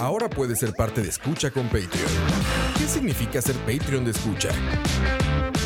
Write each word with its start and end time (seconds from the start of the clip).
Ahora 0.00 0.28
puedes 0.30 0.58
ser 0.58 0.72
parte 0.72 1.02
de 1.02 1.08
Escucha 1.08 1.50
con 1.50 1.64
Patreon. 1.64 1.90
¿Qué 2.78 2.86
significa 2.86 3.42
ser 3.42 3.56
Patreon 3.56 4.04
de 4.04 4.12
Escucha? 4.12 4.50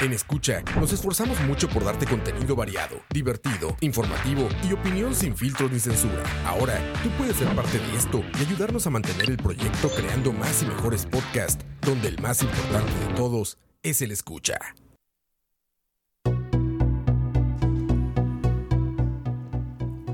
En 0.00 0.12
Escucha, 0.12 0.62
nos 0.78 0.92
esforzamos 0.92 1.40
mucho 1.40 1.68
por 1.68 1.84
darte 1.84 2.06
contenido 2.06 2.54
variado, 2.54 3.00
divertido, 3.10 3.76
informativo 3.80 4.48
y 4.62 4.72
opinión 4.72 5.12
sin 5.12 5.36
filtros 5.36 5.72
ni 5.72 5.80
censura. 5.80 6.22
Ahora, 6.46 6.80
tú 7.02 7.10
puedes 7.18 7.34
ser 7.34 7.48
parte 7.56 7.80
de 7.80 7.96
esto 7.96 8.22
y 8.38 8.42
ayudarnos 8.42 8.86
a 8.86 8.90
mantener 8.90 9.28
el 9.28 9.36
proyecto 9.38 9.90
creando 9.90 10.32
más 10.32 10.62
y 10.62 10.66
mejores 10.66 11.04
podcasts, 11.04 11.64
donde 11.80 12.06
el 12.06 12.22
más 12.22 12.44
importante 12.44 12.92
de 12.92 13.14
todos 13.14 13.58
es 13.82 14.00
el 14.00 14.12
escucha. 14.12 14.58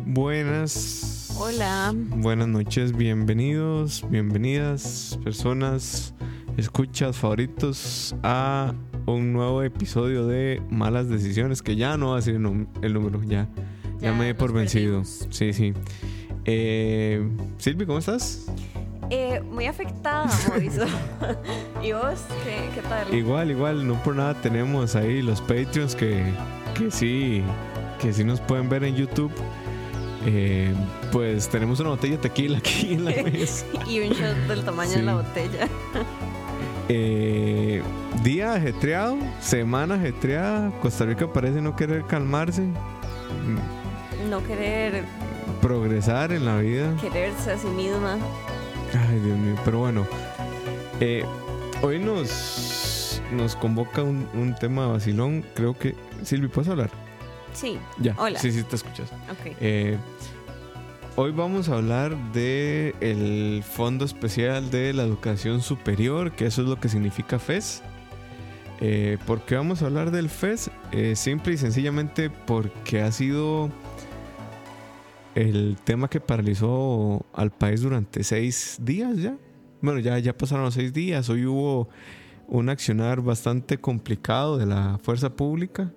Buenas. 0.07 1.35
Hola. 1.37 1.93
Buenas 1.95 2.49
noches, 2.49 2.97
bienvenidos, 2.97 4.03
bienvenidas, 4.09 5.19
personas, 5.23 6.15
escuchas 6.57 7.19
favoritos 7.19 8.15
a 8.23 8.73
un 9.07 9.33
nuevo 9.33 9.63
episodio 9.63 10.27
de 10.27 10.63
Malas 10.71 11.09
Decisiones, 11.09 11.63
que 11.63 11.77
ya 11.77 11.97
no 11.97 12.11
va 12.13 12.19
a 12.19 12.23
ser 12.23 12.35
el, 12.37 12.43
número, 12.43 13.23
ya, 13.23 13.49
ya, 14.01 14.11
Ya 14.11 14.13
me 14.13 14.27
di 14.27 14.35
por 14.35 14.53
vencido. 14.53 15.03
perdimos. 15.03 15.29
Sí, 15.31 15.53
sí. 15.53 15.73
Eh, 16.47 17.27
Silvi, 17.59 17.87
¿cómo 17.87 17.99
estás? 17.99 18.47
Eh, 19.11 19.43
muy 19.51 19.67
afectada, 19.67 20.27
Moiso. 20.49 20.87
¿Y 21.83 21.93
vos? 21.93 22.21
¿Qué, 22.45 22.71
qué 22.75 22.81
tal? 22.89 23.15
Igual, 23.15 23.51
igual, 23.51 23.87
no 23.87 23.95
por 24.03 24.17
nada 24.17 24.35
tenemos 24.41 24.97
ahí 24.97 25.21
los 25.23 25.41
Patreons 25.43 25.95
que, 25.95 26.33
que 26.75 26.91
sí, 26.91 27.43
que 28.01 28.13
sí 28.13 28.25
nos 28.25 28.41
pueden 28.41 28.69
ver 28.69 28.85
en 28.85 28.97
YouTube. 28.97 29.33
Eh, 30.27 30.73
pues 31.13 31.51
tenemos 31.51 31.81
una 31.81 31.91
botella 31.91 32.17
de 32.17 32.23
tequila 32.23 32.57
aquí 32.59 32.95
en 32.95 33.05
la 33.05 33.11
mesa. 33.25 33.67
y 33.87 34.01
un 34.01 34.09
shot 34.09 34.37
del 34.49 34.65
tamaño 34.65 34.93
de 34.93 35.03
la 35.03 35.15
botella. 35.17 35.69
Eh, 36.89 37.83
día 38.25 38.55
ajetreado, 38.55 39.17
semana 39.41 39.95
ajetreada. 39.95 40.71
Costa 40.83 41.05
Rica 41.05 41.33
parece 41.33 41.61
no 41.61 41.77
querer 41.77 42.05
calmarse, 42.07 42.63
mm, 42.63 44.31
No 44.31 44.45
querer 44.47 45.05
progresar 45.61 46.33
en 46.33 46.45
la 46.47 46.59
vida. 46.59 46.93
quererse 47.01 47.53
a 47.53 47.59
sí 47.59 47.69
misma. 47.69 48.19
Ay, 49.09 49.21
Dios 49.21 49.39
mío. 49.39 49.55
Pero 49.65 49.79
bueno, 49.81 50.07
eh, 51.01 51.25
hoy 51.83 51.99
nos, 51.99 53.21
nos 53.33 53.55
convoca 53.57 54.03
un, 54.03 54.27
un 54.35 54.55
tema 54.55 54.87
vacilón. 54.89 55.45
Creo 55.55 55.77
que. 55.79 55.95
Silvi, 56.25 56.49
¿puedes 56.49 56.71
hablar? 56.71 56.91
Sí, 57.53 57.79
Ya. 57.99 58.15
Hola. 58.19 58.39
Sí, 58.41 58.51
sí, 58.51 58.63
te 58.65 58.75
escuchas. 58.77 59.11
ok. 59.31 59.53
Eh, 59.61 59.97
hoy 61.17 61.31
vamos 61.33 61.69
a 61.69 61.75
hablar 61.75 62.17
de 62.33 62.95
el 63.01 63.63
Fondo 63.63 64.05
Especial 64.05 64.71
de 64.71 64.93
la 64.93 65.03
Educación 65.05 65.61
Superior, 65.61 66.33
que 66.33 66.47
eso 66.47 66.63
es 66.63 66.69
lo 66.69 66.81
que 66.81 66.89
significa 66.89 67.39
FES. 67.39 67.83
Eh, 68.81 69.19
¿Por 69.27 69.43
qué 69.43 69.57
vamos 69.57 69.83
a 69.83 69.87
hablar 69.87 70.11
del 70.11 70.29
FES? 70.29 70.71
Eh, 70.93 71.17
simple 71.17 71.55
y 71.55 71.57
sencillamente 71.57 72.31
porque 72.31 73.01
ha 73.03 73.13
sido 73.13 73.71
el 75.35 75.77
tema 75.85 76.09
que 76.09 76.21
paralizó 76.21 77.25
al 77.33 77.51
país 77.51 77.83
durante 77.83 78.25
seis 78.25 78.79
días 78.83 79.17
ya. 79.19 79.37
Bueno, 79.81 80.01
ya, 80.01 80.19
ya 80.19 80.37
pasaron 80.37 80.65
los 80.65 80.75
seis 80.75 80.93
días. 80.93 81.29
Hoy 81.29 81.47
hubo 81.47 81.89
un 82.49 82.69
accionar 82.69 83.21
bastante 83.21 83.79
complicado 83.79 84.59
de 84.59 84.67
la 84.67 84.99
fuerza 85.03 85.35
pública 85.35 85.93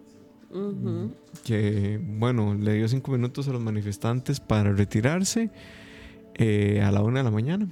que, 1.43 1.99
bueno, 2.01 2.55
le 2.55 2.73
dio 2.73 2.87
cinco 2.87 3.11
minutos 3.11 3.47
a 3.47 3.51
los 3.51 3.61
manifestantes 3.61 4.39
para 4.39 4.71
retirarse 4.71 5.51
eh, 6.35 6.81
a 6.81 6.91
la 6.91 7.03
una 7.03 7.19
de 7.19 7.23
la 7.23 7.31
mañana. 7.31 7.67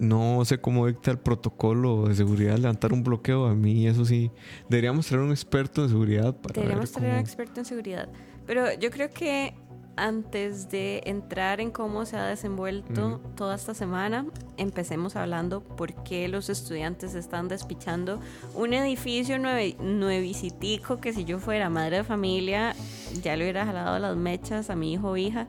No 0.00 0.44
sé 0.44 0.60
cómo 0.60 0.86
dicta 0.86 1.10
el 1.10 1.18
protocolo 1.18 2.06
de 2.08 2.14
seguridad 2.14 2.56
levantar 2.58 2.92
un 2.92 3.02
bloqueo. 3.02 3.46
A 3.46 3.54
mí, 3.54 3.86
eso 3.86 4.04
sí, 4.04 4.30
deberíamos 4.68 5.06
traer 5.06 5.22
un 5.24 5.30
experto 5.30 5.82
en 5.82 5.88
seguridad 5.90 6.34
para 6.36 6.54
Deberíamos 6.54 6.86
ver 6.90 6.94
tener 6.94 7.10
un 7.10 7.16
cómo- 7.16 7.20
experto 7.26 7.60
en 7.60 7.64
seguridad. 7.66 8.08
Pero 8.46 8.72
yo 8.78 8.90
creo 8.90 9.10
que 9.10 9.54
antes 9.96 10.70
de 10.70 11.02
entrar 11.06 11.60
en 11.60 11.72
cómo 11.72 12.06
se 12.06 12.16
ha 12.16 12.24
desenvuelto 12.24 13.20
toda 13.34 13.56
esta 13.56 13.74
semana, 13.74 14.26
empecemos 14.56 15.16
hablando 15.16 15.60
por 15.60 15.92
qué 16.04 16.28
los 16.28 16.48
estudiantes 16.50 17.16
están 17.16 17.48
despichando 17.48 18.20
un 18.54 18.74
edificio 18.74 19.40
nueve, 19.40 19.76
nuevicitico 19.80 21.00
que 21.00 21.12
si 21.12 21.24
yo 21.24 21.40
fuera 21.40 21.68
madre 21.68 21.96
de 21.96 22.04
familia 22.04 22.76
ya 23.24 23.34
le 23.36 23.42
hubiera 23.42 23.66
jalado 23.66 23.98
las 23.98 24.16
mechas 24.16 24.70
a 24.70 24.76
mi 24.76 24.92
hijo 24.92 25.08
o 25.10 25.16
hija 25.16 25.48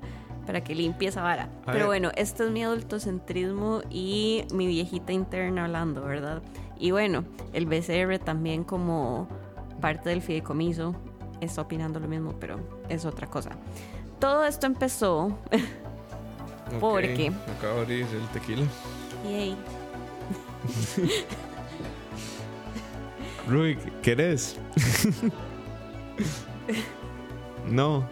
para 0.49 0.63
que 0.63 0.73
limpie 0.73 1.09
esa 1.09 1.21
vara. 1.21 1.43
A 1.43 1.65
Pero 1.67 1.77
ver. 1.77 1.85
bueno, 1.85 2.11
esto 2.15 2.43
es 2.43 2.49
mi 2.49 2.63
adultocentrismo 2.63 3.83
y 3.91 4.45
mi 4.51 4.65
viejita 4.65 5.13
interna 5.13 5.65
hablando, 5.65 6.01
¿verdad? 6.01 6.41
Y 6.79 6.89
bueno, 6.89 7.23
el 7.53 7.67
BCR 7.67 8.17
también 8.17 8.63
como 8.63 9.27
parte 9.79 10.09
del 10.09 10.23
fideicomiso 10.23 10.95
está 11.39 11.61
opinando 11.61 11.99
lo 11.99 12.07
mismo, 12.07 12.33
pero 12.39 12.59
es 12.89 13.05
otra 13.05 13.27
cosa. 13.27 13.51
Todo 14.19 14.43
esto 14.43 14.65
empezó. 14.65 15.37
Ok, 16.71 16.79
¿Por 16.79 17.01
qué? 17.01 17.31
Acabo 17.57 17.75
de 17.77 17.81
abrir 17.81 18.05
el 18.05 18.27
tequila. 18.31 18.65
Yay. 19.23 19.55
Rui, 23.47 23.75
¿querés? 24.03 24.55
no. 27.67 28.07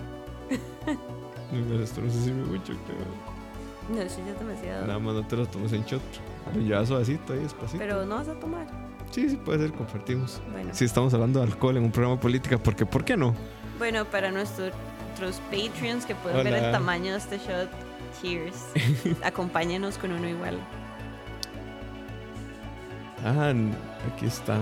Pero 1.51 1.83
esto 1.83 2.01
no 2.01 2.11
se 2.11 2.21
sirve 2.23 2.43
mucho, 2.43 2.73
creo. 2.85 3.95
No, 3.95 4.01
eso 4.01 4.19
ya 4.25 4.33
es 4.33 4.39
demasiado. 4.39 4.85
Nada 4.87 4.99
más 4.99 5.13
no 5.15 5.25
te 5.25 5.35
lo 5.37 5.45
tomes 5.45 5.71
en 5.73 5.83
shot. 5.85 6.01
Lo 6.53 6.61
llevas 6.61 6.87
suavecito 6.87 7.33
ahí, 7.33 7.39
despacito. 7.39 7.79
Pero 7.79 8.05
no 8.05 8.15
vas 8.15 8.27
a 8.27 8.33
tomar. 8.33 8.67
Sí, 9.11 9.29
sí, 9.29 9.37
puede 9.37 9.59
ser, 9.59 9.73
compartimos. 9.73 10.41
Bueno, 10.51 10.69
Si 10.73 10.83
estamos 10.85 11.13
hablando 11.13 11.39
de 11.39 11.45
alcohol 11.45 11.77
en 11.77 11.83
un 11.83 11.91
programa 11.91 12.15
de 12.15 12.21
política, 12.21 12.57
porque 12.57 12.85
¿por 12.85 13.05
qué 13.05 13.15
no? 13.15 13.33
bueno 13.79 14.05
para 14.05 14.31
nuestros 14.31 14.73
Patreons 15.51 16.05
que 16.05 16.15
pueden 16.15 16.43
ver 16.43 16.53
el 16.55 16.71
tamaño 16.71 17.11
de 17.11 17.17
este 17.17 17.37
shot, 17.37 17.69
cheers. 18.21 18.65
Acompáñenos 19.23 19.97
con 19.97 20.11
uno 20.11 20.27
igual. 20.27 20.57
Ah, 23.23 23.53
aquí 24.13 24.25
está. 24.25 24.59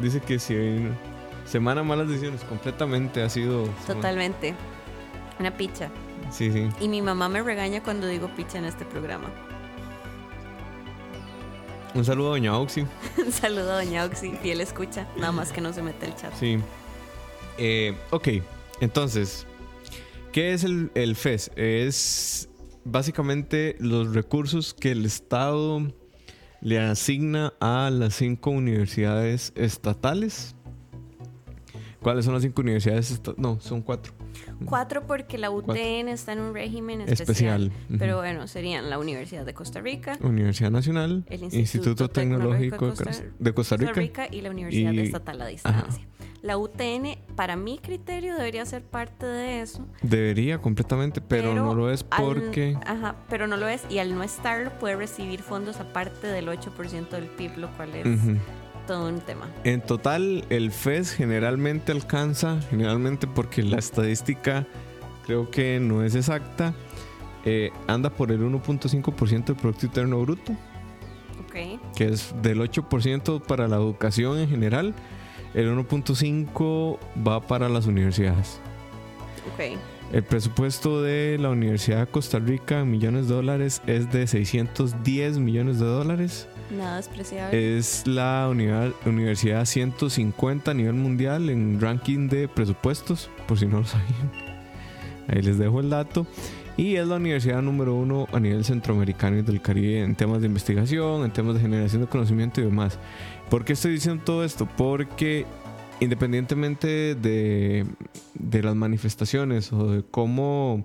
Dice 0.00 0.20
que 0.20 0.38
si 0.38 0.54
hay 0.54 0.88
semana 1.44 1.82
malas 1.82 2.08
decisiones, 2.08 2.42
completamente 2.42 3.22
ha 3.22 3.28
sido. 3.28 3.66
Totalmente. 3.86 4.54
Una 5.38 5.50
picha. 5.50 5.90
Sí, 6.34 6.50
sí. 6.50 6.68
Y 6.80 6.88
mi 6.88 7.00
mamá 7.00 7.28
me 7.28 7.42
regaña 7.42 7.80
cuando 7.80 8.08
digo 8.08 8.28
picha 8.34 8.58
en 8.58 8.64
este 8.64 8.84
programa. 8.84 9.30
Un 11.94 12.04
saludo 12.04 12.28
a 12.28 12.30
Doña 12.30 12.58
Oxy. 12.58 12.84
Un 13.24 13.30
saludo 13.30 13.72
a 13.72 13.84
Doña 13.84 14.04
Oxy, 14.04 14.32
fiel 14.42 14.60
escucha. 14.60 15.06
Nada 15.16 15.30
más 15.30 15.52
que 15.52 15.60
no 15.60 15.72
se 15.72 15.80
mete 15.80 16.06
el 16.06 16.16
chat. 16.16 16.34
Sí. 16.34 16.58
Eh, 17.56 17.96
ok, 18.10 18.28
entonces, 18.80 19.46
¿qué 20.32 20.52
es 20.52 20.64
el, 20.64 20.90
el 20.96 21.14
FES? 21.14 21.52
Es 21.54 22.48
básicamente 22.84 23.76
los 23.78 24.12
recursos 24.12 24.74
que 24.74 24.90
el 24.90 25.06
Estado 25.06 25.82
le 26.60 26.80
asigna 26.80 27.52
a 27.60 27.90
las 27.92 28.14
cinco 28.14 28.50
universidades 28.50 29.52
estatales. 29.54 30.56
¿Cuáles 32.02 32.24
son 32.24 32.34
las 32.34 32.42
cinco 32.42 32.62
universidades 32.62 33.12
estatales? 33.12 33.38
No, 33.38 33.60
son 33.60 33.82
cuatro. 33.82 34.12
Cuatro 34.64 35.06
porque 35.06 35.38
la 35.38 35.50
UTN 35.50 35.64
Cuatro. 35.66 35.82
está 36.12 36.32
en 36.32 36.40
un 36.40 36.54
régimen 36.54 37.00
Especial. 37.02 37.66
especial. 37.66 37.98
Pero 37.98 38.16
bueno, 38.18 38.46
serían 38.46 38.90
la 38.90 38.98
Universidad 38.98 39.44
de 39.44 39.54
Costa 39.54 39.80
Rica, 39.80 40.16
Universidad 40.20 40.70
Nacional, 40.70 41.24
El 41.28 41.42
Instituto, 41.44 41.58
Instituto 41.58 42.08
Tecnológico, 42.10 42.76
Tecnológico 42.76 42.86
de 42.86 43.04
Costa- 43.04 43.24
de 43.38 43.54
Costa 43.54 43.76
Rica. 43.76 43.88
Costa 43.92 44.00
Rica 44.00 44.28
y 44.30 44.40
la 44.40 44.50
Universidad 44.50 44.92
Y- 44.92 45.00
Estatal 45.00 45.40
a 45.42 45.46
Distancia. 45.46 46.04
La 46.42 46.58
UTN, 46.58 47.16
para 47.36 47.56
mi 47.56 47.78
criterio, 47.78 48.34
debería 48.36 48.66
ser 48.66 48.82
parte 48.82 49.24
de 49.24 49.62
eso. 49.62 49.86
Debería 50.02 50.58
completamente, 50.60 51.22
pero, 51.22 51.54
no 51.54 51.74
lo 51.74 51.90
es 51.90 52.04
al- 52.10 52.22
porque... 52.22 52.76
ajá, 52.84 53.16
pero 53.30 53.46
no 53.46 53.56
lo 53.56 53.66
es. 53.66 53.82
Y 53.88 53.98
al 53.98 54.14
no 54.14 54.22
estarlo, 54.22 54.70
puede 54.78 54.96
recibir 54.96 55.40
fondos 55.40 55.80
aparte 55.80 56.26
del 56.26 56.48
8% 56.48 57.16
del 57.16 57.28
PIB, 57.28 57.56
lo 57.56 57.70
cual 57.76 57.94
es 57.94 58.06
Ujú. 58.06 58.36
Todo 58.86 59.08
un 59.08 59.20
tema. 59.20 59.48
En 59.64 59.80
total, 59.80 60.44
el 60.50 60.70
FES 60.70 61.12
generalmente 61.12 61.92
alcanza, 61.92 62.60
generalmente 62.70 63.26
porque 63.26 63.62
la 63.62 63.78
estadística 63.78 64.66
creo 65.26 65.50
que 65.50 65.80
no 65.80 66.02
es 66.02 66.14
exacta, 66.14 66.74
eh, 67.44 67.70
anda 67.86 68.10
por 68.10 68.30
el 68.30 68.40
1.5% 68.40 69.44
del 69.46 69.56
Producto 69.56 69.86
Interno 69.86 70.20
Bruto, 70.20 70.52
Ok. 71.46 71.80
que 71.96 72.08
es 72.08 72.34
del 72.42 72.60
8% 72.60 73.40
para 73.40 73.68
la 73.68 73.76
educación 73.76 74.38
en 74.38 74.48
general 74.48 74.94
el 75.54 75.68
1.5 75.68 76.98
va 77.26 77.40
para 77.40 77.68
las 77.68 77.86
universidades. 77.86 78.60
Ok. 79.54 79.78
El 80.12 80.22
presupuesto 80.22 81.02
de 81.02 81.38
la 81.40 81.50
Universidad 81.50 82.00
de 82.00 82.06
Costa 82.06 82.38
Rica 82.38 82.80
en 82.80 82.90
millones 82.90 83.28
de 83.28 83.34
dólares 83.34 83.80
es 83.86 84.12
de 84.12 84.26
610 84.26 85.38
millones 85.38 85.78
de 85.78 85.86
dólares. 85.86 86.48
Nada 86.70 86.96
despreciable. 86.96 87.78
Es 87.78 88.06
la 88.06 88.50
universidad 89.04 89.64
150 89.64 90.70
a 90.70 90.74
nivel 90.74 90.94
mundial 90.94 91.50
en 91.50 91.80
ranking 91.80 92.28
de 92.28 92.48
presupuestos, 92.48 93.30
por 93.46 93.58
si 93.58 93.66
no 93.66 93.80
lo 93.80 93.86
sabían. 93.86 94.30
Ahí 95.28 95.42
les 95.42 95.58
dejo 95.58 95.80
el 95.80 95.90
dato. 95.90 96.26
Y 96.76 96.96
es 96.96 97.06
la 97.06 97.16
universidad 97.16 97.62
número 97.62 97.94
uno 97.94 98.26
a 98.32 98.40
nivel 98.40 98.64
centroamericano 98.64 99.38
y 99.38 99.42
del 99.42 99.60
Caribe 99.60 100.00
en 100.00 100.16
temas 100.16 100.40
de 100.40 100.48
investigación, 100.48 101.24
en 101.24 101.32
temas 101.32 101.54
de 101.54 101.60
generación 101.60 102.02
de 102.02 102.08
conocimiento 102.08 102.60
y 102.60 102.64
demás. 102.64 102.98
¿Por 103.48 103.64
qué 103.64 103.74
estoy 103.74 103.92
diciendo 103.92 104.24
todo 104.24 104.44
esto? 104.44 104.68
Porque 104.76 105.46
independientemente 106.00 107.14
de, 107.14 107.86
de 108.34 108.62
las 108.62 108.74
manifestaciones 108.74 109.72
o 109.72 109.88
de 109.92 110.02
cómo, 110.02 110.84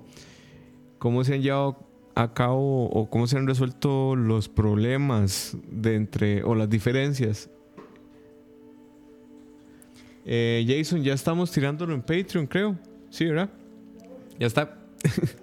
cómo 1.00 1.24
se 1.24 1.34
han 1.34 1.42
llevado 1.42 1.89
a 2.22 2.34
cabo 2.34 2.90
o 2.90 3.10
cómo 3.10 3.28
se 3.28 3.38
han 3.38 3.48
resuelto 3.48 4.16
los 4.16 4.50
problemas 4.50 5.56
de 5.72 5.96
entre 5.96 6.44
o 6.44 6.54
las 6.56 6.70
diferencias. 6.70 7.50
Eh, 10.26 10.66
Jason, 10.68 11.04
ya 11.04 11.14
estamos 11.14 11.52
tirándolo 11.52 11.94
en 11.94 12.02
Patreon, 12.02 12.46
creo. 12.48 12.78
Sí, 13.10 13.26
¿verdad? 13.26 13.50
Ya 14.40 14.48
está. 14.48 14.78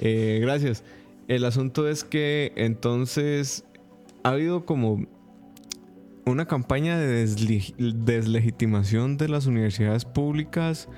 Eh, 0.00 0.38
gracias. 0.40 0.84
El 1.26 1.44
asunto 1.44 1.88
es 1.88 2.04
que 2.04 2.52
entonces 2.54 3.64
ha 4.22 4.28
habido 4.30 4.64
como 4.64 5.04
una 6.24 6.46
campaña 6.46 6.96
de 6.96 7.24
desle- 7.26 7.74
deslegitimación 7.76 9.16
de 9.16 9.28
las 9.28 9.46
universidades 9.46 10.04
públicas 10.04 10.88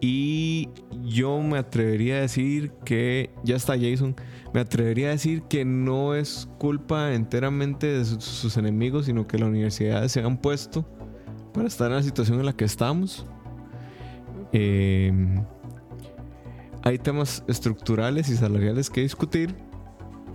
y 0.00 0.68
yo 1.04 1.40
me 1.40 1.58
atrevería 1.58 2.16
a 2.16 2.20
decir 2.20 2.72
que, 2.84 3.30
ya 3.42 3.56
está 3.56 3.74
Jason, 3.78 4.14
me 4.54 4.60
atrevería 4.60 5.08
a 5.08 5.10
decir 5.10 5.42
que 5.42 5.64
no 5.64 6.14
es 6.14 6.48
culpa 6.58 7.14
enteramente 7.14 7.86
de 7.86 8.04
sus, 8.04 8.56
enemigos, 8.56 9.06
sino 9.06 9.26
que 9.26 9.38
las 9.38 9.48
universidades 9.48 10.12
se 10.12 10.22
han 10.22 10.38
puesto 10.38 10.86
para 11.52 11.66
estar 11.66 11.90
en 11.90 11.96
la 11.96 12.02
situación 12.02 12.38
en 12.38 12.46
la 12.46 12.52
que 12.52 12.64
estamos. 12.64 13.26
Eh, 14.52 15.12
hay 16.82 16.98
temas 16.98 17.44
estructurales 17.48 18.28
y 18.28 18.36
salariales 18.36 18.90
que 18.90 19.00
discutir 19.00 19.54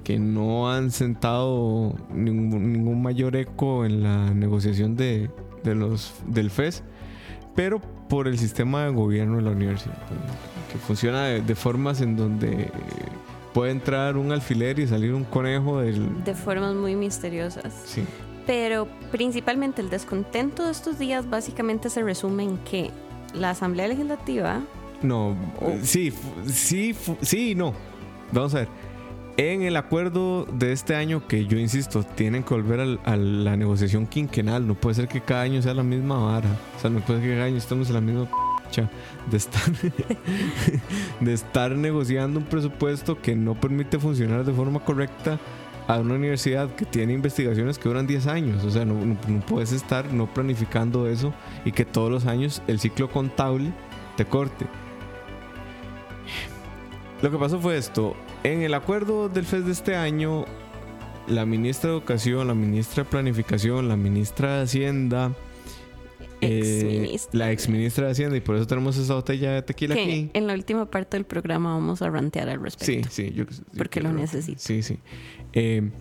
que 0.04 0.20
no 0.20 0.70
han 0.70 0.92
sentado 0.92 1.96
ningún, 2.14 2.74
ningún 2.74 3.02
mayor 3.02 3.38
eco 3.38 3.86
en 3.86 4.04
la 4.04 4.34
negociación 4.34 4.98
de, 4.98 5.32
de 5.64 5.76
los, 5.76 6.14
del 6.28 6.50
FES, 6.50 6.84
pero 7.56 7.82
por 8.14 8.28
el 8.28 8.38
sistema 8.38 8.84
de 8.86 8.92
gobierno 8.92 9.38
de 9.38 9.42
la 9.42 9.50
universidad, 9.50 9.98
que 10.72 10.78
funciona 10.78 11.26
de, 11.26 11.42
de 11.42 11.56
formas 11.56 12.00
en 12.00 12.16
donde 12.16 12.70
puede 13.56 13.72
entrar 13.72 14.18
un 14.18 14.32
alfiler 14.32 14.78
y 14.78 14.86
salir 14.88 15.16
un 15.16 15.24
conejo 15.24 15.80
del... 15.82 16.24
De 16.24 16.36
formas 16.36 16.76
muy 16.76 16.96
misteriosas. 16.96 17.74
Sí, 17.86 18.04
Pero 18.46 18.88
principalmente 19.12 19.82
el 19.82 19.90
descontento 19.90 20.66
de 20.66 20.72
estos 20.74 21.00
días 21.00 21.28
básicamente 21.28 21.90
se 21.90 22.04
resume 22.04 22.44
en 22.44 22.58
que 22.60 22.92
la 23.34 23.50
Asamblea 23.50 23.88
Legislativa 23.88 24.62
no, 25.02 25.36
Oh. 25.60 25.74
sí, 25.82 26.14
sí, 26.46 26.96
sí 27.22 27.52
y 27.52 27.56
no. 27.56 27.74
Vamos 28.32 28.54
a 28.54 28.60
ver. 28.60 28.68
En 29.36 29.64
el 29.64 29.78
acuerdo 29.78 30.46
de 30.46 30.74
este 30.74 30.96
año, 30.96 31.28
que 31.28 31.48
yo 31.48 31.58
insisto, 31.58 32.04
tienen 32.04 32.44
que 32.44 32.54
volver 32.54 33.00
a 33.04 33.16
la 33.18 33.58
negociación 33.58 34.06
quinquenal. 34.06 34.68
No 34.68 34.76
puede 34.76 34.96
ser 34.96 35.08
que 35.08 35.22
cada 35.22 35.42
año 35.42 35.60
sea 35.62 35.74
la 35.74 35.82
misma 35.84 36.18
vara. 36.20 36.50
O 36.78 36.80
sea, 36.80 36.92
no 36.92 37.00
puede 37.00 37.20
ser 37.20 37.30
que 37.30 37.36
cada 37.36 37.46
año 37.48 37.58
estemos 37.58 37.88
en 37.88 37.94
la 37.96 38.02
misma 38.02 38.26
p***cha 38.26 38.90
de 39.32 39.38
estar, 39.38 39.64
de 41.20 41.34
estar 41.34 41.72
negociando 41.72 42.40
un 42.40 42.46
presupuesto 42.46 43.20
que 43.20 43.36
no 43.36 43.56
permite 43.60 43.98
funcionar 43.98 44.46
de 44.46 44.54
forma 44.54 44.80
correcta 44.82 45.40
a 45.88 45.98
una 46.00 46.14
universidad 46.14 46.70
que 46.76 46.86
tiene 46.86 47.14
investigaciones 47.14 47.80
que 47.80 47.90
duran 47.90 48.06
10 48.06 48.28
años. 48.28 48.64
O 48.64 48.70
sea, 48.70 48.86
no- 48.86 49.04
no 49.04 49.40
puedes 49.48 49.72
estar 49.72 50.14
no 50.14 50.32
planificando 50.32 51.08
eso 51.08 51.34
y 51.66 51.72
que 51.72 51.86
todos 51.86 52.12
los 52.12 52.28
años 52.28 52.62
el 52.68 52.80
ciclo 52.80 53.10
contable 53.10 53.74
te 54.16 54.26
corte. 54.26 54.68
Lo 57.24 57.32
que 57.32 57.38
pasó 57.40 57.60
fue 57.60 57.78
esto. 57.78 58.16
En 58.44 58.62
el 58.62 58.74
acuerdo 58.74 59.30
del 59.30 59.46
FES 59.46 59.66
de 59.66 59.72
este 59.72 59.96
año, 59.96 60.44
la 61.28 61.46
ministra 61.46 61.90
de 61.90 61.96
Educación, 61.96 62.48
la 62.48 62.54
ministra 62.54 63.06
de 63.06 63.10
Planificación, 63.10 63.88
la 63.88 63.96
ministra 63.96 64.58
de 64.58 64.64
Hacienda, 64.64 65.32
eh, 66.42 66.60
Exministra. 66.60 67.40
la 67.40 67.52
ex 67.54 67.70
ministra 67.70 68.06
de 68.06 68.12
Hacienda, 68.12 68.36
y 68.36 68.42
por 68.42 68.58
eso 68.58 68.68
tenemos 68.68 68.98
esa 68.98 69.14
botella 69.14 69.54
de 69.54 69.62
tequila 69.62 69.96
que 69.96 70.02
aquí. 70.02 70.32
en 70.34 70.48
la 70.48 70.56
última 70.56 70.86
parte 70.92 71.16
del 71.16 71.26
programa 71.26 71.74
vamos 71.74 72.02
a 72.02 72.10
rantear 72.10 72.50
al 72.50 72.62
respecto. 72.62 73.10
Sí, 73.12 73.30
sí, 73.30 73.34
yo, 73.34 73.46
yo 73.46 73.64
Porque 73.78 74.02
lo 74.02 74.12
necesito. 74.12 74.60
Sí, 74.60 74.84
sí. 74.84 75.00
Eh, 75.54 75.92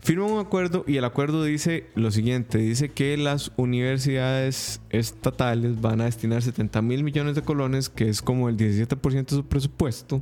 firma 0.00 0.26
un 0.26 0.40
acuerdo 0.40 0.84
y 0.86 0.98
el 0.98 1.04
acuerdo 1.06 1.42
dice 1.42 1.86
lo 1.94 2.10
siguiente: 2.10 2.58
dice 2.58 2.90
que 2.90 3.16
las 3.16 3.50
universidades 3.56 4.82
estatales 4.90 5.80
van 5.80 6.02
a 6.02 6.04
destinar 6.04 6.42
70 6.42 6.82
mil 6.82 7.02
millones 7.02 7.34
de 7.34 7.40
colones, 7.40 7.88
que 7.88 8.10
es 8.10 8.20
como 8.20 8.50
el 8.50 8.58
17% 8.58 9.24
de 9.24 9.36
su 9.36 9.46
presupuesto. 9.46 10.20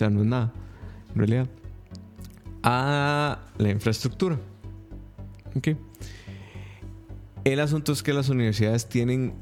Sea, 0.00 0.08
no 0.08 0.22
es 0.22 0.26
nada, 0.26 0.50
en 1.10 1.14
realidad. 1.14 1.46
A 2.62 3.38
la 3.58 3.68
infraestructura. 3.68 4.38
Ok. 5.54 5.76
El 7.44 7.60
asunto 7.60 7.92
es 7.92 8.02
que 8.02 8.14
las 8.14 8.30
universidades 8.30 8.88
tienen 8.88 9.34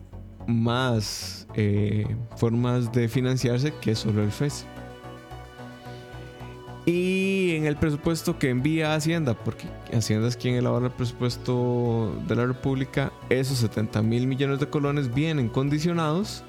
más 0.48 1.46
eh, 1.54 2.12
formas 2.36 2.90
de 2.90 3.08
financiarse 3.08 3.72
que 3.80 3.94
solo 3.94 4.20
el 4.24 4.32
FES. 4.32 4.66
Y 6.86 7.54
en 7.54 7.66
el 7.66 7.76
presupuesto 7.76 8.40
que 8.40 8.50
envía 8.50 8.96
Hacienda, 8.96 9.34
porque 9.34 9.68
Hacienda 9.96 10.26
es 10.26 10.36
quien 10.36 10.56
elabora 10.56 10.86
el 10.86 10.92
presupuesto 10.92 12.20
de 12.26 12.34
la 12.34 12.46
República, 12.46 13.12
esos 13.28 13.58
70 13.58 14.02
mil 14.02 14.26
millones 14.26 14.58
de 14.58 14.68
colones 14.68 15.14
vienen 15.14 15.50
condicionados 15.50 16.42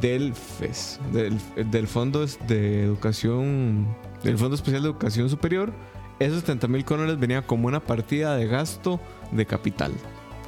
del 0.00 0.34
FES, 0.34 1.00
del, 1.12 1.38
del 1.70 1.86
Fondo 1.86 2.24
de 2.46 2.84
Educación, 2.84 3.86
del 4.22 4.38
Fondo 4.38 4.54
Especial 4.54 4.82
de 4.82 4.88
Educación 4.88 5.28
Superior. 5.28 5.72
Esos 6.18 6.40
70 6.40 6.68
mil 6.68 6.84
colones 6.84 7.18
venían 7.18 7.42
como 7.42 7.68
una 7.68 7.80
partida 7.80 8.36
de 8.36 8.46
gasto 8.46 9.00
de 9.32 9.46
capital. 9.46 9.92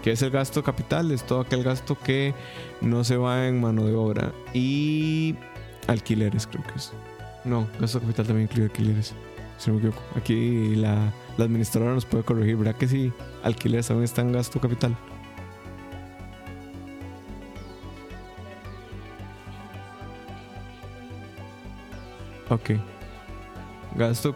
¿Qué 0.02 0.12
es 0.12 0.22
el 0.22 0.30
gasto 0.30 0.62
capital? 0.62 1.10
Es 1.12 1.24
todo 1.24 1.40
aquel 1.40 1.62
gasto 1.62 1.96
que 1.96 2.34
no 2.80 3.04
se 3.04 3.16
va 3.16 3.46
en 3.46 3.60
mano 3.60 3.84
de 3.86 3.94
obra. 3.94 4.32
Y 4.52 5.36
alquileres, 5.86 6.46
creo 6.46 6.64
que 6.64 6.74
es. 6.74 6.92
No, 7.44 7.66
gasto 7.80 8.00
capital 8.00 8.26
también 8.26 8.48
incluye 8.48 8.64
alquileres. 8.64 9.14
Si 9.58 9.70
no 9.70 9.76
me 9.76 9.86
equivoco. 9.86 10.02
Aquí 10.16 10.74
la, 10.74 11.12
la 11.38 11.44
administradora 11.44 11.94
nos 11.94 12.04
puede 12.04 12.24
corregir, 12.24 12.56
¿verdad 12.56 12.74
que 12.74 12.88
sí? 12.88 13.12
Alquileres 13.44 13.86
también 13.86 14.04
está 14.04 14.22
en 14.22 14.32
gasto 14.32 14.60
capital. 14.60 14.96
Ok. 22.52 22.70
Gasto. 23.96 24.34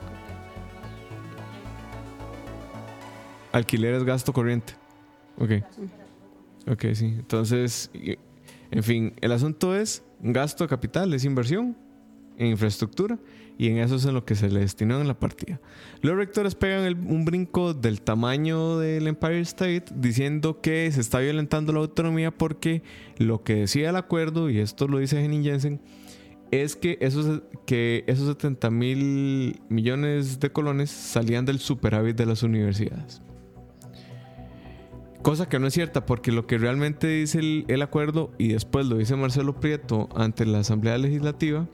Alquiler 3.53 3.95
es 3.95 4.05
gasto 4.05 4.33
corriente. 4.33 4.75
Ok. 5.39 5.51
Ok, 6.71 6.85
sí. 6.95 7.07
Entonces, 7.19 7.91
en 8.71 8.83
fin, 8.83 9.15
el 9.21 9.33
asunto 9.33 9.75
es 9.77 10.03
gasto 10.21 10.65
de 10.65 10.69
capital, 10.69 11.13
es 11.15 11.25
inversión 11.25 11.77
en 12.39 12.49
infraestructura 12.49 13.19
y 13.57 13.69
en 13.69 13.79
eso 13.79 13.97
es 13.97 14.05
en 14.05 14.13
lo 14.15 14.25
que 14.25 14.35
se 14.35 14.51
le 14.51 14.61
destinó 14.61 15.01
en 15.01 15.09
la 15.09 15.19
partida. 15.19 15.61
Los 16.03 16.17
rectores 16.17 16.55
pegan 16.55 16.85
el- 16.85 16.97
un 16.97 17.25
brinco 17.25 17.73
del 17.73 18.03
tamaño 18.03 18.79
del 18.79 19.07
Empire 19.07 19.41
State 19.41 19.85
diciendo 19.95 20.61
que 20.61 20.91
se 20.93 21.01
está 21.01 21.21
violentando 21.21 21.73
la 21.73 21.79
autonomía 21.81 22.31
porque 22.31 22.83
lo 23.19 23.43
que 23.43 23.55
decía 23.55 23.91
el 23.91 23.97
acuerdo, 23.97 24.51
y 24.51 24.59
esto 24.59 24.89
lo 24.89 24.99
dice 24.99 25.23
Henning 25.25 25.45
Jensen, 25.45 25.81
es 26.51 26.77
que 26.77 26.99
esos, 27.01 27.43
que 27.67 28.05
esos 28.07 28.29
70 28.29 28.71
mil 28.71 29.61
millones 29.69 30.41
de 30.41 30.51
colones 30.51 30.91
salían 30.91 31.45
del 31.45 31.59
superávit 31.59 32.17
de 32.17 32.27
las 32.27 32.43
universidades. 32.43 33.23
Cosa 35.23 35.49
que 35.49 35.59
no 35.59 35.67
es 35.67 35.75
cierta, 35.75 36.07
porque 36.07 36.31
lo 36.31 36.47
que 36.47 36.57
realmente 36.57 37.09
dice 37.09 37.41
el, 37.41 37.65
el 37.69 37.83
acuerdo, 37.83 38.31
y 38.39 38.49
después 38.49 38.87
lo 38.87 38.97
dice 38.97 39.17
Marcelo 39.17 39.59
Prieto 39.59 40.09
ante 40.15 40.47
la 40.47 40.61
Asamblea 40.61 40.99
Legislativa, 40.99 41.69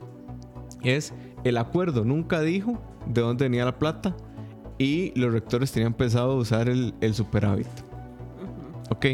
es 0.83 1.13
el 1.43 1.57
acuerdo 1.57 2.03
nunca 2.03 2.41
dijo 2.41 2.81
de 3.05 3.21
dónde 3.21 3.45
venía 3.45 3.65
la 3.65 3.77
plata 3.77 4.15
y 4.77 5.17
los 5.19 5.31
rectores 5.31 5.71
tenían 5.71 5.93
pensado 5.93 6.35
usar 6.35 6.69
el, 6.69 6.93
el 7.01 7.13
superávit. 7.13 7.67
Ok. 8.89 9.05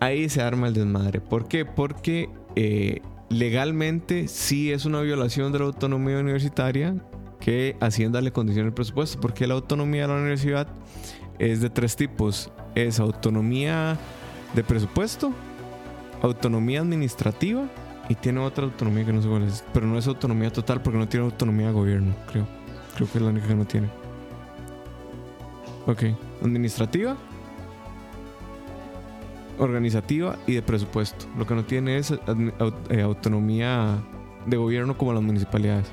Ahí 0.00 0.28
se 0.28 0.42
arma 0.42 0.68
el 0.68 0.74
desmadre. 0.74 1.20
¿Por 1.20 1.46
qué? 1.46 1.64
Porque 1.64 2.28
eh, 2.56 3.00
legalmente 3.32 4.28
sí 4.28 4.72
es 4.72 4.84
una 4.84 5.00
violación 5.00 5.52
de 5.52 5.60
la 5.60 5.64
autonomía 5.66 6.18
universitaria 6.18 6.94
que 7.40 7.76
Hacienda 7.80 8.20
le 8.20 8.30
condiciona 8.30 8.68
el 8.68 8.74
presupuesto, 8.74 9.20
porque 9.20 9.46
la 9.46 9.54
autonomía 9.54 10.02
de 10.02 10.08
la 10.08 10.14
universidad 10.14 10.68
es 11.38 11.60
de 11.60 11.70
tres 11.70 11.96
tipos. 11.96 12.52
Es 12.74 13.00
autonomía 13.00 13.98
de 14.54 14.62
presupuesto, 14.62 15.32
autonomía 16.22 16.80
administrativa 16.80 17.68
y 18.08 18.14
tiene 18.14 18.40
otra 18.40 18.64
autonomía 18.64 19.04
que 19.04 19.12
no 19.12 19.22
sé 19.22 19.28
cuál 19.28 19.42
es. 19.44 19.64
Pero 19.72 19.86
no 19.86 19.98
es 19.98 20.06
autonomía 20.06 20.52
total 20.52 20.82
porque 20.82 20.98
no 20.98 21.08
tiene 21.08 21.26
autonomía 21.26 21.68
de 21.68 21.72
gobierno, 21.72 22.14
creo. 22.30 22.46
Creo 22.94 23.10
que 23.10 23.18
es 23.18 23.22
la 23.22 23.30
única 23.30 23.48
que 23.48 23.54
no 23.54 23.64
tiene. 23.64 23.88
Ok. 25.86 26.04
Administrativa, 26.44 27.16
organizativa 29.62 30.36
y 30.46 30.54
de 30.54 30.62
presupuesto. 30.62 31.26
Lo 31.38 31.46
que 31.46 31.54
no 31.54 31.64
tiene 31.64 31.96
es 31.98 32.10
eh, 32.90 33.02
autonomía 33.02 33.98
de 34.46 34.56
gobierno 34.56 34.96
como 34.98 35.12
las 35.12 35.22
municipalidades. 35.22 35.86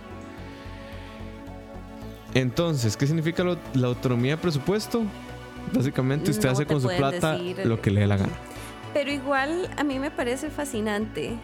Entonces, 2.34 2.96
¿qué 2.96 3.08
significa 3.08 3.44
lo- 3.44 3.58
la 3.74 3.88
autonomía 3.88 4.36
de 4.36 4.42
presupuesto? 4.42 5.04
Básicamente 5.74 6.32
usted 6.32 6.46
No 6.46 6.52
hace 6.52 6.66
con 6.66 6.82
su 6.82 6.88
plata 6.88 7.34
decir- 7.38 7.66
lo 7.66 7.82
que 7.82 7.92
le 7.92 8.02
dé 8.02 8.08
la 8.08 8.18
gana. 8.18 8.34
Pero 8.94 9.12
igual 9.12 9.70
a 9.78 9.84
mí 9.84 10.00
me 10.00 10.12
parece 10.12 10.50
fascinante. 10.50 11.36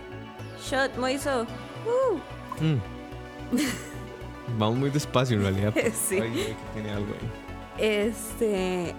Shot 0.69 0.97
Moiso. 0.97 1.43
Uh, 1.43 2.19
Mm. 2.63 2.77
Vamos 4.57 4.77
muy 4.79 4.89
despacio 4.89 5.35
en 5.37 5.43
realidad. 5.43 5.73
Sí. 6.07 6.19
Ay, 6.19 6.55
tiene 6.73 6.89
algo 6.91 7.07
ahí. 7.13 7.85
Este. 8.07 8.95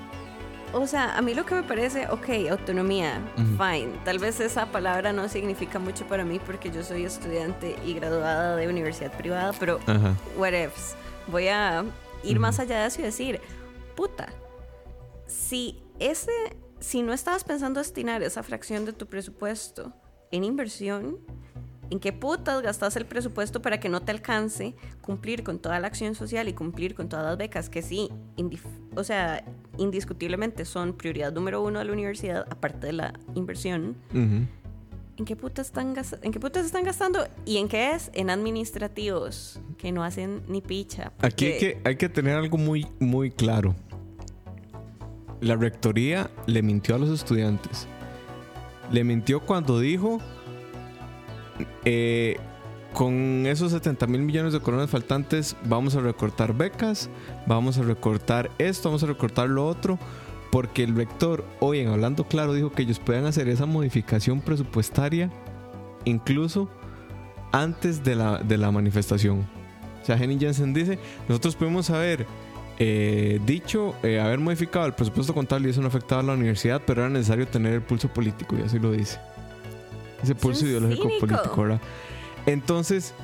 O 0.72 0.86
sea, 0.86 1.16
a 1.16 1.22
mí 1.22 1.32
lo 1.34 1.46
que 1.46 1.54
me 1.54 1.62
parece, 1.62 2.06
ok, 2.08 2.50
autonomía, 2.50 3.20
Ujú. 3.36 3.56
fine. 3.62 3.92
Tal 4.04 4.18
vez 4.18 4.40
esa 4.40 4.66
palabra 4.66 5.12
no 5.12 5.28
significa 5.28 5.78
mucho 5.78 6.06
para 6.06 6.24
mí 6.24 6.38
porque 6.44 6.70
yo 6.70 6.82
soy 6.82 7.04
estudiante 7.04 7.76
y 7.84 7.94
graduada 7.94 8.56
de 8.56 8.68
universidad 8.68 9.12
privada, 9.16 9.52
pero 9.58 9.78
Ajá. 9.86 10.14
what 10.36 10.52
ifs. 10.52 10.94
Voy 11.28 11.48
a 11.48 11.84
ir 12.22 12.32
Ujú. 12.32 12.40
más 12.42 12.58
allá 12.60 12.80
de 12.82 12.86
eso 12.88 13.00
y 13.00 13.04
decir, 13.04 13.40
puta, 13.94 14.28
si 15.26 15.82
ese, 15.98 16.30
si 16.80 17.02
no 17.02 17.12
estabas 17.12 17.44
pensando 17.44 17.80
destinar 17.80 18.22
esa 18.22 18.42
fracción 18.42 18.84
de 18.84 18.92
tu 18.92 19.06
presupuesto 19.06 19.92
en 20.30 20.44
inversión, 20.44 21.18
¿en 21.90 22.00
qué 22.00 22.12
putas 22.12 22.62
gastas 22.62 22.96
el 22.96 23.06
presupuesto 23.06 23.62
para 23.62 23.80
que 23.80 23.88
no 23.88 24.02
te 24.02 24.12
alcance 24.12 24.74
cumplir 25.00 25.42
con 25.42 25.58
toda 25.58 25.78
la 25.80 25.86
acción 25.86 26.14
social 26.14 26.48
y 26.48 26.52
cumplir 26.52 26.94
con 26.94 27.08
todas 27.08 27.26
las 27.26 27.36
becas 27.36 27.68
que 27.68 27.82
sí, 27.82 28.10
o 28.94 29.04
sea, 29.04 29.44
indiscutiblemente 29.78 30.64
son 30.64 30.92
prioridad 30.94 31.32
número 31.32 31.62
uno 31.62 31.78
de 31.78 31.84
la 31.84 31.92
universidad, 31.92 32.46
aparte 32.50 32.88
de 32.88 32.92
la 32.92 33.14
inversión? 33.34 33.96
¿En 35.18 35.24
qué 35.24 35.34
putas 35.34 35.68
están, 35.68 35.94
¿En 36.22 36.32
qué 36.32 36.38
putas 36.38 36.66
están 36.66 36.84
gastando? 36.84 37.26
¿Y 37.46 37.56
en 37.56 37.68
qué 37.68 37.92
es? 37.92 38.10
En 38.12 38.28
administrativos, 38.28 39.60
que 39.78 39.90
no 39.90 40.04
hacen 40.04 40.42
ni 40.46 40.60
picha. 40.60 41.12
Aquí 41.20 41.46
hay 41.46 41.58
que, 41.58 41.80
hay 41.84 41.96
que 41.96 42.10
tener 42.10 42.36
algo 42.36 42.58
muy, 42.58 42.86
muy 43.00 43.30
claro. 43.30 43.74
La 45.40 45.56
rectoría 45.56 46.30
le 46.46 46.62
mintió 46.62 46.96
a 46.96 46.98
los 46.98 47.08
estudiantes. 47.08 47.86
Le 48.92 49.04
mintió 49.04 49.40
cuando 49.40 49.80
dijo, 49.80 50.20
eh, 51.84 52.36
con 52.92 53.44
esos 53.46 53.72
70 53.72 54.06
mil 54.06 54.22
millones 54.22 54.52
de 54.52 54.60
coronas 54.60 54.88
faltantes 54.88 55.56
vamos 55.64 55.94
a 55.96 56.00
recortar 56.00 56.54
becas, 56.54 57.10
vamos 57.46 57.78
a 57.78 57.82
recortar 57.82 58.50
esto, 58.58 58.88
vamos 58.88 59.02
a 59.02 59.06
recortar 59.06 59.48
lo 59.48 59.66
otro, 59.66 59.98
porque 60.50 60.84
el 60.84 60.96
rector 60.96 61.44
hoy 61.60 61.80
en 61.80 61.88
Hablando 61.88 62.24
Claro 62.24 62.54
dijo 62.54 62.72
que 62.72 62.82
ellos 62.82 62.98
puedan 62.98 63.26
hacer 63.26 63.48
esa 63.48 63.66
modificación 63.66 64.40
presupuestaria 64.40 65.30
incluso 66.04 66.70
antes 67.52 68.02
de 68.02 68.14
la, 68.14 68.38
de 68.38 68.56
la 68.56 68.70
manifestación. 68.70 69.46
O 70.02 70.06
sea, 70.06 70.16
Henning 70.16 70.38
Jensen 70.38 70.72
dice, 70.72 70.98
nosotros 71.28 71.56
podemos 71.56 71.90
haber 71.90 72.26
eh, 72.78 73.40
dicho, 73.44 73.94
eh, 74.02 74.20
haber 74.20 74.38
modificado 74.38 74.86
el 74.86 74.94
presupuesto 74.94 75.34
contable 75.34 75.68
y 75.68 75.70
eso 75.70 75.80
no 75.80 75.88
afectaba 75.88 76.20
a 76.20 76.24
la 76.24 76.34
universidad, 76.34 76.82
pero 76.86 77.02
era 77.02 77.10
necesario 77.10 77.46
tener 77.46 77.74
el 77.74 77.82
pulso 77.82 78.08
político 78.08 78.56
y 78.56 78.62
así 78.62 78.78
lo 78.78 78.92
dice. 78.92 79.18
Ese 80.26 80.34
pulso 80.34 80.66
ideológico 80.66 81.04
cínico. 81.04 81.20
político, 81.20 81.62
¿verdad? 81.62 81.80
Entonces, 82.46 83.14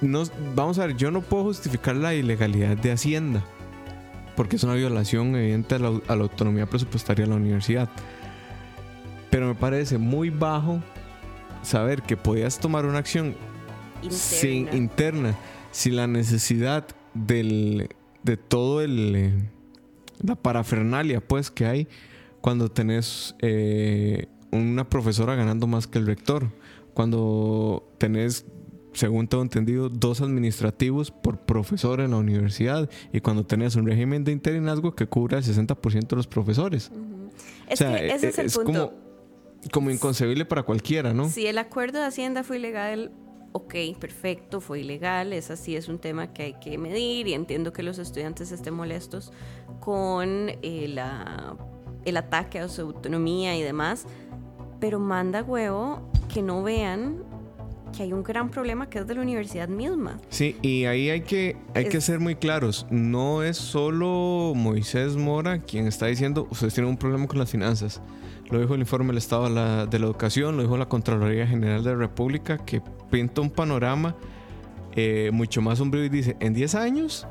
nos, 0.00 0.32
vamos 0.54 0.78
a 0.78 0.86
ver, 0.86 0.96
yo 0.96 1.10
no 1.10 1.22
puedo 1.22 1.44
justificar 1.44 1.96
la 1.96 2.14
ilegalidad 2.14 2.76
de 2.76 2.92
Hacienda, 2.92 3.42
porque 4.36 4.56
es 4.56 4.62
una 4.62 4.74
violación 4.74 5.34
evidente 5.34 5.74
a 5.74 5.78
la, 5.80 6.00
a 6.06 6.16
la 6.16 6.22
autonomía 6.22 6.66
presupuestaria 6.66 7.24
de 7.24 7.30
la 7.30 7.36
universidad. 7.36 7.88
Pero 9.28 9.48
me 9.48 9.54
parece 9.54 9.98
muy 9.98 10.30
bajo 10.30 10.80
saber 11.62 12.02
que 12.02 12.16
podías 12.16 12.58
tomar 12.60 12.86
una 12.86 12.98
acción 12.98 13.34
sin 14.08 14.58
interna. 14.58 14.76
interna, 14.76 15.34
sin 15.72 15.96
la 15.96 16.06
necesidad 16.06 16.86
del, 17.14 17.88
de 18.22 18.36
todo 18.36 18.82
el 18.82 19.16
eh, 19.16 19.32
la 20.22 20.36
parafernalia 20.36 21.20
pues 21.20 21.50
que 21.50 21.66
hay 21.66 21.88
cuando 22.40 22.70
tenés 22.70 23.34
eh, 23.40 24.26
una 24.52 24.88
profesora 24.88 25.34
ganando 25.34 25.66
más 25.66 25.86
que 25.86 25.98
el 25.98 26.06
rector, 26.06 26.48
cuando 26.94 27.88
tenés 27.98 28.46
según 28.92 29.28
tengo 29.28 29.44
entendido, 29.44 29.88
dos 29.88 30.20
administrativos 30.20 31.12
por 31.12 31.38
profesor 31.38 32.00
en 32.00 32.10
la 32.10 32.16
universidad 32.16 32.90
y 33.12 33.20
cuando 33.20 33.46
tenés 33.46 33.76
un 33.76 33.86
régimen 33.86 34.24
de 34.24 34.32
interinazgo 34.32 34.96
que 34.96 35.06
cubra 35.06 35.38
el 35.38 35.44
60% 35.44 36.08
de 36.08 36.16
los 36.16 36.26
profesores. 36.26 36.90
Es 37.68 37.74
o 37.74 37.76
sea, 37.84 37.96
que 37.96 38.08
ese 38.12 38.28
es 38.30 38.38
el 38.40 38.50
punto. 38.50 38.64
como, 38.64 38.92
como 39.72 39.90
inconcebible 39.90 40.44
para 40.44 40.64
cualquiera, 40.64 41.14
¿no? 41.14 41.28
Si 41.28 41.46
el 41.46 41.58
acuerdo 41.58 42.00
de 42.00 42.06
Hacienda 42.06 42.42
fue 42.42 42.56
ilegal, 42.56 43.12
ok, 43.52 43.74
perfecto, 44.00 44.60
fue 44.60 44.80
ilegal. 44.80 45.32
Ese 45.34 45.56
sí 45.56 45.76
es 45.76 45.88
un 45.88 46.00
tema 46.00 46.32
que 46.32 46.42
hay 46.42 46.54
que 46.54 46.76
medir 46.76 47.28
y 47.28 47.34
entiendo 47.34 47.72
que 47.72 47.84
los 47.84 47.98
estudiantes 48.00 48.50
estén 48.50 48.74
molestos 48.74 49.32
con 49.78 50.48
eh, 50.62 50.86
la- 50.88 51.56
el 52.04 52.16
ataque 52.16 52.58
a 52.58 52.68
su 52.68 52.80
autonomía 52.82 53.56
y 53.56 53.62
demás. 53.62 54.06
Pero 54.80 54.98
manda 54.98 55.42
huevo 55.42 56.00
que 56.32 56.42
no 56.42 56.62
vean 56.62 57.22
que 57.96 58.04
hay 58.04 58.12
un 58.12 58.22
gran 58.22 58.50
problema 58.50 58.88
que 58.88 59.00
es 59.00 59.06
de 59.06 59.14
la 59.14 59.22
universidad 59.22 59.68
misma. 59.68 60.18
Sí, 60.28 60.56
y 60.62 60.84
ahí 60.84 61.10
hay 61.10 61.22
que, 61.22 61.56
hay 61.74 61.88
que 61.88 62.00
ser 62.00 62.20
muy 62.20 62.36
claros. 62.36 62.86
No 62.90 63.42
es 63.42 63.56
solo 63.56 64.52
Moisés 64.54 65.16
Mora 65.16 65.60
quien 65.60 65.86
está 65.86 66.06
diciendo, 66.06 66.46
ustedes 66.50 66.74
tienen 66.74 66.90
un 66.90 66.96
problema 66.96 67.26
con 67.26 67.38
las 67.38 67.50
finanzas. 67.50 68.00
Lo 68.48 68.60
dijo 68.60 68.74
el 68.74 68.80
informe 68.80 69.08
del 69.08 69.18
Estado 69.18 69.44
de 69.44 69.50
la, 69.50 69.86
de 69.86 69.98
la 69.98 70.06
Educación, 70.06 70.56
lo 70.56 70.62
dijo 70.62 70.76
la 70.76 70.88
Contraloría 70.88 71.46
General 71.46 71.84
de 71.84 71.90
la 71.90 71.96
República, 71.96 72.58
que 72.58 72.82
pinta 73.10 73.40
un 73.40 73.50
panorama 73.50 74.16
eh, 74.96 75.30
mucho 75.32 75.62
más 75.62 75.78
sombrío 75.78 76.04
y 76.04 76.08
dice, 76.08 76.36
en 76.40 76.52
10 76.52 76.74
años 76.74 77.26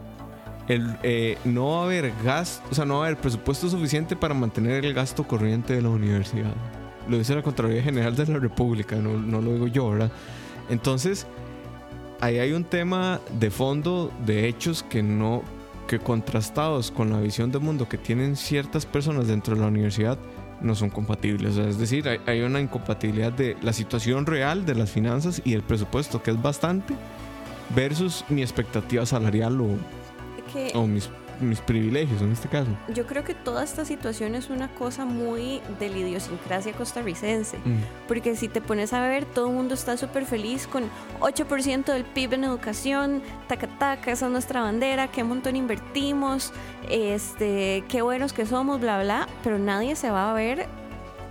el, 0.70 0.98
eh, 1.04 1.38
no 1.44 1.72
va 1.72 1.82
a 1.82 1.86
haber 1.86 2.14
gasto, 2.24 2.66
o 2.72 2.76
sea, 2.76 2.86
no 2.86 3.00
va 3.00 3.06
a 3.06 3.08
haber 3.08 3.20
presupuesto 3.20 3.70
suficiente 3.70 4.16
para 4.16 4.34
mantener 4.34 4.86
el 4.86 4.94
gasto 4.94 5.28
corriente 5.28 5.74
de 5.76 5.82
la 5.82 5.90
universidad. 5.90 6.54
Lo 7.10 7.18
dice 7.18 7.36
la 7.36 7.42
Contraloría 7.42 7.82
General 7.82 8.16
de 8.16 8.26
la 8.28 8.40
República, 8.40 8.96
no, 8.96 9.18
no 9.18 9.42
lo 9.42 9.54
digo 9.54 9.68
yo, 9.68 9.90
¿verdad? 9.90 10.12
Entonces, 10.70 11.26
ahí 12.22 12.38
hay 12.38 12.52
un 12.54 12.64
tema 12.64 13.20
de 13.40 13.50
fondo, 13.50 14.12
de 14.26 14.48
hechos 14.48 14.84
que 14.84 15.02
no, 15.02 15.44
que 15.88 16.00
contrastados 16.00 16.92
con 16.92 17.10
la 17.10 17.20
visión 17.20 17.52
del 17.52 17.62
mundo 17.62 17.90
que 17.90 17.98
tienen 17.98 18.36
ciertas 18.36 18.86
personas 18.86 19.28
dentro 19.28 19.56
de 19.56 19.62
la 19.62 19.68
universidad, 19.68 20.18
no 20.62 20.76
son 20.76 20.90
compatibles. 20.90 21.54
O 21.54 21.56
sea, 21.56 21.70
es 21.70 21.80
decir, 21.80 22.08
hay, 22.08 22.20
hay 22.28 22.42
una 22.42 22.60
incompatibilidad 22.60 23.32
de 23.32 23.58
la 23.62 23.74
situación 23.74 24.26
real 24.26 24.66
de 24.66 24.76
las 24.76 24.92
finanzas 24.92 25.42
y 25.44 25.54
el 25.54 25.64
presupuesto, 25.64 26.22
que 26.22 26.32
es 26.32 26.42
bastante, 26.42 26.94
versus 27.76 28.26
mi 28.30 28.42
expectativa 28.42 29.06
salarial 29.06 29.60
o, 29.62 29.68
Que 30.52 30.72
o 30.76 30.86
mis, 30.86 31.10
mis 31.42 31.60
privilegios 31.62 32.22
en 32.22 32.32
este 32.32 32.48
caso. 32.48 32.70
yo 32.94 33.06
creo 33.06 33.24
que 33.24 33.34
toda 33.34 33.64
esta 33.64 33.86
situación 33.86 34.36
es 34.36 34.50
una 34.50 34.68
cosa 34.76 35.06
muy 35.06 35.62
de 35.80 35.90
la 35.90 35.98
idiosincrasia 35.98 36.74
costarricense. 36.74 37.58
Mm. 37.58 37.78
Porque 38.08 38.36
si 38.36 38.48
te 38.48 38.62
pones 38.62 38.94
a 38.94 39.02
ver, 39.02 39.26
todo 39.26 39.48
el 39.48 39.54
mundo 39.54 39.74
está 39.74 39.98
súper 39.98 40.26
feliz 40.26 40.68
con 40.68 40.84
8% 41.20 41.86
del 41.86 42.04
PIB 42.04 42.34
en 42.34 42.44
educación, 42.44 43.22
taca 43.48 43.68
taca, 43.68 44.12
esa 44.12 44.26
es 44.26 44.32
nuestra 44.32 44.62
bandera, 44.62 45.10
qué 45.10 45.24
montón 45.24 45.56
invertimos, 45.56 46.52
este, 46.90 47.84
qué 47.88 48.02
buenos 48.02 48.34
que 48.34 48.46
somos, 48.46 48.80
bla, 48.80 49.02
bla, 49.02 49.28
pero 49.44 49.60
nadie 49.60 49.96
se 49.96 50.10
va 50.10 50.32
a 50.32 50.34
ver 50.34 50.68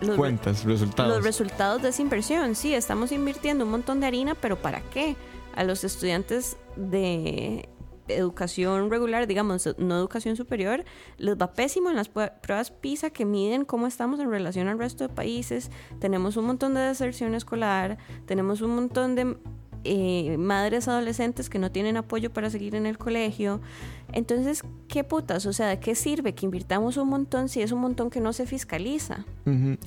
los, 0.00 0.17
Cuentas, 0.17 0.65
resultados. 0.65 1.12
los 1.17 1.25
resultados 1.25 1.83
de 1.83 1.88
esa 1.88 2.03
inversión. 2.03 2.55
Sí, 2.55 2.75
estamos 2.75 3.11
invirtiendo 3.12 3.65
un 3.65 3.71
montón 3.71 4.00
de 4.00 4.07
harina, 4.07 4.35
pero 4.35 4.57
¿para 4.57 4.81
qué? 4.81 5.17
A 5.57 5.65
los 5.65 5.83
estudiantes 5.83 6.57
de 6.77 7.69
educación 8.09 8.91
regular, 8.91 9.27
digamos, 9.27 9.75
no 9.79 9.97
educación 9.97 10.37
superior, 10.37 10.85
les 11.17 11.37
va 11.37 11.53
pésimo 11.53 11.91
en 11.91 11.97
las 11.97 12.09
pruebas 12.09 12.71
PISA 12.71 13.11
que 13.11 13.25
miden 13.25 13.65
cómo 13.65 13.87
estamos 13.87 14.21
en 14.21 14.31
relación 14.31 14.69
al 14.69 14.79
resto 14.79 15.07
de 15.07 15.15
países. 15.15 15.71
Tenemos 16.00 16.37
un 16.37 16.47
montón 16.47 16.75
de 16.75 16.81
deserción 16.81 17.35
escolar, 17.35 17.99
tenemos 18.27 18.61
un 18.61 18.75
montón 18.75 19.15
de 19.15 19.37
eh, 19.90 20.37
madres 20.37 20.87
adolescentes 20.87 21.49
que 21.49 21.59
no 21.59 21.73
tienen 21.73 21.97
apoyo 21.97 22.30
para 22.30 22.50
seguir 22.50 22.75
en 22.75 22.85
el 22.85 22.99
colegio. 22.99 23.62
Entonces, 24.12 24.62
¿qué 24.87 25.02
putas? 25.02 25.47
O 25.47 25.54
sea, 25.54 25.68
¿de 25.68 25.80
qué 25.80 25.95
sirve 25.95 26.35
que 26.35 26.45
invirtamos 26.45 26.99
un 26.99 27.09
montón 27.09 27.49
si 27.49 27.62
es 27.62 27.73
un 27.73 27.80
montón 27.80 28.11
que 28.11 28.21
no 28.21 28.35
se 28.35 28.47
fiscaliza? 28.47 29.25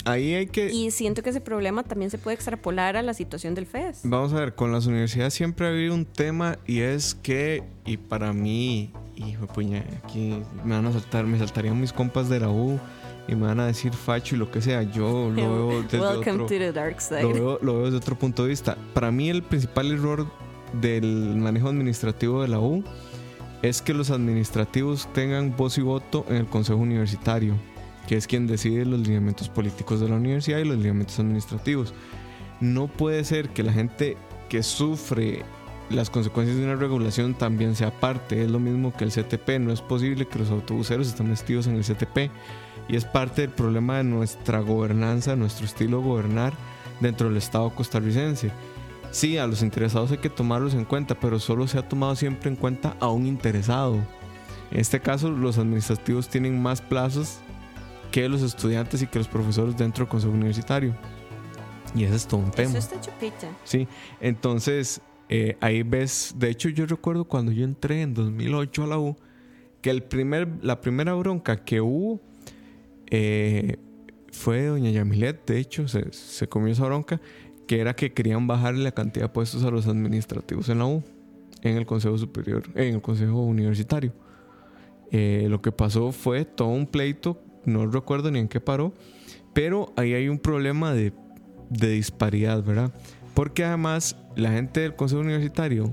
Ahí 0.05 0.33
hay 0.33 0.47
que... 0.47 0.71
Y 0.71 0.89
siento 0.89 1.21
que 1.21 1.29
ese 1.29 1.41
problema 1.41 1.83
también 1.83 2.09
se 2.09 2.17
puede 2.17 2.33
extrapolar 2.33 2.97
a 2.97 3.03
la 3.03 3.13
situación 3.13 3.53
del 3.53 3.67
FES. 3.67 4.01
Vamos 4.03 4.33
a 4.33 4.39
ver, 4.39 4.55
con 4.55 4.71
las 4.71 4.87
universidades 4.87 5.35
siempre 5.35 5.67
ha 5.67 5.69
habido 5.69 5.93
un 5.93 6.05
tema 6.05 6.57
y 6.65 6.79
es 6.79 7.13
que, 7.13 7.63
y 7.85 7.97
para 7.97 8.33
mí, 8.33 8.91
hijo 9.15 9.45
puña, 9.45 9.85
aquí 10.03 10.41
me 10.65 10.75
van 10.75 10.87
a 10.87 10.93
saltar, 10.93 11.25
me 11.25 11.37
saltarían 11.37 11.79
mis 11.79 11.93
compas 11.93 12.27
de 12.27 12.39
la 12.39 12.49
U 12.49 12.79
y 13.31 13.35
me 13.35 13.47
van 13.47 13.61
a 13.61 13.65
decir 13.65 13.93
facho 13.93 14.35
y 14.35 14.37
lo 14.37 14.51
que 14.51 14.61
sea. 14.61 14.83
Yo 14.83 15.29
lo 15.29 15.35
veo 15.35 15.83
desde 15.83 15.99
Welcome 15.99 16.31
otro, 16.31 16.45
to 16.45 16.47
the 16.47 16.71
dark 16.71 17.01
side. 17.01 17.23
lo 17.23 17.33
veo, 17.33 17.59
lo 17.61 17.73
veo 17.75 17.85
desde 17.85 17.97
otro 17.97 18.19
punto 18.19 18.43
de 18.43 18.49
vista. 18.49 18.77
Para 18.93 19.11
mí 19.11 19.29
el 19.29 19.41
principal 19.41 19.91
error 19.91 20.27
del 20.73 21.35
manejo 21.37 21.69
administrativo 21.69 22.41
de 22.41 22.49
la 22.49 22.59
U 22.59 22.83
es 23.61 23.81
que 23.81 23.93
los 23.93 24.09
administrativos 24.11 25.07
tengan 25.13 25.55
voz 25.55 25.77
y 25.77 25.81
voto 25.81 26.25
en 26.29 26.35
el 26.35 26.45
Consejo 26.47 26.79
Universitario, 26.79 27.55
que 28.07 28.17
es 28.17 28.27
quien 28.27 28.47
decide 28.47 28.85
los 28.85 28.99
lineamientos 28.99 29.49
políticos 29.49 30.01
de 30.01 30.09
la 30.09 30.15
universidad 30.15 30.59
y 30.59 30.65
los 30.65 30.77
lineamientos 30.77 31.19
administrativos. 31.19 31.93
No 32.59 32.87
puede 32.87 33.23
ser 33.23 33.49
que 33.49 33.63
la 33.63 33.71
gente 33.71 34.17
que 34.49 34.61
sufre 34.61 35.43
las 35.89 36.09
consecuencias 36.09 36.57
de 36.57 36.63
una 36.63 36.75
regulación 36.75 37.33
también 37.33 37.75
sea 37.75 37.91
parte. 37.91 38.43
Es 38.43 38.49
lo 38.51 38.59
mismo 38.59 38.93
que 38.93 39.03
el 39.03 39.11
CTP. 39.11 39.59
No 39.59 39.71
es 39.71 39.81
posible 39.81 40.27
que 40.27 40.39
los 40.39 40.49
autobuseros 40.49 41.07
estén 41.07 41.29
metidos 41.29 41.67
en 41.67 41.75
el 41.75 41.83
CTP. 41.83 42.31
Y 42.91 42.97
es 42.97 43.05
parte 43.05 43.43
del 43.43 43.51
problema 43.51 43.97
de 43.97 44.03
nuestra 44.03 44.59
gobernanza, 44.59 45.37
nuestro 45.37 45.65
estilo 45.65 45.99
de 45.99 46.03
gobernar 46.03 46.53
dentro 46.99 47.29
del 47.29 47.37
Estado 47.37 47.69
costarricense. 47.73 48.51
Sí, 49.11 49.37
a 49.37 49.47
los 49.47 49.61
interesados 49.61 50.11
hay 50.11 50.17
que 50.17 50.29
tomarlos 50.29 50.73
en 50.73 50.83
cuenta, 50.83 51.15
pero 51.15 51.39
solo 51.39 51.69
se 51.69 51.77
ha 51.77 51.87
tomado 51.87 52.17
siempre 52.17 52.49
en 52.49 52.57
cuenta 52.57 52.97
a 52.99 53.07
un 53.07 53.27
interesado. 53.27 53.95
En 54.71 54.81
este 54.81 54.99
caso, 54.99 55.31
los 55.31 55.57
administrativos 55.57 56.27
tienen 56.27 56.61
más 56.61 56.81
plazos 56.81 57.39
que 58.11 58.27
los 58.27 58.41
estudiantes 58.41 59.01
y 59.01 59.07
que 59.07 59.19
los 59.19 59.29
profesores 59.29 59.77
dentro 59.77 60.03
del 60.03 60.11
Consejo 60.11 60.33
Universitario. 60.33 60.93
Y 61.95 62.03
ese 62.03 62.17
es 62.17 62.27
todo 62.27 62.41
un 62.41 62.51
tema. 62.51 62.77
Eso 62.77 62.77
está 62.77 62.99
chupita. 62.99 63.47
Sí, 63.63 63.87
entonces 64.19 64.99
eh, 65.29 65.55
ahí 65.61 65.83
ves, 65.83 66.35
de 66.37 66.49
hecho 66.49 66.67
yo 66.67 66.85
recuerdo 66.85 67.23
cuando 67.23 67.53
yo 67.53 67.63
entré 67.63 68.01
en 68.01 68.13
2008 68.13 68.83
a 68.83 68.87
la 68.87 68.99
U, 68.99 69.15
que 69.79 69.91
el 69.91 70.03
primer, 70.03 70.49
la 70.61 70.81
primera 70.81 71.13
bronca 71.13 71.63
que 71.63 71.79
hubo 71.79 72.19
eh, 73.11 73.77
fue 74.31 74.65
doña 74.65 74.89
Yamilet, 74.89 75.45
de 75.45 75.59
hecho 75.59 75.87
se, 75.87 76.11
se 76.11 76.47
comió 76.47 76.71
esa 76.71 76.85
bronca, 76.85 77.21
que 77.67 77.79
era 77.79 77.93
que 77.93 78.13
querían 78.13 78.47
bajarle 78.47 78.83
la 78.83 78.91
cantidad 78.91 79.25
de 79.25 79.29
puestos 79.29 79.63
a 79.63 79.69
los 79.69 79.87
administrativos 79.87 80.69
en 80.69 80.79
la 80.79 80.85
U, 80.85 81.03
en 81.61 81.77
el 81.77 81.85
Consejo 81.85 82.17
Superior, 82.17 82.63
en 82.75 82.95
el 82.95 83.01
Consejo 83.01 83.41
Universitario. 83.43 84.13
Eh, 85.11 85.47
lo 85.49 85.61
que 85.61 85.71
pasó 85.71 86.11
fue 86.11 86.45
todo 86.45 86.69
un 86.69 86.87
pleito, 86.87 87.41
no 87.65 87.85
recuerdo 87.85 88.31
ni 88.31 88.39
en 88.39 88.47
qué 88.47 88.61
paró, 88.61 88.93
pero 89.53 89.93
ahí 89.97 90.13
hay 90.13 90.29
un 90.29 90.39
problema 90.39 90.93
de, 90.93 91.13
de 91.69 91.89
disparidad, 91.89 92.63
¿verdad? 92.63 92.93
Porque 93.33 93.65
además 93.65 94.17
la 94.35 94.51
gente 94.51 94.79
del 94.79 94.95
Consejo 94.95 95.21
Universitario, 95.21 95.91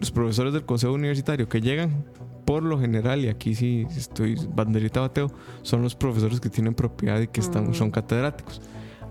los 0.00 0.10
profesores 0.10 0.54
del 0.54 0.64
Consejo 0.64 0.94
Universitario 0.94 1.48
que 1.48 1.60
llegan, 1.60 2.04
por 2.44 2.62
lo 2.62 2.78
general, 2.78 3.24
y 3.24 3.28
aquí 3.28 3.54
sí 3.54 3.86
estoy 3.96 4.36
banderita 4.54 5.00
bateo, 5.00 5.30
son 5.62 5.82
los 5.82 5.94
profesores 5.94 6.40
que 6.40 6.50
tienen 6.50 6.74
propiedad 6.74 7.20
y 7.20 7.26
que 7.28 7.40
están, 7.40 7.70
Mm. 7.70 7.74
son 7.74 7.90
catedráticos. 7.90 8.60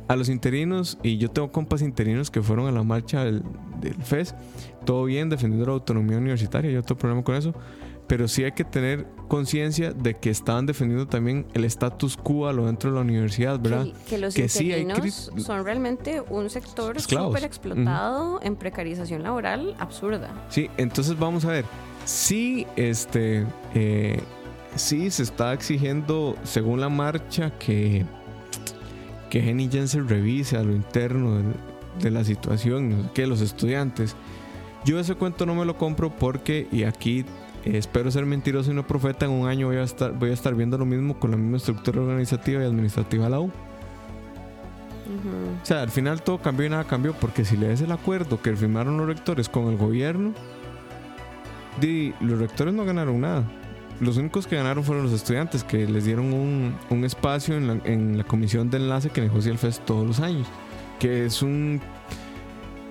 A 0.07 0.15
los 0.17 0.27
interinos, 0.29 0.97
y 1.01 1.17
yo 1.17 1.29
tengo 1.31 1.51
compas 1.51 1.81
interinos 1.81 2.29
que 2.29 2.41
fueron 2.41 2.67
a 2.67 2.71
la 2.71 2.83
marcha 2.83 3.23
del, 3.23 3.41
del 3.79 3.95
FES, 3.95 4.35
todo 4.85 5.05
bien, 5.05 5.29
defendiendo 5.29 5.65
la 5.65 5.73
autonomía 5.73 6.17
universitaria, 6.17 6.69
yo 6.71 6.83
tengo 6.83 6.99
problema 6.99 7.23
con 7.23 7.35
eso, 7.35 7.53
pero 8.05 8.27
sí 8.27 8.43
hay 8.43 8.51
que 8.51 8.65
tener 8.65 9.07
conciencia 9.29 9.93
de 9.93 10.15
que 10.15 10.29
estaban 10.29 10.65
defendiendo 10.65 11.07
también 11.07 11.47
el 11.53 11.63
status 11.63 12.17
quo 12.17 12.47
a 12.49 12.53
lo 12.53 12.65
dentro 12.65 12.89
de 12.91 12.97
la 12.97 13.01
universidad, 13.01 13.57
¿verdad? 13.61 13.85
Que, 13.85 13.93
que 14.09 14.17
los 14.17 14.33
Que 14.35 14.49
sí 14.49 14.73
hay 14.73 14.81
interinos 14.81 15.31
son 15.37 15.63
realmente 15.63 16.21
un 16.29 16.49
sector 16.49 16.99
súper 16.99 17.45
explotado 17.45 18.41
en 18.43 18.57
precarización 18.57 19.23
laboral 19.23 19.73
absurda. 19.79 20.29
Sí, 20.49 20.69
entonces 20.77 21.17
vamos 21.17 21.45
a 21.45 21.51
ver. 21.51 21.65
Sí, 22.05 22.67
este. 22.75 23.45
eh, 23.73 24.21
sí, 24.75 25.09
se 25.09 25.23
está 25.23 25.53
exigiendo, 25.53 26.35
según 26.43 26.81
la 26.81 26.89
marcha, 26.89 27.51
que. 27.57 28.05
Que 29.29 29.41
Jenny 29.41 29.67
Jensen 29.67 30.07
revise 30.07 30.57
a 30.57 30.63
lo 30.63 30.73
interno 30.73 31.41
de, 31.99 32.11
la 32.11 32.23
situación, 32.23 33.09
qué, 33.15 33.25
los 33.25 33.41
estudiantes. 33.41 34.15
Yo 34.85 34.99
ese 34.99 35.15
cuento 35.15 35.47
no 35.47 35.55
me 35.55 35.65
lo 35.65 35.75
compro 35.75 36.11
porque, 36.11 36.67
y 36.71 36.83
aquí 36.83 37.25
espero 37.65 38.11
ser 38.11 38.27
mentiroso 38.27 38.69
y 38.69 38.75
no 38.75 38.85
profeta, 38.85 39.25
en 39.25 39.31
un 39.31 39.47
año 39.47 39.67
voy 39.67 39.77
a 39.77 39.83
estar, 39.83 40.11
voy 40.11 40.29
a 40.29 40.33
estar 40.33 40.53
viendo 40.53 40.77
lo 40.77 40.85
mismo 40.85 41.19
con 41.19 41.31
la 41.31 41.37
misma 41.37 41.57
estructura 41.57 42.01
organizativa 42.01 42.61
y 42.61 42.65
administrativa 42.65 43.23
de 43.23 43.29
la 43.31 43.39
U. 43.39 43.51
O 45.61 45.65
sea, 45.65 45.81
al 45.81 45.89
final 45.89 46.21
todo 46.21 46.39
cambió 46.39 46.67
y 46.67 46.69
nada 46.69 46.83
cambió, 46.83 47.13
porque 47.13 47.43
si 47.43 47.57
lees 47.57 47.81
el 47.81 47.91
acuerdo 47.91 48.41
que 48.41 48.55
firmaron 48.55 48.97
los 48.97 49.07
rectores 49.07 49.49
con 49.49 49.67
el 49.69 49.77
gobierno, 49.77 50.33
di, 51.79 52.13
los 52.19 52.39
rectores 52.39 52.73
no 52.73 52.85
ganaron 52.85 53.21
nada. 53.21 53.43
Los 53.99 54.17
únicos 54.17 54.47
que 54.47 54.55
ganaron 54.55 54.83
fueron 54.83 55.03
los 55.03 55.13
estudiantes, 55.13 55.63
que 55.63 55.87
les 55.87 56.05
dieron 56.05 56.33
un, 56.33 57.05
espacio 57.05 57.55
en 57.55 58.17
la, 58.17 58.23
comisión 58.23 58.69
de 58.69 58.77
enlace 58.77 59.09
que 59.09 59.21
negocia 59.21 59.51
el 59.51 59.57
FES 59.57 59.81
todos 59.85 60.05
los 60.05 60.19
años. 60.19 60.47
Que 60.99 61.25
es 61.25 61.41
un, 61.41 61.79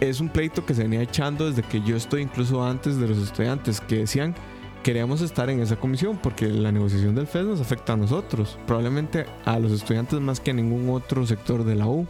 es 0.00 0.20
un 0.20 0.28
pleito 0.28 0.64
que 0.64 0.74
se 0.74 0.82
venía 0.82 1.02
echando 1.02 1.48
desde 1.48 1.62
que 1.62 1.82
yo 1.82 1.96
estoy, 1.96 2.22
incluso 2.22 2.64
antes 2.64 2.98
de 2.98 3.08
los 3.08 3.18
estudiantes, 3.18 3.80
que 3.80 3.98
decían 3.98 4.34
queríamos 4.82 5.20
estar 5.20 5.48
en 5.48 5.60
esa 5.60 5.76
comisión 5.76 6.18
porque 6.20 6.48
la 6.48 6.72
negociación 6.72 7.14
del 7.14 7.26
FES 7.26 7.44
nos 7.44 7.60
afecta 7.60 7.92
a 7.92 7.96
nosotros, 7.96 8.58
probablemente 8.66 9.26
a 9.44 9.58
los 9.58 9.72
estudiantes 9.72 10.20
más 10.20 10.40
que 10.40 10.50
a 10.50 10.54
ningún 10.54 10.90
otro 10.90 11.26
sector 11.26 11.64
de 11.64 11.76
la 11.76 11.86
U. 11.86 12.06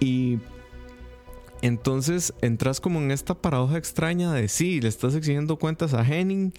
Y 0.00 0.38
entonces 1.66 2.34
entras 2.42 2.80
como 2.80 3.00
en 3.00 3.10
esta 3.10 3.34
paradoja 3.34 3.78
extraña 3.78 4.32
de 4.32 4.48
sí, 4.48 4.80
le 4.80 4.88
estás 4.88 5.14
exigiendo 5.14 5.58
cuentas 5.58 5.94
a 5.94 6.02
Henning, 6.06 6.52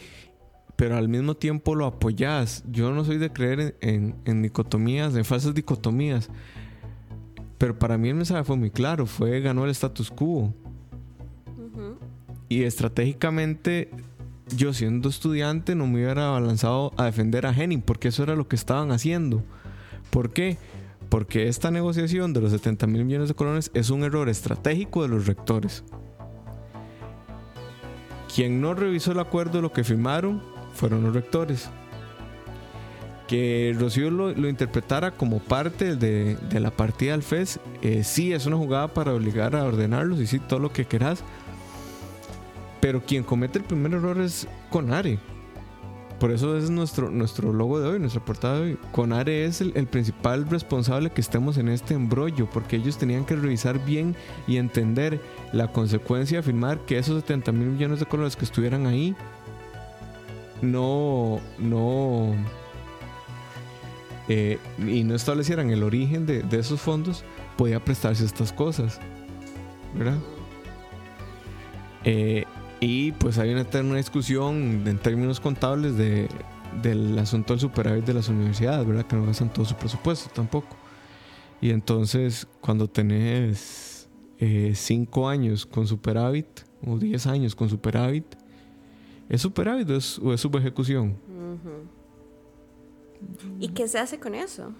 pero 0.75 0.97
al 0.97 1.07
mismo 1.07 1.35
tiempo 1.35 1.75
lo 1.75 1.85
apoyas. 1.85 2.63
Yo 2.69 2.91
no 2.91 3.05
soy 3.05 3.17
de 3.17 3.31
creer 3.31 3.59
en, 3.59 3.75
en- 3.81 4.15
en 4.25 4.41
dicotomías, 4.41 5.15
en 5.15 5.23
falsas 5.23 5.53
dicotomías. 5.53 6.29
Pero 7.57 7.79
para 7.79 7.97
mí 7.97 8.09
el 8.09 8.15
mensaje 8.15 8.43
fue 8.43 8.57
muy 8.57 8.69
claro, 8.71 9.05
fue 9.05 9.39
ganó 9.41 9.63
el 9.63 9.71
status 9.71 10.11
quo. 10.11 10.53
Y 12.49 12.63
estratégicamente, 12.63 13.89
yo 14.55 14.73
siendo 14.73 15.09
estudiante 15.09 15.75
no 15.75 15.87
me 15.87 16.03
hubiera 16.03 16.39
lanzado 16.39 16.91
a 16.97 17.05
defender 17.05 17.45
a 17.45 17.51
Henning, 17.53 17.81
porque 17.81 18.09
eso 18.09 18.23
era 18.23 18.35
lo 18.35 18.47
que 18.47 18.55
estaban 18.55 18.91
haciendo. 18.91 19.43
¿Por 20.09 20.31
qué? 20.33 20.57
Porque 21.15 21.47
esta 21.47 21.71
negociación 21.71 22.33
de 22.33 22.41
los 22.41 22.51
70 22.51 22.87
mil 22.87 23.05
millones 23.05 23.29
de 23.29 23.35
colones 23.35 23.71
es 23.73 23.89
un 23.89 24.03
error 24.03 24.27
estratégico 24.27 25.01
de 25.01 25.07
los 25.07 25.27
rectores. 25.27 25.85
Quien 28.35 28.59
no 28.59 28.73
revisó 28.73 29.13
el 29.13 29.19
acuerdo, 29.19 29.61
lo 29.61 29.71
que 29.71 29.85
firmaron, 29.85 30.43
fueron 30.73 31.03
los 31.03 31.13
rectores. 31.13 31.69
Que 33.29 33.73
Rocío 33.79 34.11
lo, 34.11 34.33
lo 34.33 34.49
interpretara 34.49 35.11
como 35.11 35.39
parte 35.39 35.95
de, 35.95 36.35
de 36.35 36.59
la 36.59 36.71
partida 36.71 37.13
del 37.13 37.23
FES, 37.23 37.61
eh, 37.81 38.03
sí 38.03 38.33
es 38.33 38.45
una 38.45 38.57
jugada 38.57 38.89
para 38.89 39.13
obligar 39.13 39.55
a 39.55 39.63
ordenarlos 39.63 40.19
y 40.19 40.27
sí 40.27 40.39
todo 40.39 40.59
lo 40.59 40.73
que 40.73 40.83
querás. 40.83 41.23
Pero 42.81 43.01
quien 43.01 43.23
comete 43.23 43.59
el 43.59 43.63
primer 43.63 43.93
error 43.93 44.19
es 44.19 44.49
Conare. 44.69 45.17
Por 46.19 46.31
eso 46.31 46.57
es 46.57 46.69
nuestro, 46.69 47.09
nuestro 47.11 47.51
logo 47.51 47.79
de 47.79 47.89
hoy, 47.89 47.99
nuestra 47.99 48.23
portada 48.23 48.59
de 48.59 48.61
hoy. 48.61 48.77
Conare 48.91 49.45
es 49.45 49.59
el, 49.59 49.73
principal 49.87 50.49
responsable 50.49 51.09
que 51.09 51.21
estemos 51.21 51.57
en 51.57 51.67
este 51.67 51.93
embrollo, 51.93 52.49
porque 52.49 52.77
ellos 52.77 52.97
tenían 52.97 53.25
que 53.25 53.35
revisar 53.35 53.83
bien 53.83 54.15
y 54.47 54.57
entender 54.57 55.19
la 55.51 55.67
consecuencia 55.67 56.37
de 56.37 56.39
afirmar 56.39 56.79
que 56.79 56.97
esos 56.97 57.21
70 57.21 57.51
mil 57.51 57.67
millones 57.67 57.99
de 57.99 58.05
colones 58.05 58.35
que 58.35 58.45
estuvieran 58.45 58.87
ahí 58.87 59.15
no, 60.61 61.41
no, 61.59 62.33
eh, 64.29 64.57
y 64.79 65.03
no 65.03 65.15
establecieran 65.15 65.69
el 65.69 65.83
origen 65.83 66.25
de, 66.25 66.45
esos 66.57 66.79
fondos, 66.79 67.23
podía 67.57 67.83
prestarse 67.83 68.23
estas 68.23 68.53
cosas, 68.53 68.99
¿verdad? 69.93 70.17
Eh, 72.05 72.45
y 72.87 73.13
pues 73.13 73.39
hay 73.39 73.51
una 73.51 73.61
eterna 73.61 73.95
discusión 73.95 74.83
en 74.85 74.99
términos 74.99 75.39
contables 75.39 75.97
de, 75.97 76.29
del 76.83 77.17
asunto 77.17 77.53
del 77.53 77.59
superávit 77.59 78.05
de 78.05 78.13
las 78.13 78.29
universidades, 78.29 78.85
¿verdad? 78.85 79.07
Que 79.07 79.15
no 79.15 79.25
gastan 79.25 79.51
todo 79.51 79.65
su 79.65 79.73
presupuesto 79.73 80.29
tampoco. 80.29 80.77
Y 81.59 81.71
entonces, 81.71 82.47
cuando 82.61 82.87
tenés 82.87 84.07
5 84.39 85.27
años 85.27 85.65
con 85.65 85.87
superávit, 85.87 86.45
o 86.85 86.99
10 86.99 87.25
años 87.25 87.55
con 87.55 87.69
superávit, 87.69 88.25
¿es 89.29 89.41
superávit 89.41 89.89
o 89.89 89.95
es, 89.95 90.19
o 90.19 90.31
es 90.31 90.41
subejecución? 90.41 91.15
¿Y 93.59 93.69
qué 93.69 93.87
se 93.87 93.97
hace 93.97 94.19
con 94.19 94.35
eso? 94.35 94.71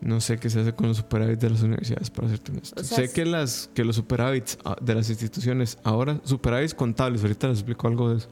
No 0.00 0.20
sé 0.20 0.38
qué 0.38 0.48
se 0.48 0.60
hace 0.60 0.72
con 0.74 0.88
los 0.88 0.96
superávits 0.96 1.40
de 1.40 1.50
las 1.50 1.62
universidades, 1.62 2.10
para 2.10 2.28
serte 2.28 2.52
honesto. 2.52 2.80
O 2.80 2.84
sea, 2.84 2.98
sé 2.98 3.12
que, 3.12 3.24
las, 3.26 3.70
que 3.74 3.84
los 3.84 3.96
superávits 3.96 4.58
ah, 4.64 4.76
de 4.80 4.94
las 4.94 5.10
instituciones, 5.10 5.78
ahora 5.84 6.20
superávits 6.24 6.74
contables, 6.74 7.22
ahorita 7.22 7.48
les 7.48 7.58
explico 7.58 7.86
algo 7.86 8.10
de 8.10 8.18
eso. 8.18 8.28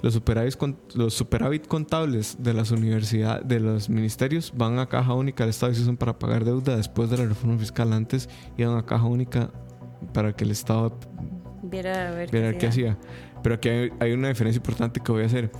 Los 0.00 0.14
superávits, 0.14 0.58
los 0.94 1.14
superávit 1.14 1.66
contables 1.66 2.36
de 2.38 2.54
las 2.54 2.70
universidades, 2.70 3.48
de 3.48 3.58
los 3.58 3.88
ministerios, 3.88 4.52
van 4.54 4.78
a 4.78 4.86
caja 4.86 5.14
única 5.14 5.42
del 5.42 5.50
Estado 5.50 5.72
y 5.72 5.74
se 5.74 5.82
usan 5.82 5.96
para 5.96 6.18
pagar 6.18 6.44
deuda 6.44 6.76
después 6.76 7.10
de 7.10 7.16
la 7.16 7.24
reforma 7.24 7.58
fiscal. 7.58 7.92
Antes 7.92 8.28
iban 8.56 8.76
a 8.76 8.86
caja 8.86 9.04
única 9.06 9.50
para 10.12 10.36
que 10.36 10.44
el 10.44 10.52
Estado 10.52 10.96
Viera 11.62 12.08
a 12.08 12.10
ver 12.12 12.30
ver 12.30 12.58
qué 12.58 12.68
hacía. 12.68 12.96
Pero 13.42 13.56
aquí 13.56 13.68
hay, 13.68 13.90
hay 13.98 14.12
una 14.12 14.28
diferencia 14.28 14.58
importante 14.58 15.00
que 15.00 15.10
voy 15.10 15.22
a 15.22 15.26
hacer. 15.26 15.50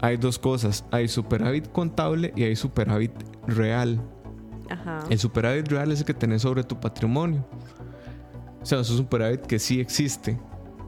hay 0.00 0.16
dos 0.16 0.38
cosas. 0.38 0.84
Hay 0.90 1.06
superávit 1.06 1.70
contable 1.70 2.32
y 2.34 2.42
hay 2.42 2.56
superávit 2.56 3.12
real. 3.46 4.00
Ajá. 4.68 5.00
El 5.08 5.18
superávit 5.18 5.68
real 5.68 5.92
es 5.92 6.00
el 6.00 6.06
que 6.06 6.14
tenés 6.14 6.42
sobre 6.42 6.64
tu 6.64 6.78
patrimonio. 6.78 7.46
O 8.60 8.66
sea, 8.66 8.80
es 8.80 8.90
un 8.90 8.98
superávit 8.98 9.42
que 9.42 9.58
sí 9.58 9.80
existe. 9.80 10.38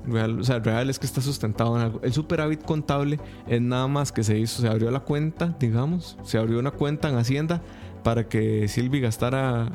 Real, 0.07 0.41
o 0.41 0.45
sea, 0.45 0.59
real 0.59 0.89
es 0.89 0.99
que 0.99 1.07
está 1.07 1.21
sustentado 1.21 1.77
en 1.77 1.83
algo. 1.83 2.01
El 2.03 2.13
superávit 2.13 2.63
contable 2.63 3.21
es 3.47 3.61
nada 3.61 3.87
más 3.87 4.13
que 4.13 4.25
se 4.25 4.39
hizo, 4.39 4.63
se 4.63 4.69
abrió 4.69 4.91
la 4.91 5.01
cuenta, 5.01 5.55
digamos, 5.61 6.17
se 6.25 6.39
abrió 6.39 6.59
una 6.59 6.71
cuenta 6.71 7.09
en 7.09 7.17
Hacienda 7.17 7.61
para 8.03 8.29
que 8.29 8.67
Silvi 8.69 9.01
gastara 9.01 9.71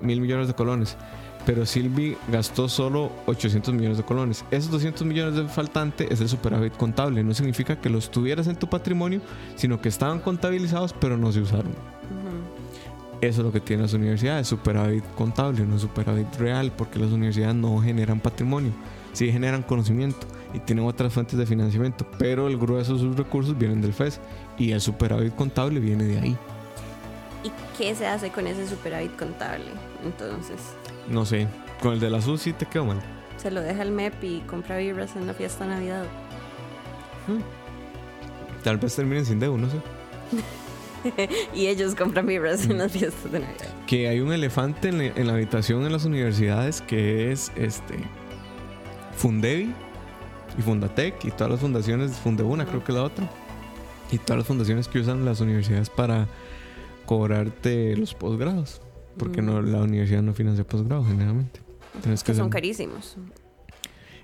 mil 0.00 0.20
millones 0.20 0.48
de 0.48 0.54
colones. 0.54 0.96
Pero 1.44 1.64
Silvi 1.64 2.16
gastó 2.28 2.68
solo 2.68 3.12
800 3.26 3.72
millones 3.72 3.98
de 3.98 4.04
colones. 4.04 4.44
Esos 4.50 4.70
200 4.72 5.06
millones 5.06 5.36
de 5.36 5.46
faltante 5.46 6.12
es 6.12 6.20
el 6.20 6.28
superávit 6.28 6.76
contable. 6.76 7.22
No 7.22 7.34
significa 7.34 7.80
que 7.80 7.88
los 7.88 8.10
tuvieras 8.10 8.48
en 8.48 8.56
tu 8.56 8.66
patrimonio, 8.66 9.20
sino 9.54 9.80
que 9.80 9.88
estaban 9.88 10.18
contabilizados 10.18 10.92
pero 10.92 11.16
no 11.16 11.30
se 11.30 11.40
usaron. 11.40 11.72
Eso 13.20 13.40
es 13.40 13.46
lo 13.46 13.52
que 13.52 13.60
tienen 13.60 13.82
las 13.84 13.94
universidades, 13.94 14.46
superávit 14.46 15.04
contable, 15.16 15.64
no 15.64 15.78
superávit 15.78 16.34
real, 16.36 16.70
porque 16.76 16.98
las 16.98 17.10
universidades 17.10 17.54
no 17.56 17.80
generan 17.80 18.20
patrimonio, 18.20 18.72
sí 19.14 19.32
generan 19.32 19.62
conocimiento 19.62 20.26
y 20.52 20.58
tienen 20.60 20.84
otras 20.84 21.12
fuentes 21.14 21.38
de 21.38 21.46
financiamiento, 21.46 22.06
pero 22.18 22.46
el 22.46 22.58
grueso 22.58 22.92
de 22.94 23.00
sus 23.00 23.16
recursos 23.16 23.56
vienen 23.56 23.80
del 23.80 23.94
FES 23.94 24.20
y 24.58 24.72
el 24.72 24.80
superávit 24.82 25.34
contable 25.34 25.80
viene 25.80 26.04
de 26.04 26.18
ahí. 26.18 26.36
¿Y 27.42 27.50
qué 27.78 27.94
se 27.94 28.06
hace 28.06 28.30
con 28.30 28.46
ese 28.46 28.66
superávit 28.68 29.16
contable? 29.16 29.64
Entonces, 30.04 30.58
No 31.08 31.24
sé, 31.24 31.46
con 31.80 31.94
el 31.94 32.00
de 32.00 32.10
la 32.10 32.20
SUS 32.20 32.42
sí 32.42 32.52
te 32.52 32.66
quedó 32.66 32.84
mal. 32.84 33.00
se 33.38 33.50
lo 33.50 33.60
deja 33.62 33.82
el 33.82 33.92
MEP 33.92 34.22
y 34.24 34.40
compra 34.40 34.76
birras 34.76 35.16
en 35.16 35.26
la 35.26 35.32
fiesta 35.34 35.64
de 35.64 35.70
Navidad. 35.70 36.04
Tal 38.62 38.76
vez 38.78 38.94
terminen 38.94 39.24
sin 39.24 39.38
deuda, 39.40 39.56
no 39.58 39.70
sé. 39.70 39.76
y 41.54 41.66
ellos 41.66 41.94
compran 41.94 42.26
birras 42.26 42.66
Mm. 42.66 42.70
en 42.72 42.78
las 42.78 42.92
fiestas 42.92 43.30
de 43.32 43.40
Navidad. 43.40 43.68
Que 43.86 44.08
hay 44.08 44.20
un 44.20 44.32
elefante 44.32 44.88
en 44.88 44.98
la, 44.98 45.04
en 45.06 45.26
la 45.26 45.34
habitación 45.34 45.84
en 45.84 45.92
las 45.92 46.04
universidades 46.04 46.80
que 46.82 47.30
es 47.32 47.52
este 47.56 47.94
Fundevi 49.16 49.72
y 50.58 50.62
Fundatec 50.62 51.24
y 51.24 51.30
todas 51.30 51.50
las 51.52 51.60
fundaciones, 51.60 52.12
Fundebuna 52.12 52.66
creo 52.66 52.82
que 52.84 52.92
es 52.92 52.96
la 52.96 53.04
otra. 53.04 53.28
Y 54.10 54.18
todas 54.18 54.38
las 54.38 54.46
fundaciones 54.46 54.88
que 54.88 55.00
usan 55.00 55.24
las 55.24 55.40
universidades 55.40 55.90
para 55.90 56.28
cobrarte 57.06 57.96
los 57.96 58.14
posgrados. 58.14 58.80
Porque 59.18 59.42
no, 59.42 59.62
la 59.62 59.78
universidad 59.82 60.22
no 60.22 60.34
financia 60.34 60.64
posgrados 60.64 61.06
generalmente. 61.08 61.60
Tienes 62.02 62.22
que 62.22 62.32
Que 62.32 62.38
son 62.38 62.50
carísimos. 62.50 63.16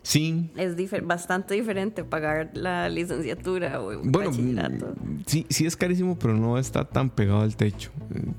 Sí, 0.04 0.50
Es 0.56 0.76
difer- 0.76 1.06
bastante 1.06 1.54
diferente 1.54 2.02
pagar 2.02 2.50
la 2.54 2.88
licenciatura 2.88 3.80
o 3.80 3.92
el 3.92 3.98
Bueno, 4.02 4.30
bachillerato. 4.30 4.94
mm, 5.00 5.18
sí, 5.26 5.46
sí 5.48 5.64
es 5.64 5.76
carísimo, 5.76 6.18
pero 6.18 6.34
no 6.34 6.58
está 6.58 6.84
tan 6.84 7.08
pegado 7.08 7.42
al 7.42 7.56
techo. 7.56 7.90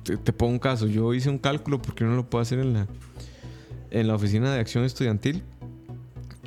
Te, 0.04 0.18
te 0.18 0.34
pongo 0.34 0.52
un 0.54 0.60
caso. 0.60 0.88
Yo 0.88 1.14
hice 1.14 1.30
un 1.30 1.38
cálculo 1.38 1.82
porque 1.82 2.04
uno 2.04 2.16
lo 2.18 2.30
puede 2.30 2.42
hacer 2.42 2.60
en 2.60 2.74
la, 2.74 2.88
en 3.92 4.08
la 4.08 4.16
oficina 4.16 4.54
de 4.54 4.60
acción 4.60 4.84
estudiantil. 4.84 5.42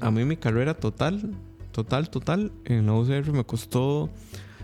A 0.03 0.11
mí 0.11 0.23
mi 0.27 0.37
carrera 0.37 0.75
total, 0.75 1.31
total, 1.73 2.11
total, 2.11 2.53
en 2.67 2.85
la 2.85 2.93
UCR 2.93 3.33
me 3.33 3.45
costó 3.45 4.11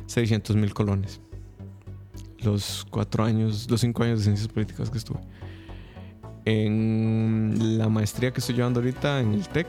600 0.06 0.54
mil 0.56 0.74
colones. 0.74 1.20
Los 2.42 2.86
cuatro 2.90 3.24
años, 3.24 3.70
los 3.70 3.80
cinco 3.80 4.02
años 4.02 4.18
de 4.18 4.24
ciencias 4.24 4.48
políticas 4.48 4.90
que 4.90 4.98
estuve. 4.98 5.20
En 6.44 7.78
la 7.78 7.88
maestría 7.88 8.32
que 8.32 8.40
estoy 8.40 8.56
llevando 8.56 8.80
ahorita 8.80 9.20
en 9.20 9.32
el 9.32 9.48
TEC, 9.48 9.66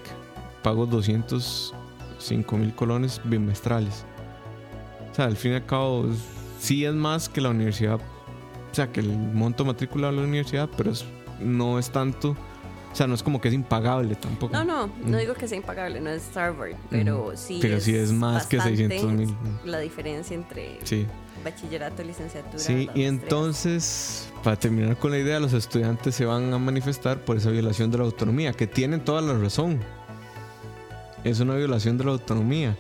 pago 0.64 0.86
205 0.88 2.58
mil 2.58 2.74
colones 2.74 3.22
bimestrales. 3.24 4.06
O 5.12 5.16
sea, 5.16 5.26
al 5.26 5.38
fin 5.38 5.52
y 5.52 5.56
al 5.56 5.66
cabo, 5.66 6.08
sí 6.60 6.86
es 6.86 6.94
más 6.94 7.30
que 7.30 7.42
la 7.42 7.50
universidad. 7.50 7.96
O 8.72 8.76
sea, 8.76 8.92
que 8.92 9.02
el 9.02 9.10
monto 9.10 9.64
matrícula 9.66 10.08
de 10.10 10.14
la 10.18 10.24
universidad, 10.24 10.68
pero 10.76 10.92
es- 10.92 11.06
no 11.40 11.78
es 11.78 11.92
tanto. 11.92 12.36
O 12.92 12.96
sea, 12.96 13.08
no 13.08 13.16
es 13.16 13.24
como 13.24 13.42
que 13.42 13.48
es 13.48 13.54
impagable 13.54 14.16
tampoco. 14.16 14.54
No, 14.54 14.64
no, 14.64 14.88
no 14.88 15.18
Mm. 15.18 15.20
digo 15.20 15.34
que 15.34 15.48
sea 15.48 15.58
impagable, 15.58 16.00
no 16.00 16.10
es 16.12 16.36
Harvard, 16.38 16.74
pero 16.92 17.32
sí 17.36 17.58
Pero 17.62 17.80
sí 17.80 17.96
es 17.96 18.12
más 18.12 18.46
que 18.48 18.58
bastante 18.58 18.88
600,000. 18.88 19.36
La 19.66 19.80
diferencia 19.80 20.36
entre 20.36 20.80
Sí. 20.84 21.06
bachillerato 21.44 22.02
y 22.04 22.06
licenciatura. 22.06 22.60
Sí, 22.60 22.90
y 22.94 23.04
entonces, 23.04 24.30
para 24.44 24.56
terminar 24.58 24.96
con 24.98 25.10
la 25.12 25.18
idea, 25.18 25.40
los 25.40 25.54
estudiantes 25.54 26.14
se 26.16 26.26
van 26.26 26.54
a 26.54 26.60
manifestar 26.60 27.18
por 27.20 27.36
esa 27.38 27.50
violación 27.50 27.90
de 27.92 27.98
la 27.98 28.04
autonomía, 28.06 28.54
que 28.54 28.68
tienen 28.68 29.04
toda 29.04 29.22
la 29.22 29.34
razón. 29.38 29.80
Es 31.24 31.40
una 31.40 31.56
violación 31.56 31.98
de 31.98 32.04
la 32.06 32.12
autonomía. 32.12 32.76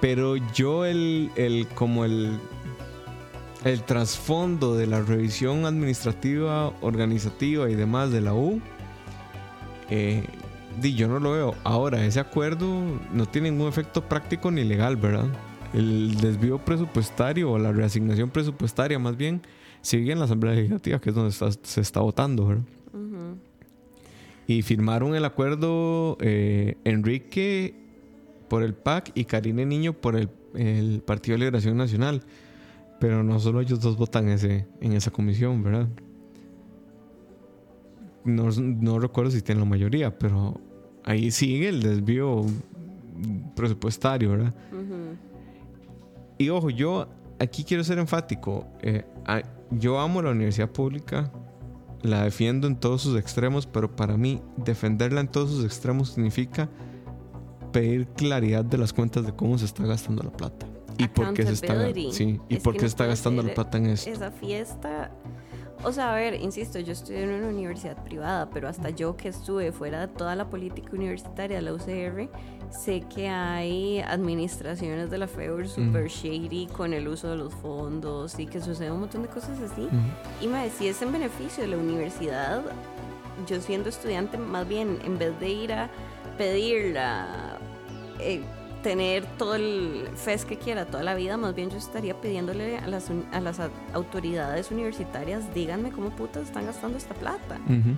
Pero 0.00 0.36
yo 0.36 0.84
el, 0.84 1.30
el 1.36 1.68
como 1.68 2.04
el, 2.04 2.38
el 3.64 3.82
trasfondo 3.84 4.74
de 4.74 4.86
la 4.86 5.00
revisión 5.02 5.64
administrativa, 5.64 6.68
organizativa 6.80 7.70
y 7.70 7.74
demás 7.74 8.10
de 8.10 8.20
la 8.20 8.34
U, 8.34 8.60
eh, 9.90 10.24
yo 10.82 11.06
no 11.06 11.20
lo 11.20 11.32
veo. 11.32 11.54
Ahora, 11.64 12.04
ese 12.04 12.18
acuerdo 12.18 12.66
no 13.12 13.26
tiene 13.26 13.50
ningún 13.50 13.68
efecto 13.68 14.02
práctico 14.08 14.50
ni 14.50 14.64
legal, 14.64 14.96
¿verdad? 14.96 15.26
El 15.74 16.16
desvío 16.16 16.58
presupuestario 16.58 17.50
o 17.52 17.58
la 17.58 17.72
reasignación 17.72 18.30
presupuestaria 18.30 18.98
más 18.98 19.16
bien 19.16 19.42
sigue 19.82 20.12
en 20.12 20.18
la 20.18 20.24
Asamblea 20.24 20.54
Legislativa, 20.54 20.98
que 21.00 21.10
es 21.10 21.14
donde 21.14 21.30
está- 21.30 21.50
se 21.62 21.80
está 21.80 22.00
votando, 22.00 22.46
¿verdad? 22.46 22.64
Ujú. 22.92 23.38
Y 24.52 24.60
firmaron 24.60 25.14
el 25.14 25.24
acuerdo 25.24 26.18
eh, 26.20 26.76
Enrique 26.84 27.74
por 28.48 28.62
el 28.62 28.74
PAC 28.74 29.12
y 29.14 29.24
Karine 29.24 29.64
Niño 29.64 29.94
por 29.94 30.14
el, 30.14 30.28
el 30.54 31.00
Partido 31.00 31.36
de 31.36 31.38
Liberación 31.38 31.78
Nacional. 31.78 32.22
Pero 33.00 33.22
no 33.22 33.40
solo 33.40 33.62
ellos 33.62 33.80
dos 33.80 33.96
votan 33.96 34.28
ese, 34.28 34.66
en 34.82 34.92
esa 34.92 35.10
comisión, 35.10 35.62
¿verdad? 35.62 35.88
No, 38.24 38.50
no 38.50 38.98
recuerdo 38.98 39.30
si 39.30 39.40
tienen 39.40 39.64
la 39.64 39.70
mayoría, 39.70 40.18
pero 40.18 40.60
ahí 41.02 41.30
sigue 41.30 41.70
el 41.70 41.82
desvío 41.82 42.44
presupuestario, 43.56 44.32
¿verdad? 44.32 44.54
Ujú. 44.70 45.16
Y 46.36 46.50
ojo, 46.50 46.68
yo 46.68 47.08
aquí 47.38 47.64
quiero 47.64 47.84
ser 47.84 47.98
enfático. 47.98 48.66
Eh, 48.82 49.02
yo 49.70 49.98
amo 49.98 50.20
la 50.20 50.30
universidad 50.30 50.68
pública, 50.68 51.32
la 52.02 52.24
defiendo 52.24 52.66
en 52.66 52.76
todos 52.76 53.02
sus 53.02 53.18
extremos, 53.18 53.66
pero 53.66 53.94
para 53.94 54.16
mí 54.16 54.40
defenderla 54.56 55.20
en 55.20 55.28
todos 55.28 55.50
sus 55.50 55.64
extremos 55.64 56.10
significa 56.10 56.68
pedir 57.72 58.06
claridad 58.08 58.64
de 58.64 58.78
las 58.78 58.92
cuentas 58.92 59.24
de 59.24 59.32
cómo 59.32 59.58
se 59.58 59.64
está 59.64 59.84
gastando 59.86 60.22
la 60.22 60.32
plata. 60.32 60.66
Y 60.98 61.08
por 61.08 61.32
qué 61.32 61.44
se 61.44 61.52
está, 61.52 61.92
sí, 62.10 62.40
y 62.48 62.56
Es 62.56 62.62
por 62.62 62.74
qué 62.74 62.82
no 62.82 62.86
está 62.86 63.06
gastando 63.06 63.42
la 63.42 63.54
plata 63.54 63.78
en 63.78 63.86
esto. 63.86 64.10
Esa 64.10 64.30
fiesta. 64.30 65.10
O 65.84 65.92
sea, 65.92 66.12
a 66.12 66.14
ver, 66.14 66.34
insisto, 66.40 66.78
yo 66.78 66.92
estudié 66.92 67.24
en 67.24 67.30
una 67.32 67.48
universidad 67.48 67.96
privada, 68.04 68.48
pero 68.50 68.68
hasta 68.68 68.90
yo 68.90 69.16
que 69.16 69.28
estuve 69.28 69.72
fuera 69.72 70.00
de 70.00 70.08
toda 70.08 70.36
la 70.36 70.48
política 70.48 70.90
universitaria 70.92 71.56
de 71.56 71.62
la 71.62 71.72
UCR, 71.72 72.28
sé 72.70 73.00
que 73.12 73.28
hay 73.28 74.00
administraciones 74.00 75.10
de 75.10 75.18
la 75.18 75.26
FEUR 75.26 75.68
super 75.68 76.06
shady 76.08 76.68
con 76.68 76.92
el 76.92 77.08
uso 77.08 77.30
de 77.30 77.36
los 77.36 77.52
fondos 77.54 78.38
y 78.38 78.46
que 78.46 78.60
sucede 78.60 78.92
un 78.92 79.00
montón 79.00 79.22
de 79.22 79.28
cosas 79.28 79.58
así. 79.60 79.88
Y 80.40 80.46
me 80.46 80.62
decía, 80.62 80.90
es 80.90 81.02
en 81.02 81.10
beneficio 81.10 81.64
de 81.64 81.70
la 81.70 81.76
universidad. 81.76 82.62
Yo 83.48 83.60
siendo 83.60 83.88
estudiante, 83.88 84.38
más 84.38 84.68
bien, 84.68 85.00
en 85.04 85.18
vez 85.18 85.38
de 85.40 85.48
ir 85.48 85.72
a 85.72 85.90
pedirla, 86.38 87.58
eh, 88.20 88.40
tener 88.82 89.24
todo 89.38 89.54
el 89.54 90.08
FES 90.16 90.44
que 90.44 90.56
quiera 90.58 90.86
toda 90.86 91.02
la 91.02 91.14
vida, 91.14 91.36
más 91.36 91.54
bien 91.54 91.70
yo 91.70 91.76
estaría 91.78 92.20
pidiéndole 92.20 92.78
a 92.78 92.86
las, 92.88 93.08
a 93.32 93.40
las 93.40 93.60
autoridades 93.94 94.70
universitarias, 94.70 95.54
díganme 95.54 95.90
cómo 95.90 96.10
putas 96.10 96.44
están 96.44 96.66
gastando 96.66 96.98
esta 96.98 97.14
plata. 97.14 97.58
Ujú. 97.66 97.94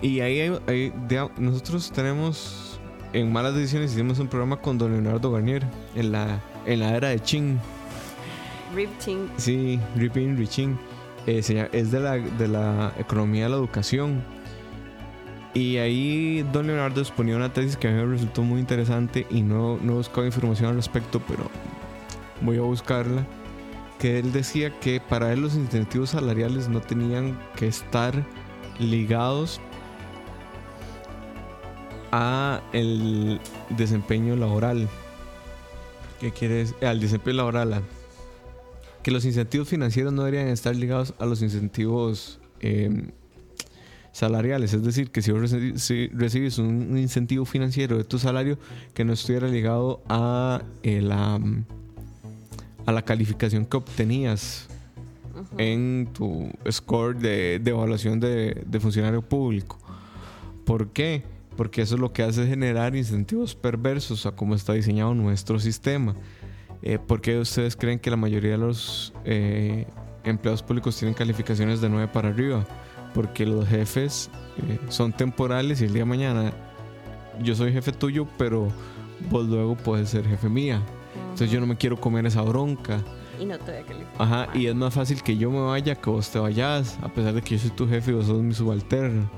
Y 0.00 0.20
ahí, 0.20 0.40
hay- 0.66 0.90
de- 1.08 1.28
nosotros 1.38 1.90
tenemos 1.92 2.78
en 3.12 3.32
Malas 3.32 3.54
Decisiones 3.54 3.92
hicimos 3.92 4.18
un 4.20 4.28
programa 4.28 4.56
con 4.56 4.78
don 4.78 4.92
Leonardo 4.92 5.32
Garnier 5.32 5.64
en 5.96 6.12
la, 6.12 6.40
en 6.64 6.78
la 6.80 6.94
era 6.96 7.08
de 7.08 7.18
Ching. 7.20 7.58
Rip 8.74 8.90
Ching, 9.00 9.28
Sí, 9.36 9.80
Ripping 9.96 10.36
Riching. 10.36 10.78
Eh, 11.26 11.42
se 11.42 11.54
llama- 11.54 11.68
es 11.72 11.90
de 11.90 12.00
la, 12.00 12.12
de 12.12 12.48
la 12.48 12.92
economía 12.98 13.44
de 13.44 13.50
la 13.50 13.56
educación. 13.56 14.22
Y 15.52 15.78
ahí 15.78 16.46
don 16.52 16.66
Leonardo 16.68 17.00
exponía 17.00 17.36
una 17.36 17.52
tesis 17.52 17.76
que 17.76 17.88
a 17.88 17.90
mí 17.90 17.96
me 17.96 18.06
resultó 18.06 18.42
muy 18.42 18.60
interesante 18.60 19.26
y 19.30 19.42
no, 19.42 19.78
no 19.78 19.94
he 19.94 19.96
buscado 19.96 20.24
información 20.26 20.70
al 20.70 20.76
respecto, 20.76 21.20
pero 21.26 21.50
voy 22.40 22.58
a 22.58 22.62
buscarla. 22.62 23.26
Que 23.98 24.18
él 24.18 24.32
decía 24.32 24.78
que 24.80 25.00
para 25.00 25.32
él 25.32 25.40
los 25.40 25.54
incentivos 25.56 26.10
salariales 26.10 26.68
no 26.68 26.80
tenían 26.80 27.38
que 27.56 27.66
estar 27.66 28.24
ligados 28.78 29.60
a 32.12 32.62
el 32.72 33.40
desempeño 33.70 34.36
laboral. 34.36 34.88
¿Qué 36.20 36.30
quiere 36.32 36.54
decir? 36.54 36.76
Al 36.84 37.00
desempeño 37.00 37.38
laboral. 37.38 37.82
que 39.02 39.10
los 39.10 39.24
incentivos 39.24 39.68
financieros 39.68 40.12
no 40.12 40.24
deberían 40.24 40.48
estar 40.48 40.76
ligados 40.76 41.14
a 41.18 41.24
los 41.24 41.40
incentivos 41.40 42.38
eh, 42.60 43.10
salariales. 44.12 44.72
Es 44.74 44.82
decir, 44.82 45.10
que 45.10 45.22
si 45.22 45.32
vos 45.32 45.42
reci- 45.42 45.76
si 45.76 46.08
recibes 46.08 46.58
un, 46.58 46.98
incentivo 46.98 47.44
financiero 47.44 47.96
de 47.96 48.04
tu 48.04 48.18
salario 48.18 48.58
que 48.94 49.04
no 49.04 49.12
estuviera 49.12 49.48
ligado 49.48 50.02
a, 50.08 50.62
eh, 50.82 51.00
la, 51.00 51.38
mm, 51.38 51.64
a 52.86 52.92
la 52.92 53.02
calificación 53.02 53.64
que 53.64 53.76
obtenías 53.76 54.68
en 55.58 56.08
tu 56.12 56.50
score 56.70 57.16
de, 57.16 57.56
evaluación 57.64 58.20
de, 58.20 58.78
funcionario 58.80 59.22
público. 59.22 59.78
¿Por 60.64 60.88
qué? 60.88 61.22
Porque 61.56 61.82
eso 61.82 61.96
es 61.96 62.00
lo 62.00 62.12
que 62.12 62.22
hace 62.22 62.46
generar 62.46 62.96
incentivos 62.96 63.54
perversos 63.54 64.26
a 64.26 64.32
cómo 64.32 64.54
está 64.54 64.72
diseñado 64.72 65.14
nuestro 65.14 65.58
sistema. 65.58 66.14
Eh, 66.82 66.98
¿Por 66.98 67.20
qué 67.20 67.38
ustedes 67.38 67.76
creen 67.76 67.98
que 67.98 68.10
la 68.10 68.16
mayoría 68.16 68.52
de 68.52 68.58
los 68.58 69.12
eh, 69.24 69.86
empleados 70.24 70.62
públicos 70.62 70.96
tienen 70.96 71.14
calificaciones 71.14 71.80
de 71.80 71.88
9 71.88 72.08
para 72.12 72.28
arriba? 72.30 72.66
Porque 73.14 73.44
los 73.44 73.66
jefes 73.66 74.30
eh, 74.68 74.78
son 74.88 75.12
temporales 75.12 75.80
y 75.80 75.84
el 75.84 75.92
día 75.92 76.02
de 76.02 76.06
mañana 76.06 76.52
yo 77.42 77.54
soy 77.54 77.72
jefe 77.72 77.92
tuyo, 77.92 78.26
pero 78.38 78.68
vos 79.30 79.46
luego 79.46 79.76
puedes 79.76 80.10
ser 80.10 80.26
jefe 80.26 80.48
mía. 80.48 80.80
Entonces 81.22 81.50
yo 81.50 81.60
no 81.60 81.66
me 81.66 81.76
quiero 81.76 82.00
comer 82.00 82.26
esa 82.26 82.42
bronca. 82.42 83.02
Y 83.40 83.44
no 83.44 83.58
te 83.58 83.82
calificar. 83.82 84.14
Ajá, 84.18 84.48
y 84.54 84.66
es 84.66 84.74
más 84.74 84.94
fácil 84.94 85.22
que 85.22 85.36
yo 85.36 85.50
me 85.50 85.60
vaya 85.60 85.94
que 85.94 86.10
vos 86.10 86.30
te 86.30 86.38
vayas, 86.38 86.98
a 87.02 87.08
pesar 87.08 87.34
de 87.34 87.42
que 87.42 87.56
yo 87.56 87.58
soy 87.58 87.70
tu 87.70 87.88
jefe 87.88 88.10
y 88.10 88.14
vos 88.14 88.26
sos 88.26 88.42
mi 88.42 88.54
subalterno. 88.54 89.30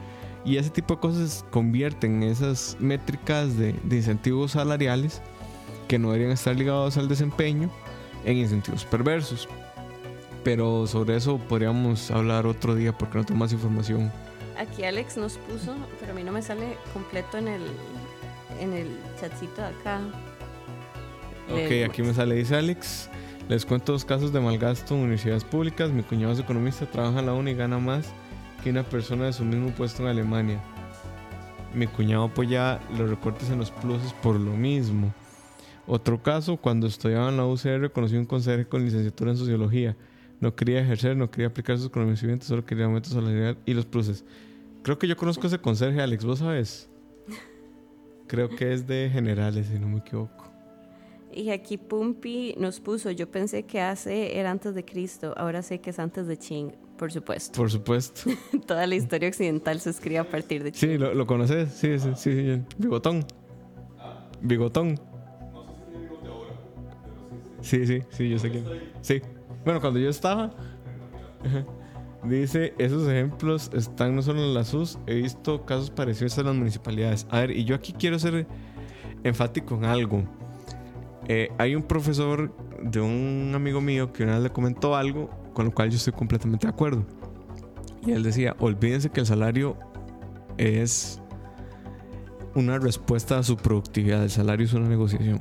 Y 0.45 0.57
ese 0.57 0.71
tipo 0.71 0.95
de 0.95 1.01
cosas 1.01 1.45
convierten 1.51 2.23
esas 2.25 2.77
métricas 2.81 3.57
de, 3.57 3.75
de 3.85 3.97
incentivos 3.97 4.53
salariales 4.53 5.23
que 5.87 5.99
no 5.99 6.09
deberían 6.09 6.33
estar 6.33 6.57
ligados 6.57 6.97
al 6.97 7.09
desempeño 7.09 7.71
en 8.25 8.39
incentivos 8.39 8.85
perversos. 8.85 9.49
Pero 10.45 10.87
sobre 10.87 11.17
eso 11.17 11.39
podríamos 11.39 12.11
hablar 12.11 12.47
otro 12.47 12.75
día 12.75 12.93
porque 12.97 13.19
no 13.19 13.25
tengo 13.25 13.39
más 13.39 13.53
información. 13.53 14.11
Aquí 14.59 14.85
Alex 14.85 15.17
nos 15.17 15.39
puso, 15.39 15.75
pero 16.01 16.13
a 16.13 16.15
mí 16.15 16.23
no 16.23 16.33
me 16.33 16.43
sale 16.43 16.77
completo 16.93 17.39
en 17.39 17.49
el, 17.49 17.63
en 18.61 18.73
el 18.73 18.89
chatcito 19.21 19.63
de 19.63 19.69
acá. 19.69 20.01
Ok, 21.49 21.91
aquí 21.91 22.03
me 22.03 22.15
sale, 22.15 22.35
dice 22.35 22.57
Alex. 22.57 23.09
Les 23.49 23.67
cuento 23.67 23.93
dos 23.93 24.05
casos 24.05 24.33
de 24.33 24.41
malgasto 24.41 24.95
en 24.95 25.01
universidades 25.01 25.45
públicas. 25.45 25.91
Mi 25.91 26.03
cuñado 26.03 26.33
es 26.33 26.39
economista, 26.39 26.87
trabaja 26.87 27.21
en 27.21 27.27
la 27.27 27.35
UNI 27.35 27.51
y 27.51 27.55
gana 27.55 27.79
más 27.79 28.07
que 28.63 28.71
una 28.71 28.85
persona 28.85 29.27
de 29.27 29.33
su 29.33 29.45
mismo 29.45 29.71
puesto 29.71 30.03
en 30.03 30.09
Alemania. 30.09 30.61
Mi 31.75 31.87
cuñado 31.87 32.25
apoya 32.25 32.81
los 32.97 33.11
recortes 33.11 33.51
en 33.51 33.59
los 33.59 33.71
pluses 33.71 34.13
por 34.15 34.39
lo 34.39 34.53
mismo. 34.53 35.13
Otro 35.87 36.23
caso, 36.23 36.57
cuando 36.57 36.87
estudiaba 36.87 37.29
en 37.29 37.37
la 37.37 37.47
UCR, 37.47 37.91
conocí 37.91 38.17
un 38.17 38.27
conserje 38.27 38.67
con 38.67 38.85
licenciatura 38.85 39.33
en 39.33 39.37
sociología. 39.37 39.97
No 40.43 40.57
quería 40.57 40.81
ejercer, 40.81 41.17
no 41.17 41.31
quería 41.31 41.47
aplicar 41.47 41.79
sus 41.79 41.89
conocimientos, 41.89 42.49
solo 42.49 42.67
quería 42.67 42.87
aumento 42.87 43.09
salarial 43.11 43.57
y 43.65 43.75
los 43.75 43.87
pluses. 43.87 44.25
Creo 44.83 44.99
que 44.99 45.07
yo 45.07 45.17
conozco 45.17 45.45
a 45.45 45.47
ese 45.47 45.61
conserje, 45.61 46.01
Alex, 46.01 46.25
¿vos 46.25 46.41
sabes? 46.41 46.91
Creo 48.27 48.49
que 48.49 48.73
es 48.73 48.85
de 48.89 49.09
generales, 49.13 49.69
si 49.69 49.79
no 49.79 49.87
me 49.87 49.99
equivoco. 49.99 50.51
Y 51.33 51.51
aquí 51.51 51.79
Pumpi 51.79 52.57
nos 52.59 52.81
puso, 52.81 53.13
yo 53.13 53.31
pensé 53.31 53.63
que 53.63 53.81
hace 53.81 54.37
era 54.37 54.51
antes 54.51 54.75
de 54.75 54.85
Cristo, 54.85 55.33
ahora 55.37 55.63
sé 55.63 55.81
que 55.81 55.91
es 55.91 56.01
antes 56.01 56.27
de 56.27 56.37
Ching, 56.37 56.73
por 56.99 57.13
supuesto. 57.13 57.57
Por 57.57 57.71
supuesto. 57.71 58.23
Toda 58.67 58.85
la 58.89 58.97
historia 58.97 59.29
occidental 59.29 59.79
se 59.79 59.91
escribe 59.91 60.19
a 60.19 60.29
partir 60.29 60.65
de 60.65 60.73
Ching. 60.73 60.91
Sí, 60.91 60.99
¿lo, 60.99 61.25
conoces? 61.25 61.71
Sí, 61.71 62.01
sí, 62.01 62.11
sí, 62.17 62.63
Bigotón. 62.79 63.25
Bigotón. 64.41 64.99
Sí, 67.61 67.87
sí, 67.87 68.01
sí, 68.11 68.29
yo 68.29 68.41
sé 68.41 68.51
quién. 68.51 68.65
Sí. 69.03 69.23
Bueno, 69.65 69.81
cuando 69.81 69.99
yo 69.99 70.09
estaba... 70.09 70.51
Dice, 72.25 72.73
esos 72.79 73.09
ejemplos 73.09 73.69
están 73.75 74.15
no 74.15 74.23
solo 74.23 74.45
en 74.45 74.55
la 74.55 74.63
SUS, 74.63 74.97
he 75.09 75.17
visto 75.17 75.65
casos 75.65 75.91
parecidos 75.91 76.39
a 76.39 76.45
las 76.45 76.55
municipalidades. 76.55 77.27
A 77.31 77.41
ver, 77.41 77.51
y 77.51 77.65
yo 77.65 77.75
aquí 77.75 77.93
quiero 77.93 78.17
ser 78.21 78.47
enfático 79.25 79.75
en 79.75 79.85
algo. 79.87 80.23
Eh, 81.27 81.51
hay 81.59 81.75
un 81.75 81.83
profesor 81.83 82.55
de 82.81 83.01
un 83.01 83.53
amigo 83.57 83.81
mío 83.81 84.13
que 84.13 84.23
una 84.23 84.35
vez 84.35 84.43
le 84.45 84.51
comentó 84.51 84.95
algo 84.95 85.31
con 85.53 85.67
lo 85.67 85.73
cual 85.73 85.91
yo 85.91 85.97
estoy 85.97 86.13
completamente 86.13 86.67
de 86.67 86.73
acuerdo. 86.73 87.05
Y 88.07 88.13
él 88.13 88.23
decía, 88.23 88.57
olvídense 88.59 89.11
que 89.11 89.21
el 89.21 89.27
salario 89.27 89.77
es 90.59 91.21
una 92.55 92.79
respuesta 92.79 93.39
a 93.39 93.43
su 93.43 93.57
productividad, 93.57 94.23
el 94.23 94.31
salario 94.31 94.67
es 94.67 94.73
una 94.73 94.89
negociación. 94.89 95.39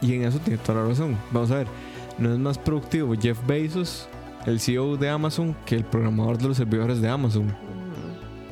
Y 0.00 0.14
en 0.14 0.24
eso 0.24 0.38
tiene 0.40 0.58
toda 0.58 0.82
la 0.82 0.88
razón. 0.88 1.16
Vamos 1.32 1.50
a 1.50 1.58
ver, 1.58 1.66
no 2.18 2.32
es 2.32 2.38
más 2.38 2.58
productivo 2.58 3.14
Jeff 3.14 3.38
Bezos, 3.46 4.08
el 4.46 4.60
CEO 4.60 4.96
de 4.96 5.08
Amazon, 5.08 5.56
que 5.66 5.76
el 5.76 5.84
programador 5.84 6.38
de 6.38 6.48
los 6.48 6.56
servidores 6.56 7.00
de 7.00 7.08
Amazon. 7.08 7.54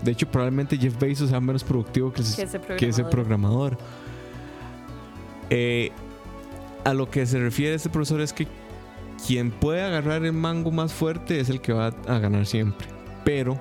De 0.02 0.12
hecho, 0.12 0.26
probablemente 0.26 0.78
Jeff 0.78 0.98
Bezos 0.98 1.30
sea 1.30 1.40
menos 1.40 1.62
productivo 1.62 2.12
que, 2.12 2.22
que 2.76 2.88
ese 2.88 3.04
programador. 3.04 3.76
Eh, 5.50 5.90
a 6.84 6.94
lo 6.94 7.10
que 7.10 7.26
se 7.26 7.38
refiere 7.38 7.74
este 7.74 7.90
profesor 7.90 8.20
es 8.20 8.32
que 8.32 8.46
quien 9.26 9.50
puede 9.50 9.82
agarrar 9.82 10.24
el 10.24 10.32
mango 10.32 10.70
más 10.70 10.92
fuerte 10.92 11.40
es 11.40 11.50
el 11.50 11.60
que 11.60 11.72
va 11.72 11.88
a 12.06 12.18
ganar 12.18 12.46
siempre. 12.46 12.86
Pero, 13.24 13.58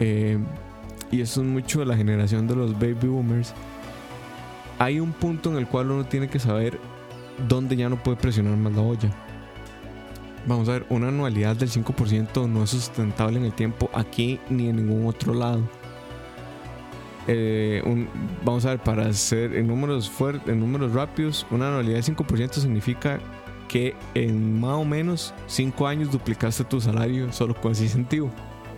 eh, 0.00 0.38
y 1.12 1.20
eso 1.20 1.42
es 1.42 1.46
mucho 1.46 1.80
de 1.80 1.86
la 1.86 1.96
generación 1.96 2.48
de 2.48 2.56
los 2.56 2.72
baby 2.72 3.06
boomers, 3.06 3.54
hay 4.78 5.00
un 5.00 5.12
punto 5.12 5.50
en 5.50 5.56
el 5.56 5.66
cual 5.66 5.90
uno 5.90 6.04
tiene 6.04 6.28
que 6.28 6.38
saber 6.38 6.78
dónde 7.48 7.76
ya 7.76 7.88
no 7.88 8.02
puede 8.02 8.16
presionar 8.16 8.56
más 8.56 8.72
la 8.72 8.82
olla. 8.82 9.25
Vamos 10.46 10.68
a 10.68 10.72
ver, 10.72 10.86
una 10.90 11.08
anualidad 11.08 11.56
del 11.56 11.70
5% 11.70 12.48
no 12.48 12.62
es 12.62 12.70
sustentable 12.70 13.38
en 13.38 13.46
el 13.46 13.52
tiempo 13.52 13.90
aquí 13.92 14.38
ni 14.48 14.68
en 14.68 14.76
ningún 14.76 15.06
otro 15.06 15.34
lado. 15.34 15.68
Eh, 17.28 17.82
vamos 18.44 18.64
a 18.64 18.70
ver, 18.70 18.78
para 18.78 19.06
hacer 19.06 19.56
en 19.56 19.66
números 19.66 20.08
fuertes, 20.08 20.48
en 20.48 20.60
números 20.60 20.92
rápidos, 20.92 21.44
una 21.50 21.68
anualidad 21.68 21.96
de 21.96 22.14
5% 22.14 22.52
significa 22.52 23.18
que 23.68 23.96
en 24.14 24.60
más 24.60 24.76
o 24.76 24.84
menos 24.84 25.34
5 25.48 25.86
años 25.88 26.12
duplicaste 26.12 26.62
tu 26.62 26.80
salario 26.80 27.32
solo 27.32 27.54
con 27.60 27.72
ese 27.72 27.84
incentivo. 27.84 28.30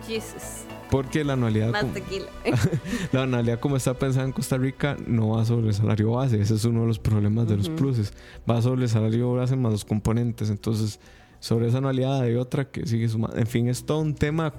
Jesus. 0.07 0.65
Porque 0.89 1.23
la 1.23 1.33
anualidad. 1.33 1.69
Más 1.69 1.85
tequila. 1.93 2.25
la 3.11 3.23
anualidad, 3.23 3.59
como 3.59 3.77
está 3.77 3.93
pensada 3.93 4.25
en 4.25 4.31
Costa 4.31 4.57
Rica, 4.57 4.97
no 5.05 5.29
va 5.29 5.45
sobre 5.45 5.67
el 5.67 5.73
salario 5.75 6.13
base. 6.13 6.41
Ese 6.41 6.55
es 6.55 6.65
uno 6.65 6.81
de 6.81 6.87
los 6.87 6.97
problemas 6.97 7.47
de 7.47 7.57
los 7.57 7.69
pluses. 7.69 8.11
Va 8.49 8.59
sobre 8.63 8.83
el 8.83 8.89
salario 8.89 9.33
base 9.33 9.55
más 9.55 9.71
los 9.71 9.85
componentes. 9.85 10.49
Entonces, 10.49 10.99
sobre 11.39 11.67
esa 11.67 11.77
anualidad 11.79 12.21
hay 12.21 12.35
otra 12.35 12.69
que 12.69 12.85
sigue 12.85 13.07
sumando. 13.07 13.37
En 13.37 13.47
fin, 13.47 13.67
es 13.67 13.85
todo 13.85 13.99
un 13.99 14.15
tema 14.15 14.53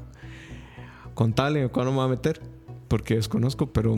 contable. 1.15 1.69
¿Cuándo 1.69 1.93
me 1.93 1.99
va 1.99 2.05
a 2.05 2.09
meter? 2.09 2.41
porque 2.91 3.15
desconozco, 3.15 3.67
pero 3.67 3.95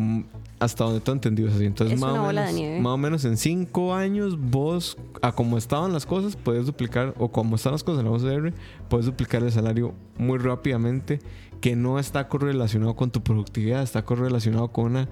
hasta 0.59 0.85
donde 0.85 1.03
he 1.05 1.11
entendido 1.11 1.49
es 1.49 1.55
así. 1.55 1.65
Entonces, 1.65 1.99
más, 1.99 2.13
o 2.13 2.27
menos, 2.27 2.81
más 2.83 2.93
o 2.93 2.99
menos 2.99 3.25
en 3.25 3.39
cinco 3.39 3.95
años, 3.95 4.39
vos, 4.39 4.99
a 5.23 5.33
como 5.33 5.57
estaban 5.57 5.95
las 5.95 6.05
cosas, 6.05 6.37
puedes 6.37 6.67
duplicar, 6.67 7.15
o 7.19 7.33
como 7.33 7.57
están 7.57 7.73
las 7.73 7.83
cosas 7.83 8.05
en 8.05 8.11
la 8.11 8.11
OCR, 8.13 8.53
puedes 8.91 9.07
duplicar 9.07 9.43
el 9.43 9.51
salario 9.51 9.95
muy 10.19 10.37
rápidamente, 10.37 11.21
que 11.63 11.75
no 11.75 11.99
está 11.99 12.29
correlacionado 12.29 12.95
con 12.95 13.11
tu 13.11 13.23
productividad, 13.23 13.83
está 13.83 14.05
correlacionado 14.05 14.69
con 14.69 14.85
una, 14.85 15.09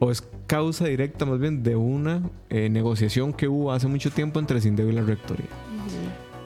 o 0.00 0.10
es 0.10 0.28
causa 0.48 0.86
directa 0.86 1.24
más 1.24 1.38
bien 1.38 1.62
de 1.62 1.76
una 1.76 2.28
eh, 2.50 2.68
negociación 2.68 3.32
que 3.32 3.46
hubo 3.46 3.70
hace 3.70 3.86
mucho 3.86 4.10
tiempo 4.10 4.40
entre 4.40 4.60
Sindeo 4.60 4.88
y 4.88 4.92
la 4.92 5.02
Rectoría. 5.02 5.46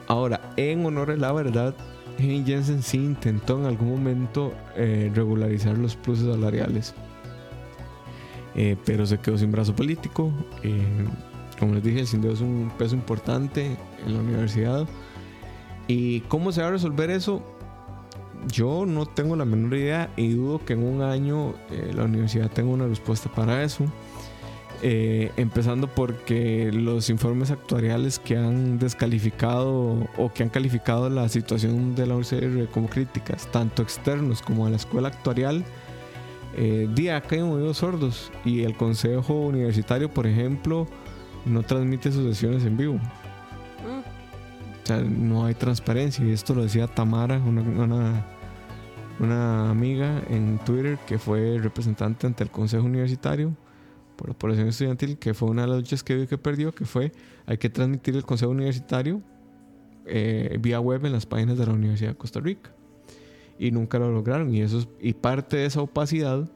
Ahora, 0.07 0.39
en 0.55 0.85
honor 0.85 1.11
a 1.11 1.17
la 1.17 1.31
verdad, 1.33 1.75
Henry 2.17 2.43
Jensen 2.45 2.81
sí 2.81 2.97
intentó 2.97 3.59
en 3.59 3.65
algún 3.65 3.89
momento 3.89 4.53
eh, 4.75 5.11
regularizar 5.13 5.77
los 5.77 5.95
pluses 5.95 6.25
salariales, 6.25 6.95
eh, 8.55 8.75
pero 8.85 9.05
se 9.05 9.19
quedó 9.19 9.37
sin 9.37 9.51
brazo 9.51 9.75
político. 9.75 10.31
Eh, 10.63 11.05
como 11.59 11.73
les 11.73 11.83
dije, 11.83 11.99
el 12.01 12.07
SINDEO 12.07 12.31
es 12.31 12.41
un 12.41 12.71
peso 12.77 12.95
importante 12.95 13.77
en 14.05 14.13
la 14.13 14.19
universidad. 14.19 14.87
¿Y 15.87 16.21
cómo 16.21 16.51
se 16.51 16.61
va 16.61 16.67
a 16.67 16.71
resolver 16.71 17.09
eso? 17.09 17.41
Yo 18.47 18.85
no 18.85 19.05
tengo 19.05 19.35
la 19.35 19.45
menor 19.45 19.73
idea 19.75 20.09
y 20.15 20.29
dudo 20.29 20.63
que 20.63 20.73
en 20.73 20.83
un 20.83 21.01
año 21.01 21.55
la 21.93 22.03
universidad 22.03 22.49
tenga 22.51 22.69
una 22.69 22.87
respuesta 22.87 23.29
para 23.29 23.63
eso. 23.63 23.85
Eh, 24.83 25.31
empezando 25.37 25.87
porque 25.87 26.71
los 26.71 27.09
informes 27.09 27.49
actuariales 27.49 28.19
que 28.19 28.37
han 28.37 28.77
descalificado 28.77 30.07
o 30.17 30.31
que 30.31 30.43
han 30.43 30.49
calificado 30.49 31.09
la 31.09 31.27
situación 31.29 31.95
de 31.95 32.05
la 32.05 32.15
UCR 32.15 32.67
como 32.71 32.87
críticas, 32.87 33.51
tanto 33.51 33.81
externos 33.81 34.43
como 34.43 34.65
de 34.65 34.71
la 34.71 34.77
escuela 34.77 35.07
actuarial, 35.07 35.65
eh, 36.55 36.87
día 36.93 37.23
hay 37.27 37.39
oídos 37.39 37.77
sordos 37.77 38.31
y 38.45 38.63
el 38.63 38.77
consejo 38.77 39.33
universitario, 39.33 40.11
por 40.11 40.27
ejemplo, 40.27 40.87
no 41.45 41.63
transmite 41.63 42.11
sus 42.11 42.23
sesiones 42.23 42.63
en 42.63 42.77
vivo. 42.77 42.95
Mm. 42.95 43.99
O 44.83 44.85
sea, 44.85 45.01
no 45.01 45.45
hay 45.45 45.55
transparencia 45.55 46.23
y 46.23 46.29
esto 46.29 46.53
lo 46.53 46.61
decía 46.61 46.85
Tamara, 46.85 47.39
una, 47.39 47.61
una, 47.61 48.25
una 49.19 49.71
amiga 49.71 50.21
en 50.29 50.59
Twitter 50.59 50.99
que 51.07 51.17
fue 51.17 51.57
representante 51.57 52.27
ante 52.27 52.43
el 52.43 52.51
consejo 52.51 52.85
universitario 52.85 53.55
por 54.17 54.27
la 54.27 54.37
población 54.37 54.67
estudiantil, 54.67 55.17
que 55.17 55.33
fue 55.33 55.49
una 55.49 55.61
de 55.61 55.67
las 55.69 55.77
luchas 55.77 56.03
que 56.03 56.15
vio 56.15 56.27
que 56.27 56.37
perdió, 56.37 56.73
que 56.73 56.83
fue 56.83 57.13
hay 57.45 57.57
que 57.57 57.69
transmitir 57.69 58.15
el 58.15 58.25
consejo 58.25 58.51
universitario 58.51 59.21
eh, 60.05 60.57
vía 60.59 60.79
web 60.79 61.05
en 61.05 61.11
las 61.11 61.25
páginas 61.25 61.57
de 61.57 61.65
la 61.65 61.73
Universidad 61.73 62.11
de 62.11 62.17
Costa 62.17 62.39
Rica. 62.39 62.71
Y 63.59 63.71
nunca 63.71 63.99
lo 63.99 64.11
lograron. 64.11 64.53
Y, 64.53 64.61
eso 64.61 64.87
y 64.99 65.13
parte 65.13 65.57
de 65.57 65.65
esa 65.65 65.81
opacidad 65.81 66.49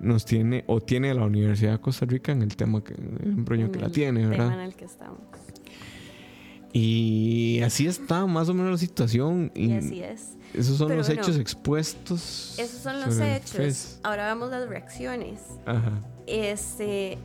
nos 0.00 0.24
tiene 0.24 0.64
o 0.66 0.80
tiene 0.80 1.12
la 1.14 1.24
Universidad 1.24 1.72
de 1.72 1.80
Costa 1.80 2.06
Rica 2.06 2.32
en 2.32 2.42
el 2.42 2.56
tema 2.56 2.82
que, 2.82 2.94
el 2.94 3.18
embrollo 3.22 3.70
que 3.72 3.80
la 3.80 3.90
tiene, 3.90 4.26
¿verdad? 4.26 4.54
en 4.54 4.60
el 4.60 4.74
que 4.74 4.84
estamos. 4.84 5.20
Y 6.72 7.60
así 7.64 7.86
está 7.86 8.26
más 8.26 8.48
o 8.48 8.54
menos 8.54 8.72
la 8.72 8.78
situación. 8.78 9.50
Y, 9.54 9.72
así 9.72 10.02
es. 10.02 10.36
Esos 10.54 10.76
son 10.76 10.96
los 10.96 11.08
hechos 11.08 11.38
expuestos. 11.38 12.56
Esos 12.58 12.82
son 12.82 13.00
los 13.00 13.18
hechos. 13.18 13.98
Ahora 14.02 14.26
vamos 14.26 14.52
a 14.52 14.60
las 14.60 14.68
reacciones. 14.68 15.40
Ajá. 15.66 16.00
Este, 16.28 17.18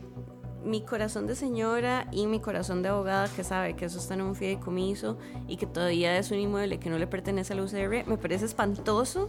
mi 0.64 0.80
corazón 0.80 1.26
de 1.26 1.36
señora 1.36 2.08
y 2.10 2.26
mi 2.26 2.40
corazón 2.40 2.82
de 2.82 2.88
abogada 2.88 3.28
que 3.28 3.44
sabe 3.44 3.74
que 3.74 3.84
eso 3.84 3.98
está 3.98 4.14
en 4.14 4.22
un 4.22 4.34
fideicomiso 4.34 5.18
y 5.46 5.56
que 5.56 5.66
todavía 5.66 6.16
es 6.18 6.30
un 6.30 6.38
inmueble 6.38 6.78
que 6.78 6.88
no 6.90 6.98
le 6.98 7.06
pertenece 7.06 7.52
a 7.52 7.56
la 7.56 7.62
UCR, 7.62 8.08
me 8.08 8.16
parece 8.16 8.46
espantoso. 8.46 9.28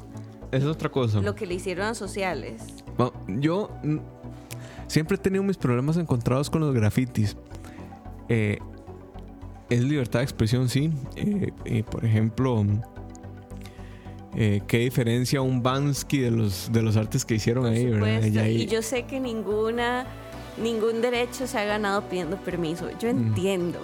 Es 0.51 0.63
otra 0.63 0.89
cosa. 0.89 1.21
Lo 1.21 1.35
que 1.35 1.45
le 1.45 1.55
hicieron 1.55 1.87
a 1.87 1.93
sociales. 1.93 2.63
yo 3.27 3.69
siempre 4.87 5.15
he 5.15 5.19
tenido 5.19 5.43
mis 5.43 5.57
problemas 5.57 5.97
encontrados 5.97 6.49
con 6.49 6.61
los 6.61 6.73
grafitis. 6.73 7.35
Eh, 8.29 8.59
es 9.69 9.83
libertad 9.83 10.19
de 10.19 10.23
expresión, 10.23 10.69
sí. 10.69 10.91
Eh, 11.15 11.83
por 11.83 12.05
ejemplo, 12.05 12.63
eh, 14.35 14.61
¿qué 14.67 14.79
diferencia 14.79 15.41
un 15.41 15.63
Bansky 15.63 16.19
de 16.19 16.31
los, 16.31 16.71
de 16.71 16.81
los 16.81 16.97
artes 16.97 17.23
que 17.23 17.35
hicieron 17.35 17.65
ahí, 17.65 17.85
¿verdad? 17.85 18.45
Y 18.47 18.65
yo 18.65 18.81
sé 18.81 19.03
que 19.03 19.19
ninguna, 19.19 20.05
ningún 20.61 21.01
derecho 21.01 21.47
se 21.47 21.57
ha 21.57 21.65
ganado 21.65 22.01
pidiendo 22.09 22.37
permiso. 22.37 22.89
Yo 22.99 23.13
mm. 23.13 23.27
entiendo. 23.27 23.79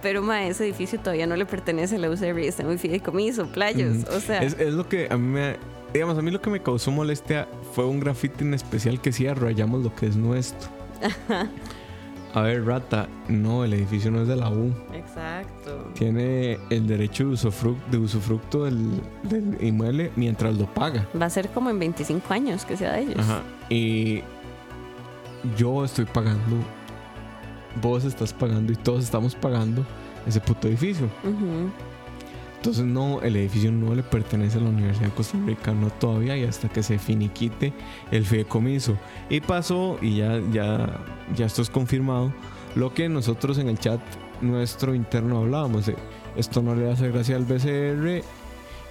Pero 0.00 0.22
ma, 0.22 0.44
ese 0.46 0.64
edificio 0.64 0.98
todavía 0.98 1.26
no 1.26 1.36
le 1.36 1.46
pertenece 1.46 1.96
a 1.96 1.98
la 1.98 2.10
UCR 2.10 2.38
y 2.40 2.46
está 2.46 2.64
muy 2.64 2.78
fideicomiso, 2.78 3.46
playos. 3.46 3.98
Mm. 3.98 4.16
O 4.16 4.20
sea. 4.20 4.42
Es, 4.42 4.56
es, 4.58 4.72
lo 4.72 4.88
que 4.88 5.08
a 5.10 5.16
mí 5.16 5.26
me. 5.26 5.56
Digamos, 5.92 6.16
a 6.16 6.22
mí 6.22 6.30
lo 6.30 6.40
que 6.40 6.48
me 6.48 6.62
causó 6.62 6.90
molestia 6.90 7.46
fue 7.74 7.84
un 7.84 8.00
grafiti 8.00 8.44
en 8.44 8.54
especial 8.54 9.00
que 9.00 9.10
decía 9.10 9.34
rayamos 9.34 9.82
lo 9.82 9.94
que 9.94 10.06
es 10.06 10.16
nuestro. 10.16 10.70
A 12.34 12.42
ver, 12.42 12.64
Rata, 12.64 13.08
no, 13.28 13.62
el 13.64 13.74
edificio 13.74 14.10
no 14.10 14.22
es 14.22 14.28
de 14.28 14.36
la 14.36 14.48
U. 14.48 14.72
Exacto. 14.94 15.90
Tiene 15.94 16.58
el 16.70 16.86
derecho 16.86 17.24
de 17.24 17.30
usufructo, 17.32 17.90
de 17.90 17.98
usufructo 17.98 18.64
del, 18.64 19.02
inmueble 19.60 20.12
mientras 20.16 20.56
lo 20.56 20.66
paga. 20.66 21.06
Va 21.20 21.26
a 21.26 21.30
ser 21.30 21.50
como 21.50 21.68
en 21.68 21.78
25 21.78 22.32
años 22.32 22.64
que 22.64 22.76
sea 22.76 22.92
de 22.92 23.02
ellos. 23.02 23.18
Ajá. 23.18 23.42
Y 23.68 24.22
yo 25.58 25.84
estoy 25.84 26.06
pagando, 26.06 26.56
vos 27.82 28.04
estás 28.04 28.32
pagando 28.32 28.72
y 28.72 28.76
todos 28.76 29.04
estamos 29.04 29.34
pagando 29.34 29.84
ese 30.26 30.40
puto 30.40 30.68
edificio. 30.68 31.08
Entonces 32.62 32.84
no, 32.84 33.20
el 33.22 33.34
edificio 33.34 33.72
no 33.72 33.92
le 33.92 34.04
pertenece 34.04 34.58
a 34.58 34.60
la 34.60 34.68
Universidad 34.68 35.08
de 35.08 35.14
Costa 35.16 35.36
Rica, 35.44 35.72
no 35.72 35.90
todavía 35.90 36.36
y 36.36 36.44
hasta 36.44 36.68
que 36.68 36.84
se 36.84 36.96
finiquite 36.96 37.72
el 38.12 38.24
fideicomiso. 38.24 38.96
Y 39.28 39.40
pasó, 39.40 39.98
y 40.00 40.18
ya, 40.18 40.40
ya, 40.52 41.04
ya 41.34 41.46
esto 41.46 41.60
es 41.62 41.70
confirmado, 41.70 42.32
lo 42.76 42.94
que 42.94 43.08
nosotros 43.08 43.58
en 43.58 43.68
el 43.68 43.80
chat 43.80 44.00
nuestro 44.40 44.94
interno 44.94 45.38
hablábamos 45.38 45.86
de 45.86 45.96
esto 46.36 46.62
no 46.62 46.76
le 46.76 46.88
hace 46.88 47.10
gracia 47.10 47.34
al 47.34 47.46
BCR 47.46 48.22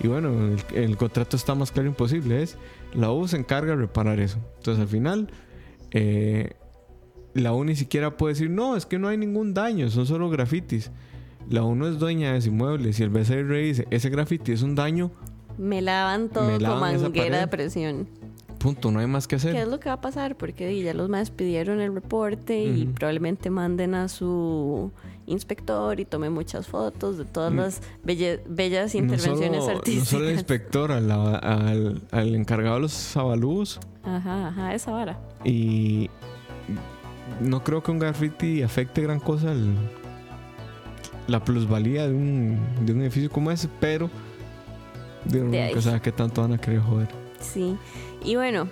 y 0.01 0.07
bueno, 0.07 0.53
el, 0.75 0.97
contrato 0.97 1.37
está 1.37 1.55
más 1.55 1.71
claro 1.71 1.87
imposible, 1.87 2.43
es 2.43 2.57
la 2.93 3.13
U 3.13 3.25
se 3.29 3.37
encarga 3.37 3.71
de 3.71 3.83
reparar 3.83 4.19
eso. 4.19 4.39
Entonces 4.57 4.81
al 4.81 4.89
final 4.89 5.29
eh, 5.91 6.57
la 7.33 7.53
U 7.53 7.63
ni 7.63 7.77
siquiera 7.77 8.17
puede 8.17 8.33
decir, 8.33 8.49
no, 8.49 8.75
es 8.75 8.85
que 8.85 8.99
no 8.99 9.07
hay 9.07 9.15
ningún 9.15 9.53
daño, 9.53 9.89
son 9.89 10.05
solo 10.05 10.29
grafitis 10.29 10.91
la 11.49 11.63
uno 11.63 11.87
es 11.87 11.99
dueña 11.99 12.33
de 12.33 12.39
ese 12.39 12.49
inmueble. 12.49 12.93
Si 12.93 13.03
el 13.03 13.09
BCR 13.09 13.53
dice, 13.53 13.87
ese 13.89 14.09
graffiti 14.09 14.51
es 14.51 14.61
un 14.61 14.75
daño, 14.75 15.11
me 15.57 15.81
lavan 15.81 16.29
todo 16.29 16.57
con 16.57 16.79
manguera 16.79 17.39
de 17.39 17.47
presión. 17.47 18.07
Punto, 18.57 18.91
no 18.91 18.99
hay 18.99 19.07
más 19.07 19.27
que 19.27 19.37
hacer. 19.37 19.53
¿Qué 19.53 19.61
es 19.61 19.67
lo 19.67 19.79
que 19.79 19.89
va 19.89 19.95
a 19.95 20.01
pasar? 20.01 20.35
Porque 20.37 20.81
ya 20.81 20.93
los 20.93 21.09
más 21.09 21.31
pidieron 21.31 21.81
el 21.81 21.93
reporte 21.95 22.63
y 22.63 22.85
probablemente 22.85 23.49
manden 23.49 23.95
a 23.95 24.07
su 24.07 24.91
inspector 25.25 25.99
y 25.99 26.05
tome 26.05 26.29
muchas 26.29 26.67
fotos 26.67 27.17
de 27.17 27.25
todas 27.25 27.51
mm. 27.51 27.57
las 27.57 27.81
bellas 28.03 28.93
intervenciones 28.93 29.67
artísticas. 29.67 30.11
No 30.13 30.19
solo 30.19 30.29
el 30.29 30.33
inspector, 30.33 30.91
al, 30.91 31.09
al, 32.11 32.35
encargado 32.35 32.75
de 32.75 32.81
los 32.81 33.17
avalúos. 33.17 33.79
Ajá, 34.03 34.49
ajá, 34.49 34.75
esa 34.75 34.91
vara. 34.91 35.19
Y 35.43 36.11
no 37.39 37.63
creo 37.63 37.81
que 37.81 37.91
un 37.91 37.97
graffiti 37.97 38.61
afecte 38.61 39.01
gran 39.01 39.19
cosa 39.19 39.51
al 39.51 39.73
la 41.31 41.43
plusvalía 41.43 42.07
de 42.07 42.13
un, 42.13 42.59
de 42.85 42.93
un 42.93 43.01
edificio 43.01 43.29
como 43.29 43.49
ese, 43.51 43.69
pero 43.79 44.09
de 45.25 45.39
nunca 45.39 45.81
sabe 45.81 46.01
qué 46.01 46.11
tanto 46.11 46.41
van 46.41 46.53
a 46.53 46.57
querer 46.57 46.81
joder. 46.81 47.07
Sí, 47.39 47.77
y 48.23 48.35
bueno, 48.35 48.67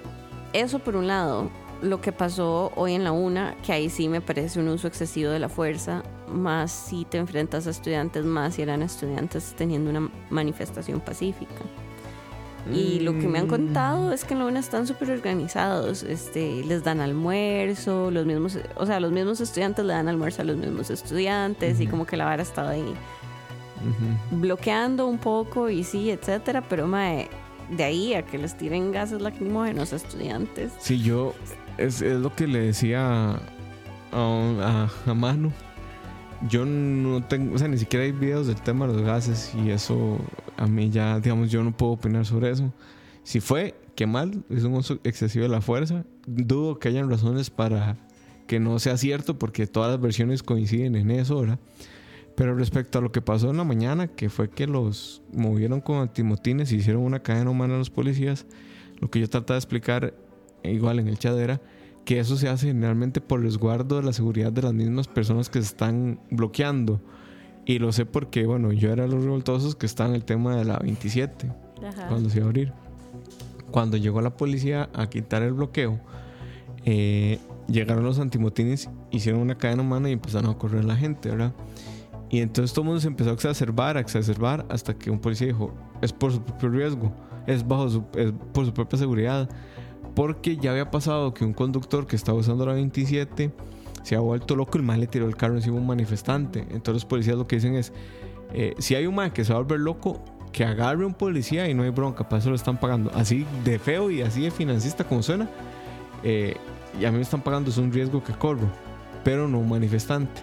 eso 0.53 0.79
por 0.79 0.95
un 0.95 1.07
lado, 1.07 1.49
lo 1.81 2.01
que 2.01 2.11
pasó 2.11 2.71
hoy 2.75 2.93
en 2.93 3.03
la 3.03 3.11
UNA, 3.11 3.55
que 3.65 3.71
ahí 3.71 3.89
sí 3.89 4.09
me 4.09 4.21
parece 4.21 4.59
un 4.59 4.67
uso 4.67 4.87
excesivo 4.87 5.31
de 5.31 5.39
la 5.39 5.49
fuerza, 5.49 6.03
más 6.31 6.71
si 6.71 7.05
te 7.05 7.17
enfrentas 7.17 7.65
a 7.65 7.71
estudiantes, 7.71 8.25
más 8.25 8.55
si 8.55 8.61
eran 8.61 8.81
estudiantes 8.81 9.55
teniendo 9.57 9.89
una 9.89 10.09
manifestación 10.29 10.99
pacífica. 10.99 11.63
Y 12.73 12.99
lo 12.99 13.17
que 13.17 13.27
me 13.27 13.39
han 13.39 13.47
contado 13.47 14.11
es 14.11 14.23
que 14.23 14.33
en 14.33 14.39
la 14.39 14.45
UNA 14.45 14.59
están 14.59 14.87
súper 14.87 15.11
organizados. 15.11 16.03
Este, 16.03 16.63
les 16.63 16.83
dan 16.83 16.99
almuerzo, 16.99 18.11
los 18.11 18.25
mismos, 18.25 18.57
o 18.75 18.85
sea, 18.85 18.99
los 18.99 19.11
mismos 19.11 19.41
estudiantes 19.41 19.85
le 19.85 19.93
dan 19.93 20.07
almuerzo 20.07 20.41
a 20.41 20.45
los 20.45 20.57
mismos 20.57 20.89
estudiantes 20.89 21.79
y 21.79 21.87
como 21.87 22.05
que 22.05 22.17
la 22.17 22.25
vara 22.25 22.43
estaba 22.43 22.71
ahí 22.71 22.93
bloqueando 24.31 25.07
un 25.07 25.17
poco 25.17 25.69
y 25.69 25.83
sí, 25.83 26.11
etcétera, 26.11 26.61
pero 26.67 26.87
de 26.87 27.83
ahí 27.83 28.13
a 28.13 28.25
que 28.25 28.37
les 28.37 28.57
tiren 28.57 28.91
gases 28.91 29.21
lacrimógenos 29.21 29.93
a 29.93 29.95
estudiantes. 29.95 30.73
Sí, 30.79 31.01
yo 31.01 31.33
es, 31.77 32.01
lo 32.01 32.35
que 32.35 32.47
le 32.47 32.59
decía 32.59 33.31
a, 33.31 33.39
a, 34.11 34.89
a 35.05 35.13
Manu 35.13 35.51
yo 36.47 36.65
no 36.65 37.23
tengo, 37.23 37.55
o 37.55 37.57
sea, 37.57 37.67
ni 37.67 37.77
siquiera 37.77 38.05
hay 38.05 38.11
videos 38.11 38.47
del 38.47 38.61
tema 38.61 38.87
de 38.87 38.93
los 38.93 39.01
gases 39.01 39.53
y 39.55 39.71
eso 39.71 40.19
a 40.57 40.67
mí 40.67 40.89
ya, 40.89 41.19
digamos, 41.19 41.51
yo 41.51 41.63
no 41.63 41.75
puedo 41.75 41.93
opinar 41.93 42.25
sobre 42.25 42.51
eso. 42.51 42.73
Si 43.23 43.39
fue, 43.39 43.75
qué 43.95 44.07
mal, 44.07 44.43
es 44.49 44.63
un 44.63 44.75
uso 44.75 44.99
excesivo 45.03 45.43
de 45.43 45.49
la 45.49 45.61
fuerza. 45.61 46.05
Dudo 46.25 46.79
que 46.79 46.87
hayan 46.87 47.09
razones 47.09 47.49
para 47.49 47.97
que 48.47 48.59
no 48.59 48.79
sea 48.79 48.97
cierto 48.97 49.37
porque 49.37 49.67
todas 49.67 49.91
las 49.91 50.01
versiones 50.01 50.41
coinciden 50.41 50.95
en 50.95 51.11
eso, 51.11 51.41
¿verdad? 51.41 51.59
Pero 52.35 52.55
respecto 52.55 52.99
a 52.99 53.01
lo 53.01 53.11
que 53.11 53.21
pasó 53.21 53.49
en 53.49 53.57
la 53.57 53.65
mañana, 53.65 54.07
que 54.07 54.29
fue 54.29 54.49
que 54.49 54.65
los 54.65 55.21
movieron 55.33 55.81
con 55.81 55.97
antimotines 55.97 56.71
y 56.71 56.77
hicieron 56.77 57.03
una 57.03 57.21
cadena 57.21 57.49
humana 57.49 57.75
a 57.75 57.77
los 57.77 57.89
policías, 57.89 58.45
lo 58.99 59.09
que 59.09 59.19
yo 59.19 59.29
trataba 59.29 59.55
de 59.55 59.59
explicar 59.59 60.13
igual 60.63 60.99
en 60.99 61.09
el 61.09 61.19
chat 61.19 61.37
era 61.37 61.61
que 62.09 62.17
eso 62.17 62.37
se 62.37 62.49
hace 62.49 62.65
generalmente 62.65 63.21
por 63.21 63.39
resguardo 63.39 63.97
de 63.97 64.01
la 64.01 64.13
seguridad 64.13 64.51
de 64.51 64.63
las 64.63 64.73
mismas 64.73 65.07
personas 65.07 65.47
que 65.47 65.59
se 65.59 65.67
están 65.67 66.19
bloqueando. 66.31 66.99
Y 67.67 67.77
lo 67.77 67.91
sé 67.91 68.07
porque, 68.07 68.47
bueno, 68.47 68.71
yo 68.73 68.91
era 68.91 69.05
los 69.05 69.23
revoltosos 69.23 69.75
que 69.75 69.85
estaban 69.85 70.13
en 70.13 70.15
el 70.15 70.25
tema 70.25 70.55
de 70.55 70.65
la 70.65 70.79
27, 70.79 71.51
cuando 72.07 72.31
se 72.31 72.37
iba 72.37 72.47
a 72.47 72.49
abrir. 72.49 72.73
Cuando 73.69 73.95
llegó 73.95 74.21
la 74.21 74.35
policía 74.35 74.89
a 74.95 75.07
quitar 75.07 75.43
el 75.43 75.53
bloqueo, 75.53 75.99
eh, 76.83 77.37
llegaron 77.67 78.03
los 78.03 78.17
antimotines, 78.17 78.89
hicieron 79.11 79.41
una 79.41 79.59
cadena 79.59 79.83
humana 79.83 80.09
y 80.09 80.13
empezaron 80.13 80.49
a 80.49 80.57
correr 80.57 80.85
la 80.85 80.95
gente, 80.95 81.29
¿verdad? 81.29 81.53
Y 82.31 82.39
entonces 82.39 82.73
todo 82.73 82.81
el 82.81 82.87
mundo 82.87 83.01
se 83.01 83.07
empezó 83.07 83.29
a 83.29 83.33
exacerbar, 83.33 83.97
a 83.97 83.99
exacerbar, 83.99 84.65
hasta 84.69 84.95
que 84.95 85.11
un 85.11 85.19
policía 85.19 85.45
dijo, 85.45 85.75
es 86.01 86.11
por 86.11 86.31
su 86.31 86.41
propio 86.41 86.69
riesgo, 86.69 87.13
es, 87.45 87.67
bajo 87.67 87.87
su, 87.87 88.03
es 88.15 88.33
por 88.51 88.65
su 88.65 88.73
propia 88.73 88.97
seguridad 88.97 89.47
porque 90.19 90.57
ya 90.57 90.71
había 90.71 90.91
pasado 90.91 91.33
que 91.33 91.45
un 91.45 91.53
conductor 91.53 92.05
que 92.05 92.17
estaba 92.17 92.37
usando 92.37 92.65
la 92.65 92.73
27 92.73 93.53
se 94.03 94.15
ha 94.17 94.19
vuelto 94.19 94.53
loco, 94.57 94.77
el 94.77 94.83
man 94.83 94.99
le 94.99 95.07
tiró 95.07 95.25
el 95.25 95.37
carro 95.37 95.55
encima 95.55 95.77
a 95.77 95.79
un 95.79 95.87
manifestante. 95.87 96.59
Entonces 96.59 96.93
los 96.95 97.05
policías 97.05 97.37
lo 97.37 97.47
que 97.47 97.55
dicen 97.55 97.75
es, 97.75 97.93
eh, 98.53 98.75
si 98.79 98.95
hay 98.95 99.05
un 99.05 99.15
man 99.15 99.31
que 99.31 99.45
se 99.45 99.53
va 99.53 99.59
a 99.59 99.61
volver 99.61 99.79
loco, 99.79 100.21
que 100.51 100.65
agarre 100.65 101.05
un 101.05 101.13
policía 101.13 101.69
y 101.69 101.73
no 101.73 101.83
hay 101.83 101.91
bronca, 101.91 102.27
para 102.27 102.41
eso 102.41 102.49
lo 102.49 102.57
están 102.57 102.77
pagando. 102.77 103.09
Así 103.15 103.45
de 103.63 103.79
feo 103.79 104.11
y 104.11 104.21
así 104.21 104.41
de 104.41 104.51
financista 104.51 105.05
como 105.05 105.23
suena. 105.23 105.49
Eh, 106.25 106.57
y 106.99 107.05
a 107.05 107.11
mí 107.11 107.15
me 107.15 107.23
están 107.23 107.41
pagando, 107.41 107.69
es 107.69 107.77
un 107.77 107.89
riesgo 107.89 108.21
que 108.21 108.33
corro, 108.33 108.67
pero 109.23 109.47
no 109.47 109.59
un 109.59 109.69
manifestante. 109.69 110.41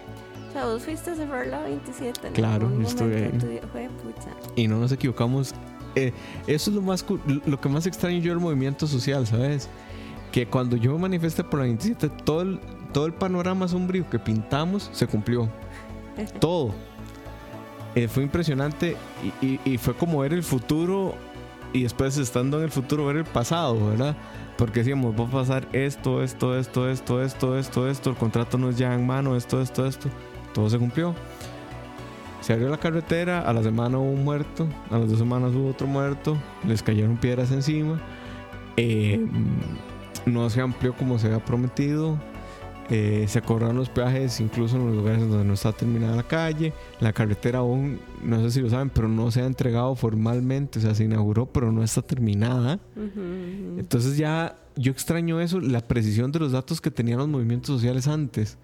O 0.49 0.53
sea, 0.53 0.65
vos 0.65 0.81
fuiste 0.81 1.11
a 1.11 1.15
cerrar 1.15 1.45
la 1.45 1.61
27. 1.61 2.29
Claro, 2.29 2.67
yo 2.75 2.81
estuve 2.81 3.25
ahí. 3.25 3.59
Y 4.55 4.67
no 4.67 4.79
nos 4.79 4.91
equivocamos 4.91 5.53
eh, 5.97 6.13
eso 6.45 6.69
es 6.69 6.75
lo 6.75 6.81
más 6.83 7.03
lo 7.45 7.59
que 7.59 7.69
más 7.69 7.87
extraño 7.87 8.19
yo 8.19 8.31
del 8.31 8.39
movimiento 8.39 8.85
social, 8.85 9.25
¿sabes? 9.25 9.67
Que 10.31 10.45
cuando 10.45 10.75
yo 10.77 10.93
me 10.93 10.99
manifesté 10.99 11.43
por 11.43 11.59
la 11.59 11.65
27, 11.65 12.09
todo 12.23 12.41
el, 12.41 12.59
todo 12.93 13.07
el 13.07 13.13
panorama 13.13 13.67
sombrío 13.67 14.07
que 14.07 14.19
pintamos 14.19 14.91
se 14.93 15.07
cumplió. 15.07 15.49
todo. 16.39 16.71
Eh, 17.95 18.07
fue 18.07 18.21
impresionante 18.21 18.95
y, 19.41 19.77
fue 19.79 19.95
como 19.95 20.19
ver 20.19 20.33
el 20.33 20.43
futuro 20.43 21.15
y 21.73 21.81
después 21.81 22.15
estando 22.17 22.59
en 22.59 22.65
el 22.65 22.71
futuro 22.71 23.07
ver 23.07 23.15
el 23.15 23.25
pasado, 23.25 23.87
¿verdad? 23.87 24.15
Porque 24.55 24.81
decíamos, 24.81 25.19
va 25.19 25.25
a 25.25 25.31
pasar 25.31 25.67
esto, 25.73 26.21
esto, 26.21 26.55
esto, 26.55 26.87
esto, 26.91 27.23
esto, 27.23 27.57
esto, 27.57 27.89
esto, 27.89 28.09
el 28.11 28.15
contrato 28.15 28.59
no 28.59 28.69
es 28.69 28.77
ya 28.77 28.93
en 28.93 29.07
mano, 29.07 29.35
esto, 29.35 29.59
esto, 29.61 29.87
esto. 29.87 30.09
Todo 30.53 30.69
se 30.69 30.77
cumplió. 30.77 31.15
Se 32.47 32.53
abrió 32.53 32.69
la 32.69 32.77
carretera, 32.77 33.41
a 33.41 33.51
la 33.51 33.61
semana 33.61 33.97
hubo 33.97 34.09
un 34.09 34.23
muerto, 34.23 34.69
a 34.89 34.97
las 34.97 35.09
dos 35.09 35.19
semanas 35.19 35.51
hubo 35.53 35.67
otro 35.67 35.85
muerto, 35.85 36.37
les 36.65 36.81
cayeron 36.81 37.17
piedras 37.17 37.51
encima, 37.51 37.99
eh, 38.77 39.19
no 40.25 40.49
se 40.49 40.61
amplió 40.61 40.93
como 40.93 41.19
se 41.19 41.27
había 41.27 41.43
prometido, 41.43 42.17
Eh, 42.89 43.25
se 43.27 43.41
cobraron 43.41 43.75
los 43.75 43.89
peajes 43.89 44.39
incluso 44.39 44.77
en 44.77 44.85
los 44.85 44.95
lugares 44.95 45.19
donde 45.19 45.43
no 45.43 45.55
está 45.55 45.73
terminada 45.73 46.15
la 46.15 46.23
calle. 46.23 46.71
La 47.01 47.11
carretera 47.11 47.59
aún, 47.59 47.99
no 48.23 48.41
sé 48.41 48.51
si 48.51 48.61
lo 48.61 48.69
saben, 48.69 48.89
pero 48.89 49.09
no 49.09 49.29
se 49.29 49.41
ha 49.41 49.45
entregado 49.45 49.93
formalmente. 49.95 50.79
O 50.79 50.81
sea, 50.81 50.95
se 50.95 51.03
inauguró, 51.03 51.47
pero 51.47 51.69
no 51.73 51.83
está 51.83 52.01
terminada. 52.01 52.79
Entonces 53.77 54.15
ya 54.15 54.55
yo 54.77 54.93
extraño 54.93 55.41
eso, 55.41 55.59
la 55.59 55.81
precisión 55.81 56.31
de 56.31 56.39
los 56.39 56.53
datos 56.53 56.79
que 56.79 56.89
tenían 56.89 57.17
los 57.17 57.27
movimientos 57.27 57.75
sociales 57.75 58.07
antes. 58.07 58.57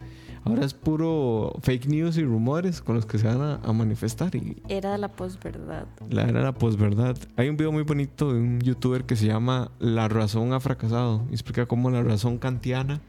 Ahora 0.45 0.65
es 0.65 0.73
puro 0.73 1.53
fake 1.61 1.87
news 1.87 2.17
y 2.17 2.23
rumores 2.23 2.81
con 2.81 2.95
los 2.95 3.05
que 3.05 3.17
se 3.17 3.27
van 3.27 3.59
a, 3.63 3.73
manifestar. 3.73 4.35
Y 4.35 4.61
era 4.67 4.97
la 4.97 5.07
posverdad. 5.07 5.87
La 6.09 6.23
era 6.23 6.41
la 6.41 6.53
posverdad. 6.53 7.17
Hay 7.37 7.47
un 7.47 7.55
video 7.55 7.71
muy 7.71 7.83
bonito 7.83 8.33
de 8.33 8.39
un 8.39 8.59
youtuber 8.59 9.05
que 9.05 9.15
se 9.15 9.27
llama 9.27 9.71
La 9.79 10.09
razón 10.09 10.51
ha 10.51 10.59
fracasado. 10.59 11.23
Y 11.29 11.33
explica 11.33 11.65
cómo 11.65 11.89
la 11.89 12.03
razón 12.03 12.39
kantiana 12.39 12.99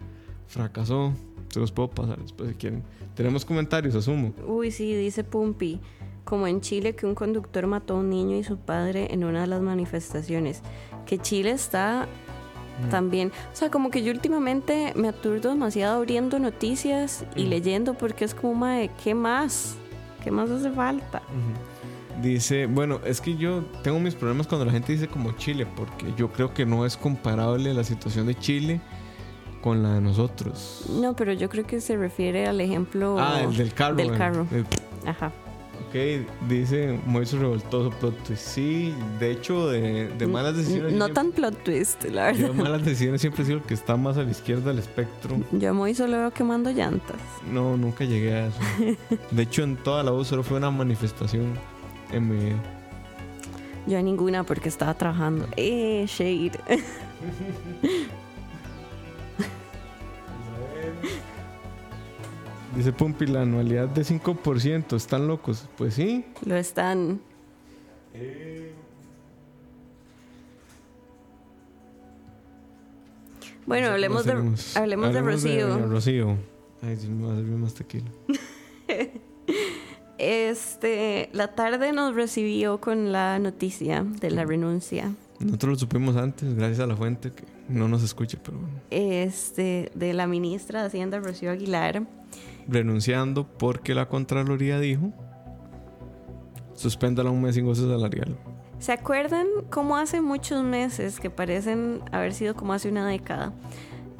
fracasó. 0.46 1.12
Se 1.48 1.58
los 1.58 1.72
puedo 1.72 1.90
pasar 1.90 2.20
después 2.20 2.50
si 2.50 2.54
quieren. 2.54 2.84
Tenemos 3.16 3.44
comentarios, 3.44 3.96
asumo. 3.96 4.32
Uy, 4.46 4.70
sí, 4.70 4.94
dice 4.94 5.24
Pumpi. 5.24 5.80
Como 6.24 6.46
en 6.46 6.60
Chile 6.60 6.94
que 6.94 7.04
un 7.04 7.14
conductor 7.14 7.66
mató 7.66 7.94
a 7.94 7.98
un 7.98 8.10
niño 8.10 8.36
y 8.36 8.44
su 8.44 8.58
padre 8.58 9.12
en 9.12 9.24
una 9.24 9.42
de 9.42 9.46
las 9.48 9.60
manifestaciones. 9.60 10.62
Que 11.04 11.18
Chile 11.18 11.50
está 11.50 12.08
también. 12.90 13.32
O 13.52 13.56
sea, 13.56 13.70
como 13.70 13.90
que 13.90 14.02
yo 14.02 14.12
últimamente 14.12 14.92
me 14.96 15.08
aturdo 15.08 15.50
demasiado 15.50 15.96
abriendo 15.96 16.38
noticias 16.38 17.24
y 17.36 17.44
leyendo 17.44 17.94
porque 17.94 18.24
es 18.24 18.34
como, 18.34 18.66
de 18.66 18.90
¿qué 19.02 19.14
más? 19.14 19.76
¿Qué 20.22 20.30
más 20.30 20.50
hace 20.50 20.70
falta? 20.70 21.22
Dice, 22.22 22.66
bueno, 22.66 23.00
es 23.04 23.20
que 23.20 23.36
yo 23.36 23.64
tengo 23.82 23.98
mis 23.98 24.14
problemas 24.14 24.46
cuando 24.46 24.64
la 24.64 24.72
gente 24.72 24.92
dice 24.92 25.08
como 25.08 25.32
Chile, 25.32 25.66
porque 25.76 26.06
yo 26.16 26.30
creo 26.32 26.54
que 26.54 26.64
no 26.64 26.86
es 26.86 26.96
comparable 26.96 27.74
la 27.74 27.84
situación 27.84 28.26
de 28.26 28.34
Chile 28.34 28.80
con 29.60 29.82
la 29.82 29.94
de 29.94 30.00
nosotros. 30.00 30.84
No, 30.88 31.14
pero 31.14 31.32
yo 31.32 31.48
creo 31.48 31.66
que 31.66 31.80
se 31.80 31.96
refiere 31.96 32.46
al 32.46 32.60
ejemplo 32.60 33.16
ah, 33.18 33.42
el 33.42 33.56
del 33.56 33.72
carro. 33.72 33.96
Del 33.96 34.16
carro. 34.16 34.46
Ajá. 35.06 35.32
Ok, 35.94 36.00
dice 36.48 36.98
Moiso 37.06 37.38
revoltoso 37.38 37.90
plot 37.90 38.16
twist. 38.24 38.42
Sí, 38.42 38.92
de 39.20 39.30
hecho, 39.30 39.68
de, 39.68 40.26
malas 40.26 40.56
decisiones. 40.56 40.92
No 40.94 41.10
tan 41.10 41.30
plot 41.30 41.62
twist, 41.62 42.02
la 42.06 42.24
verdad. 42.24 42.48
Yo 42.48 42.52
malas 42.52 42.84
decisiones 42.84 43.20
siempre 43.20 43.44
he 43.44 43.46
sido 43.46 43.58
el 43.58 43.62
que 43.62 43.74
está 43.74 43.96
más 43.96 44.16
a 44.16 44.24
la 44.24 44.30
izquierda 44.32 44.70
del 44.70 44.80
espectro. 44.80 45.36
Yo 45.52 45.70
a 45.70 45.72
Moiso 45.72 46.08
lo 46.08 46.18
veo 46.18 46.32
quemando 46.32 46.72
llantas. 46.72 47.20
No, 47.48 47.76
nunca 47.76 48.04
llegué 48.04 48.34
a 48.34 48.46
eso. 48.48 48.58
de 49.30 49.42
hecho, 49.42 49.62
en 49.62 49.76
toda 49.76 50.02
la 50.02 50.10
voz 50.10 50.26
solo 50.26 50.42
fue 50.42 50.56
una 50.56 50.72
manifestación 50.72 51.54
en 52.10 52.28
mi 52.28 52.44
vida. 52.46 52.62
Yo 53.86 53.96
a 53.96 54.02
ninguna 54.02 54.42
porque 54.42 54.70
estaba 54.70 54.94
trabajando. 54.94 55.46
Eh, 55.56 56.06
Shade. 56.08 56.58
Dice 62.76 62.92
Pumpi, 62.92 63.26
la 63.26 63.42
anualidad 63.42 63.88
de 63.88 64.02
5%, 64.02 64.96
¿están 64.96 65.28
locos? 65.28 65.68
Pues 65.76 65.94
sí. 65.94 66.24
Lo 66.44 66.56
están. 66.56 67.20
Bueno, 73.64 73.88
hablemos, 73.88 74.24
de, 74.24 74.32
hablemos, 74.74 75.14
de 75.14 75.20
Rocío. 75.20 75.86
Rocío. 75.86 76.36
Ay, 76.82 76.96
Dios 76.96 77.10
me 77.10 77.26
va 77.26 77.32
a 77.32 77.36
servir 77.36 77.56
más 77.56 77.74
tequila. 77.74 78.10
este, 80.18 81.30
la 81.32 81.54
tarde 81.54 81.92
nos 81.92 82.16
recibió 82.16 82.80
con 82.80 83.12
la 83.12 83.38
noticia 83.38 84.02
de 84.02 84.32
la 84.32 84.44
renuncia. 84.44 85.14
Nosotros 85.38 85.70
lo 85.70 85.78
supimos 85.78 86.16
antes, 86.16 86.54
gracias 86.54 86.80
a 86.80 86.86
la 86.86 86.96
fuente 86.96 87.30
que 87.32 87.44
no 87.68 87.86
nos 87.86 88.02
escucha, 88.02 88.36
pero 88.42 88.58
bueno. 88.58 88.80
Este, 88.90 89.92
de 89.94 90.12
la 90.12 90.26
ministra 90.26 90.80
de 90.80 90.86
Hacienda, 90.88 91.20
Rocío 91.20 91.52
Aguilar 91.52 92.02
renunciando 92.68 93.46
porque 93.46 93.94
la 93.94 94.08
Contraloría 94.08 94.78
dijo 94.78 95.12
suspéndala 96.74 97.30
un 97.30 97.42
mes 97.42 97.54
sin 97.54 97.64
goce 97.64 97.82
salarial. 97.82 98.36
¿Se 98.78 98.92
acuerdan 98.92 99.46
cómo 99.70 99.96
hace 99.96 100.20
muchos 100.20 100.62
meses, 100.62 101.20
que 101.20 101.30
parecen 101.30 102.02
haber 102.12 102.34
sido 102.34 102.54
como 102.54 102.72
hace 102.72 102.88
una 102.88 103.06
década, 103.06 103.52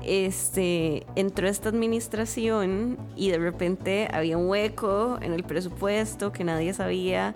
este, 0.03 1.05
entró 1.17 1.49
esta 1.49 1.69
administración 1.69 2.99
y 3.17 3.31
de 3.31 3.39
repente 3.39 4.09
había 4.13 4.39
un 4.39 4.49
hueco 4.49 5.19
en 5.21 5.33
el 5.33 5.45
presupuesto 5.45 6.31
que 6.31 6.45
nadie 6.45 6.73
sabía 6.75 7.35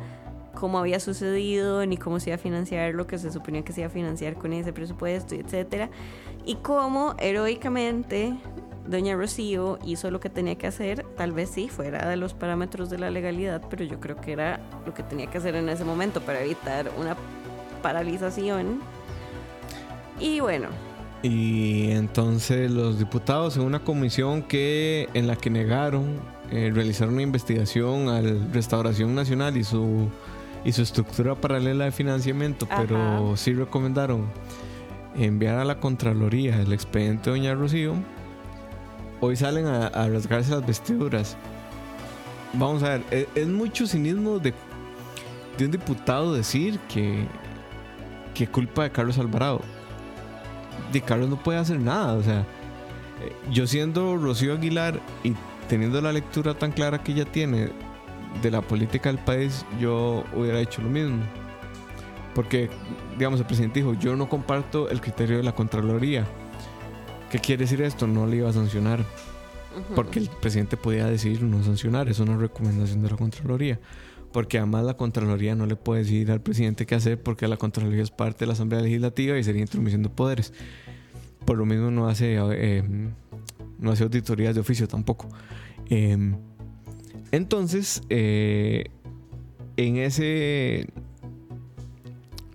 cómo 0.55 0.79
había 0.79 1.01
sucedido 1.01 1.85
ni 1.87 1.97
cómo 1.97 2.21
se 2.21 2.31
iba 2.31 2.35
a 2.35 2.39
financiar 2.39 2.95
lo 2.95 3.07
que 3.07 3.19
se 3.19 3.31
suponía 3.33 3.63
que 3.63 3.73
se 3.73 3.81
iba 3.81 3.89
a 3.89 3.93
financiar 3.93 4.35
con 4.35 4.53
ese 4.53 4.73
presupuesto, 4.73 5.35
etcétera, 5.35 5.89
y 6.45 6.57
cómo 6.57 7.15
heroicamente 7.19 8.35
doña 8.89 9.15
Rocío 9.15 9.79
hizo 9.85 10.11
lo 10.11 10.19
que 10.19 10.31
tenía 10.31 10.57
que 10.57 10.67
hacer, 10.67 11.05
tal 11.17 11.33
vez 11.33 11.51
sí, 11.51 11.69
fuera 11.69 12.09
de 12.09 12.17
los 12.17 12.35
parámetros 12.35 12.91
de 12.91 12.99
la 12.99 13.11
legalidad, 13.11 13.63
pero 13.69 13.85
yo 13.85 14.01
creo 14.01 14.17
que 14.17 14.33
era 14.33 14.61
lo 14.87 14.95
que 14.95 15.03
tenía 15.03 15.27
que 15.27 15.39
hacer 15.39 15.55
en 15.55 15.69
ese 15.69 15.85
momento 15.85 16.21
para 16.21 16.41
evitar 16.41 16.91
una 16.99 17.17
paralización. 17.83 18.81
Y 20.19 20.41
bueno. 20.41 20.69
Y 21.23 21.91
entonces 21.91 22.71
los 22.71 22.99
diputados 22.99 23.57
en 23.57 23.65
una 23.65 23.81
comisión 23.81 24.43
que 24.43 25.09
en 25.15 25.27
la 25.27 25.37
que 25.37 25.51
negaron 25.51 26.21
eh, 26.51 26.71
realizar 26.73 27.09
una 27.09 27.23
investigación 27.23 28.09
al 28.09 28.53
Restauración 28.53 29.15
Nacional 29.15 29.57
y 29.57 29.65
su 29.65 30.09
y 30.65 30.73
su 30.73 30.83
estructura 30.83 31.35
paralela 31.37 31.85
de 31.85 31.93
financiamiento, 31.93 32.69
pero 32.77 33.37
sí 33.37 33.53
recomendaron 33.53 34.27
enviar 35.17 35.57
a 35.57 35.65
la 35.65 35.79
Contraloría 35.79 36.61
el 36.61 36.73
expediente 36.73 37.31
de 37.31 37.37
Doña 37.37 37.55
Rocío 37.55 37.95
hoy 39.21 39.37
salen 39.37 39.67
a, 39.67 39.91
rasgarse 40.09 40.51
las 40.51 40.67
vestiduras. 40.67 41.37
Vamos 42.53 42.83
a 42.83 42.91
ver, 42.91 43.03
e, 43.11 43.29
es, 43.35 43.47
mucho 43.47 43.87
cinismo 43.87 44.39
de, 44.39 44.55
de, 45.57 45.65
un 45.65 45.71
diputado 45.71 46.35
decir 46.35 46.79
que, 46.89 47.27
que 48.35 48.47
culpa 48.47 48.85
de 48.85 48.91
Carlos 48.91 49.19
Alvarado. 49.19 49.61
De 50.93 51.01
Carlos 51.01 51.29
no 51.29 51.37
puede 51.37 51.59
hacer 51.59 51.79
nada, 51.79 52.15
o 52.15 52.23
sea, 52.23 52.41
eh, 52.41 53.33
yo 53.51 53.67
siendo 53.67 54.17
Rocío 54.17 54.55
Aguilar 54.55 55.01
y 55.23 55.35
teniendo 55.69 56.01
la 56.01 56.13
lectura 56.13 56.55
tan 56.55 56.73
clara 56.73 57.03
que 57.03 57.13
ella 57.13 57.25
tiene 57.25 57.71
de 58.43 58.51
la 58.51 58.63
política 58.63 59.11
del 59.11 59.19
país, 59.19 59.67
yo 59.81 60.25
hubiera 60.35 60.61
hecho 60.61 60.81
lo 60.81 60.89
mismo. 60.89 61.23
Porque, 62.35 62.71
digamos, 63.19 63.41
el 63.41 63.47
presidente 63.47 63.81
dijo, 63.81 63.95
yo 63.95 64.15
no 64.15 64.29
comparto 64.29 64.89
el 64.89 65.01
criterio 65.01 65.39
de 65.39 65.43
la 65.43 65.53
Contraloría 65.53 66.25
¿Qué 67.31 67.39
quiere 67.39 67.65
decir 67.65 67.83
esto? 67.83 68.07
No 68.07 68.27
le 68.27 68.37
iba 68.37 68.49
a 68.49 68.53
sancionar. 68.53 69.05
Porque 69.95 70.19
el 70.19 70.29
presidente 70.29 70.77
podía 70.77 71.07
decidir 71.07 71.43
no 71.43 71.63
sancionar. 71.63 72.09
Es 72.09 72.19
una 72.21 72.37
recomendación 72.37 73.03
de 73.03 73.11
la 73.11 73.17
Contraloría. 73.17 73.79
Porque 74.33 74.59
además 74.59 74.85
la 74.85 74.95
Contraloría 74.95 75.55
no 75.55 75.67
le 75.67 75.77
puede 75.77 76.03
decir 76.03 76.31
al 76.31 76.41
presidente 76.41 76.87
qué 76.87 76.95
hacer 76.95 77.23
porque 77.23 77.47
la 77.49 77.57
Contraloría 77.57 78.03
es 78.03 78.11
parte 78.11 78.41
de 78.41 78.47
la 78.47 78.53
Asamblea 78.55 78.83
Legislativa 78.83 79.39
y 79.39 79.45
sería 79.45 79.63
intromisión 79.63 80.03
de 80.03 80.09
poderes. 80.09 80.53
Por 81.45 81.57
lo 81.57 81.65
mismo 81.65 81.91
no 81.91 82.09
hace, 82.09 82.37
eh, 82.39 82.83
no 83.79 83.91
hace 83.91 84.05
auditorías 84.05 84.55
de 84.55 84.61
oficio 84.61 84.89
tampoco. 84.89 85.29
Em, 85.89 86.37
entonces, 87.31 88.03
eh, 88.11 88.91
en 89.77 89.97
ese 89.97 90.87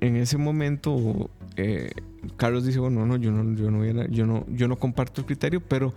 en 0.01 0.17
ese 0.17 0.37
momento 0.37 1.29
eh, 1.55 1.91
Carlos 2.37 2.65
dice, 2.65 2.79
bueno, 2.79 3.05
no, 3.05 3.17
yo 3.17 3.31
no, 3.31 3.55
yo 3.55 3.71
no, 3.71 4.05
yo 4.07 4.25
no, 4.25 4.45
yo 4.47 4.67
no 4.67 4.75
comparto 4.77 5.21
el 5.21 5.27
criterio, 5.27 5.61
pero 5.61 5.93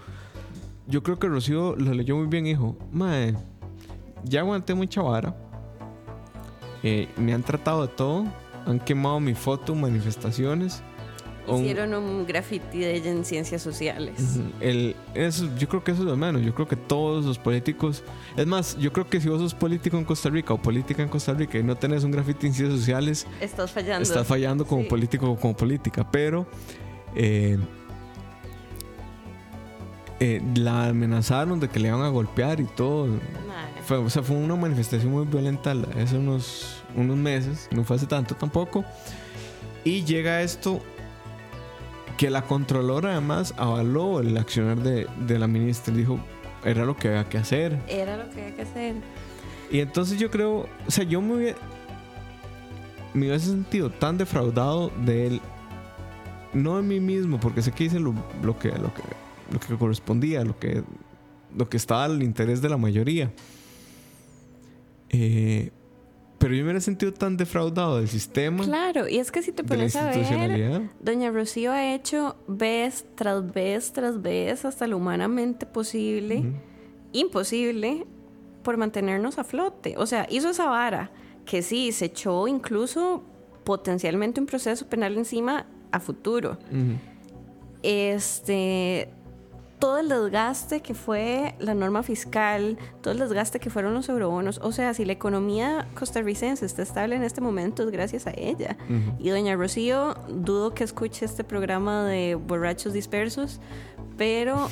yo 0.87 1.03
creo 1.03 1.19
que 1.19 1.29
Rocío 1.29 1.77
lo 1.77 1.95
leyó 1.95 2.17
muy 2.17 2.27
bien, 2.27 2.47
hijo. 2.47 2.77
Mae, 2.93 3.35
ya 4.25 4.41
aguanté 4.41 4.75
mucha 4.75 5.03
vara. 5.03 5.37
Eh, 6.83 7.09
me 7.17 7.35
han 7.35 7.43
tratado 7.43 7.87
de 7.87 7.89
todo. 7.89 8.25
Han 8.67 8.81
quemado 8.81 9.21
mi 9.21 9.35
foto 9.35 9.73
en 9.73 9.81
Hicieron 11.49 11.95
un 11.95 12.27
graffiti 12.27 12.79
de 12.79 12.97
ella 12.97 13.11
en 13.11 13.25
ciencias 13.25 13.63
sociales. 13.63 14.39
El, 14.61 14.97
eso, 15.15 15.49
yo 15.59 15.69
creo 15.69 15.85
que 15.85 15.93
eso 15.93 16.03
es 16.03 16.09
lo 16.09 16.17
menos. 16.17 16.43
Yo 16.43 16.55
creo 16.55 16.67
que 16.67 16.77
todos 16.77 17.25
los 17.25 17.39
políticos. 17.39 18.03
Es 18.37 18.47
más, 18.47 18.77
yo 18.79 18.93
creo 18.93 19.09
que 19.09 19.21
si 19.21 19.29
vos 19.29 19.41
sos 19.41 19.55
político 19.55 19.97
en 19.97 20.05
Costa 20.05 20.29
Rica 20.29 20.55
o 20.55 20.59
política 20.61 21.03
en 21.03 21.09
Costa 21.09 21.33
Rica 21.35 21.59
y 21.59 21.63
no 21.63 21.77
tenés 21.77 22.05
un 22.05 22.11
graffiti 22.11 22.47
en 22.47 22.55
ciencias 22.55 22.81
sociales. 22.81 23.27
Estás 23.41 23.71
fallando. 23.71 24.03
Estás 24.03 24.27
fallando 24.27 24.67
como 24.67 24.87
político 24.89 25.31
o 25.31 25.37
como 25.37 25.57
política. 25.57 26.09
Pero. 26.11 26.47
Eh, 27.15 27.59
eh, 30.19 30.41
la 30.55 30.87
amenazaron 30.87 31.61
de 31.61 31.69
que 31.69 31.79
le 31.79 31.89
iban 31.89 32.01
a 32.01 32.09
golpear 32.09 32.61
y 32.61 32.65
todo. 32.65 33.09
Fue, 33.85 33.99
o 33.99 34.11
sea, 34.11 34.23
fue 34.23 34.37
una 34.37 34.57
manifestación 34.57 35.13
muy 35.13 35.27
violenta 35.27 35.75
hace 36.03 36.17
unos, 36.17 36.83
unos 36.95 37.17
meses. 37.17 37.69
No 37.71 37.85
fue 37.85 37.97
hace 37.97 38.07
tanto 38.07 38.35
tampoco. 38.35 38.85
Y 39.85 40.05
llega 40.05 40.43
esto 40.43 40.81
que 42.17 42.31
la 42.31 42.43
controlora 42.43 43.13
además 43.13 43.55
avaló 43.57 44.21
el 44.21 44.37
accionar 44.37 44.79
de, 44.79 45.39
la 45.39 45.47
ministra. 45.47 45.95
Dijo, 45.95 46.19
era 46.65 46.85
lo 46.85 46.97
que 46.97 47.09
había 47.09 47.29
que 47.29 47.39
hacer. 47.39 47.79
Era 47.89 48.17
lo 48.17 48.31
que 48.31 48.43
había 48.43 48.57
que 48.57 48.63
hacer. 48.63 48.95
Y 49.71 49.81
entonces 49.81 50.19
yo 50.19 50.31
creo, 50.31 50.69
o 50.87 50.91
sea, 50.91 51.05
yo 51.05 51.21
me 51.21 51.35
hubiera, 51.35 51.59
me 53.15 53.29
hubiese 53.29 53.47
sentido 53.47 53.91
tan 53.91 54.17
defraudado 54.17 54.91
de 55.05 55.27
él, 55.27 55.41
no 56.55 56.77
de 56.77 56.83
mí 56.83 57.01
mismo, 57.01 57.39
porque 57.41 57.63
sé 57.63 57.73
que 57.73 57.85
hice 57.85 57.99
lo, 57.99 58.15
que, 58.59 58.69
lo, 58.69 58.95
que, 58.95 59.03
lo 59.51 59.61
que 59.61 59.77
correspondía, 59.77 60.45
lo 60.45 60.59
que, 60.59 60.85
lo 61.57 61.69
que 61.69 61.77
estaba 61.77 62.05
al 62.05 62.23
interés 62.23 62.63
de 62.63 62.69
la 62.69 62.77
mayoría. 62.77 63.33
Eh, 65.09 65.71
pero 66.39 66.55
yo 66.55 66.65
me 66.65 66.77
he 66.77 66.81
sentido 66.81 67.13
tan 67.13 67.37
defraudado 67.37 67.99
del 67.99 68.09
sistema. 68.09 68.65
Claro, 68.65 69.09
y 69.09 69.19
es 69.19 69.33
que 69.33 69.43
si 69.43 69.53
te 69.53 69.65
pones 69.65 69.97
a 69.97 70.11
ver, 70.11 70.91
Doña 71.01 71.31
Rocío 71.31 71.73
ha 71.73 71.95
hecho 71.95 72.37
vez 72.47 73.07
tras 73.15 73.53
vez 73.53 73.93
tras 73.93 74.21
vez 74.21 74.65
hasta 74.65 74.87
lo 74.87 74.99
humanamente 74.99 75.67
posible, 75.67 76.45
imposible, 77.13 78.07
por 78.63 78.77
mantenernos 78.77 79.39
a 79.39 79.45
flote. 79.45 79.95
O 79.97 80.07
sea, 80.07 80.27
hizo 80.29 80.51
esa 80.51 80.67
vara 80.67 81.11
que 81.45 81.63
sí, 81.63 81.93
se 81.93 82.07
echó 82.07 82.49
incluso 82.49 83.23
potencialmente 83.65 84.41
un 84.41 84.47
proceso 84.47 84.87
penal 84.87 85.17
encima 85.17 85.67
a 85.93 86.01
futuro. 86.01 86.59
Este 87.83 89.09
todo 89.79 89.99
el 89.99 90.09
desgaste 90.09 90.81
que 90.81 90.95
fue 90.95 91.55
la 91.59 91.75
norma 91.75 92.03
fiscal, 92.03 92.79
todo 93.03 93.13
el 93.13 93.21
desgaste 93.21 93.61
que 93.61 93.71
fueron 93.71 93.95
los 93.95 94.09
eurobonos. 94.09 94.61
O 94.63 94.73
sea, 94.73 94.95
si 94.95 95.05
la 95.05 95.13
economía 95.13 95.89
costarricense 95.95 96.65
está 96.65 96.83
estable 96.83 97.17
en 97.17 97.23
este 97.23 97.41
momento 97.41 97.83
es 97.83 97.91
gracias 97.91 98.27
a 98.27 98.33
ella. 98.37 98.77
Y 99.19 99.31
doña 99.31 99.55
Rocío, 99.57 100.17
dudo 100.29 100.75
que 100.75 100.85
escuche 100.85 101.25
este 101.25 101.45
programa 101.45 102.05
de 102.05 102.35
borrachos 102.37 102.93
dispersos, 102.93 103.61
pero 104.17 104.71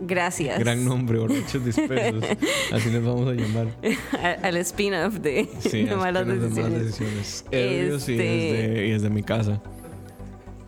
gracias. 0.00 0.58
Gran 0.58 0.84
nombre, 0.84 1.18
borrachos 1.18 1.64
dispersos. 1.64 2.24
Así 2.72 2.90
les 2.90 3.04
vamos 3.04 3.28
a 3.28 3.32
llamar. 3.32 3.68
Al 4.42 4.56
spin-off 4.58 5.14
de, 5.14 5.48
malas 5.96 6.26
decisiones. 6.26 7.44
Este... 7.50 8.88
y 8.88 8.90
es 8.92 9.02
de 9.02 9.10
mi 9.10 9.22
casa. 9.22 9.62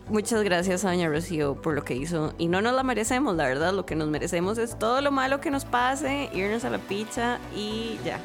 Muchas 0.07 0.43
gracias 0.43 0.85
a 0.85 0.89
Doña 0.89 1.09
Rocío 1.09 1.55
por 1.55 1.73
lo 1.73 1.83
que 1.83 1.95
hizo. 1.95 2.33
Y 2.37 2.47
no 2.47 2.61
nos 2.61 2.73
la 2.75 2.83
merecemos, 2.83 3.35
la 3.35 3.45
verdad. 3.45 3.73
Lo 3.73 3.85
que 3.85 3.95
nos 3.95 4.07
merecemos 4.07 4.59
es 4.59 4.77
todo 4.77 5.01
lo 5.01 5.11
malo 5.11 5.41
que 5.41 5.49
nos 5.49 5.65
pase, 5.65 6.29
irnos 6.31 6.63
a 6.63 6.69
la 6.69 6.77
pizza 6.77 7.39
y 7.55 7.97
ya. 8.05 8.19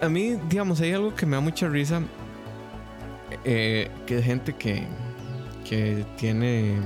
A, 0.00 0.08
mí, 0.08 0.38
digamos, 0.48 0.80
hay 0.80 0.92
algo 0.92 1.14
que 1.14 1.26
me 1.26 1.36
da 1.36 1.40
mucha 1.40 1.68
risa. 1.68 2.00
Eh, 3.44 3.90
que 4.06 4.22
gente 4.22 4.54
que, 4.54 4.86
que 5.68 6.04
tiene 6.16 6.76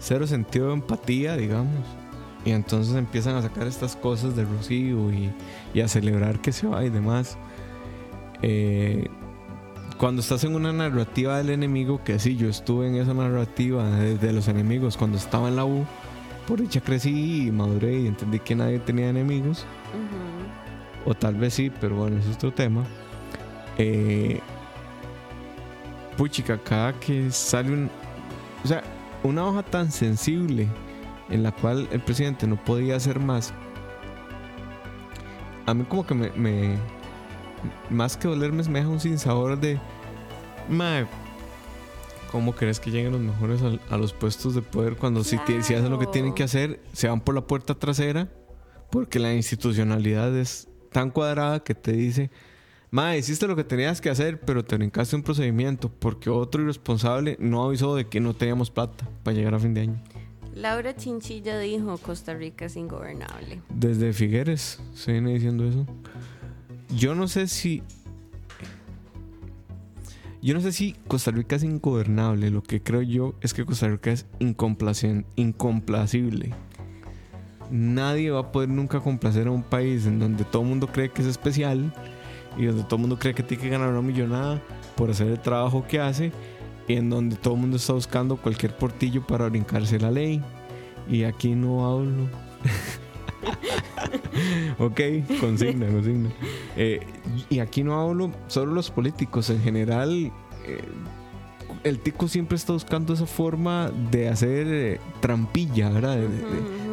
cero 0.00 0.26
sentido 0.26 0.68
de 0.68 0.74
empatía, 0.74 1.36
digamos. 1.36 1.84
Y 2.44 2.50
entonces 2.50 2.96
empiezan 2.96 3.36
a 3.36 3.42
sacar 3.42 3.68
estas 3.68 3.94
cosas 3.94 4.34
de 4.34 4.44
Rocío 4.44 5.12
y, 5.12 5.32
y 5.72 5.80
a 5.80 5.86
celebrar 5.86 6.40
que 6.40 6.50
se 6.50 6.66
va 6.66 6.84
y 6.84 6.90
demás. 6.90 7.38
Eh, 8.42 9.08
cuando 10.04 10.20
estás 10.20 10.44
en 10.44 10.54
una 10.54 10.70
narrativa 10.70 11.38
del 11.38 11.48
enemigo, 11.48 12.04
que 12.04 12.18
sí, 12.18 12.36
yo 12.36 12.50
estuve 12.50 12.88
en 12.88 12.96
esa 12.96 13.14
narrativa 13.14 13.88
de, 13.88 14.32
los 14.34 14.48
enemigos 14.48 14.98
cuando 14.98 15.16
estaba 15.16 15.48
en 15.48 15.56
la 15.56 15.64
U, 15.64 15.86
por 16.46 16.60
dicha 16.60 16.82
crecí 16.82 17.46
y 17.46 17.50
maduré 17.50 18.00
y 18.00 18.06
entendí 18.08 18.38
que 18.38 18.54
nadie 18.54 18.78
tenía 18.80 19.08
enemigos. 19.08 19.64
O 21.06 21.14
tal 21.14 21.36
vez 21.36 21.54
sí, 21.54 21.72
pero 21.80 21.96
bueno, 21.96 22.18
ese 22.18 22.32
es 22.32 22.36
otro 22.36 22.52
tema. 22.52 22.84
Eh, 23.78 24.40
puchica, 26.18 26.58
cada 26.58 26.92
que 27.00 27.30
sale 27.30 27.72
un. 27.72 27.90
O 28.62 28.68
sea, 28.68 28.82
una 29.22 29.46
hoja 29.46 29.62
tan 29.62 29.90
sensible 29.90 30.68
en 31.30 31.42
la 31.42 31.50
cual 31.50 31.88
el 31.90 32.02
presidente 32.02 32.46
no 32.46 32.62
podía 32.62 32.96
hacer 32.96 33.18
más. 33.20 33.54
A 35.64 35.72
mí, 35.72 35.82
como 35.84 36.06
que 36.06 36.12
me 36.14 36.76
más 37.90 38.16
que 38.16 38.28
dolerme, 38.28 38.62
me 38.64 38.80
deja 38.80 38.90
un 38.90 39.00
sinsabor 39.00 39.58
de. 39.58 39.78
Mae, 40.68 41.06
¿cómo 42.32 42.54
crees 42.54 42.80
que 42.80 42.90
lleguen 42.90 43.12
los 43.12 43.20
mejores 43.20 43.60
a, 43.90 43.96
los 43.96 44.12
puestos 44.12 44.54
de 44.54 44.62
poder 44.62 44.96
cuando 44.96 45.24
si, 45.24 45.38
si, 45.62 45.74
hacen 45.74 45.90
lo 45.90 45.98
que 45.98 46.06
tienen 46.06 46.34
que 46.34 46.42
hacer, 46.42 46.80
se 46.92 47.08
van 47.08 47.20
por 47.20 47.34
la 47.34 47.46
puerta 47.46 47.74
trasera? 47.74 48.28
Porque 48.90 49.18
la 49.18 49.34
institucionalidad 49.34 50.36
es 50.36 50.68
tan 50.92 51.10
cuadrada 51.10 51.60
que 51.60 51.74
te 51.74 51.92
dice, 51.92 52.30
Mae, 52.90 53.18
hiciste 53.18 53.48
lo 53.48 53.56
que 53.56 53.64
tenías 53.64 54.00
que 54.00 54.08
hacer, 54.08 54.40
pero 54.40 54.64
te 54.64 54.76
brincaste 54.76 55.16
un 55.16 55.24
procedimiento 55.24 55.90
porque 55.90 56.30
otro 56.30 56.62
irresponsable 56.62 57.36
no 57.40 57.64
avisó 57.64 57.96
de 57.96 58.06
que 58.06 58.20
no 58.20 58.34
teníamos 58.34 58.70
plata 58.70 59.08
para 59.24 59.36
llegar 59.36 59.54
a 59.54 59.58
fin 59.58 59.74
de 59.74 59.80
año. 59.80 60.00
Laura 60.54 60.94
Chinchilla 60.94 61.58
dijo, 61.58 61.98
Costa 61.98 62.34
Rica 62.34 62.66
es 62.66 62.76
ingobernable. 62.76 63.60
Desde 63.68 64.12
Figueres 64.12 64.80
se 64.94 65.10
viene 65.10 65.34
diciendo 65.34 65.66
eso. 65.66 65.84
Yo 66.96 67.16
no 67.16 67.26
sé 67.26 67.48
si. 67.48 67.82
Yo 70.44 70.52
no 70.52 70.60
sé 70.60 70.72
si 70.72 70.94
Costa 71.08 71.30
Rica 71.30 71.56
es 71.56 71.62
ingobernable. 71.62 72.50
Lo 72.50 72.62
que 72.62 72.82
creo 72.82 73.00
yo 73.00 73.34
es 73.40 73.54
que 73.54 73.64
Costa 73.64 73.88
Rica 73.88 74.12
es 74.12 74.26
incomplacible. 74.40 76.52
Nadie 77.70 78.30
va 78.30 78.40
a 78.40 78.52
poder 78.52 78.68
nunca 78.68 79.00
complacer 79.00 79.46
a 79.46 79.52
un 79.52 79.62
país 79.62 80.04
en 80.04 80.18
donde 80.18 80.44
todo 80.44 80.60
el 80.60 80.68
mundo 80.68 80.88
cree 80.88 81.10
que 81.10 81.22
es 81.22 81.28
especial 81.28 81.94
y 82.58 82.66
donde 82.66 82.82
todo 82.82 82.96
el 82.96 83.00
mundo 83.00 83.18
cree 83.18 83.32
que 83.32 83.42
tiene 83.42 83.62
que 83.62 83.70
ganar 83.70 83.88
una 83.88 84.02
millonada 84.02 84.60
por 84.96 85.08
hacer 85.08 85.28
el 85.28 85.40
trabajo 85.40 85.86
que 85.88 85.98
hace 85.98 86.30
y 86.88 86.96
en 86.96 87.08
donde 87.08 87.36
todo 87.36 87.54
el 87.54 87.60
mundo 87.60 87.78
está 87.78 87.94
buscando 87.94 88.36
cualquier 88.36 88.76
portillo 88.76 89.26
para 89.26 89.48
brincarse 89.48 89.98
la 89.98 90.10
ley. 90.10 90.42
Y 91.08 91.24
aquí 91.24 91.54
no 91.54 91.90
hablo. 91.90 92.28
ok, 94.78 95.00
consigna, 95.40 95.86
consigna. 95.86 96.30
Eh, 96.76 97.00
y 97.50 97.58
aquí 97.58 97.82
no 97.82 98.00
hablo 98.00 98.30
solo 98.46 98.72
los 98.72 98.90
políticos, 98.90 99.50
en 99.50 99.60
general. 99.62 100.32
Eh, 100.66 100.82
el 101.82 101.98
tico 101.98 102.28
siempre 102.28 102.56
está 102.56 102.72
buscando 102.72 103.12
esa 103.12 103.26
forma 103.26 103.90
de 104.10 104.28
hacer 104.28 104.66
eh, 104.68 105.00
trampilla, 105.20 105.90
¿verdad? 105.90 106.16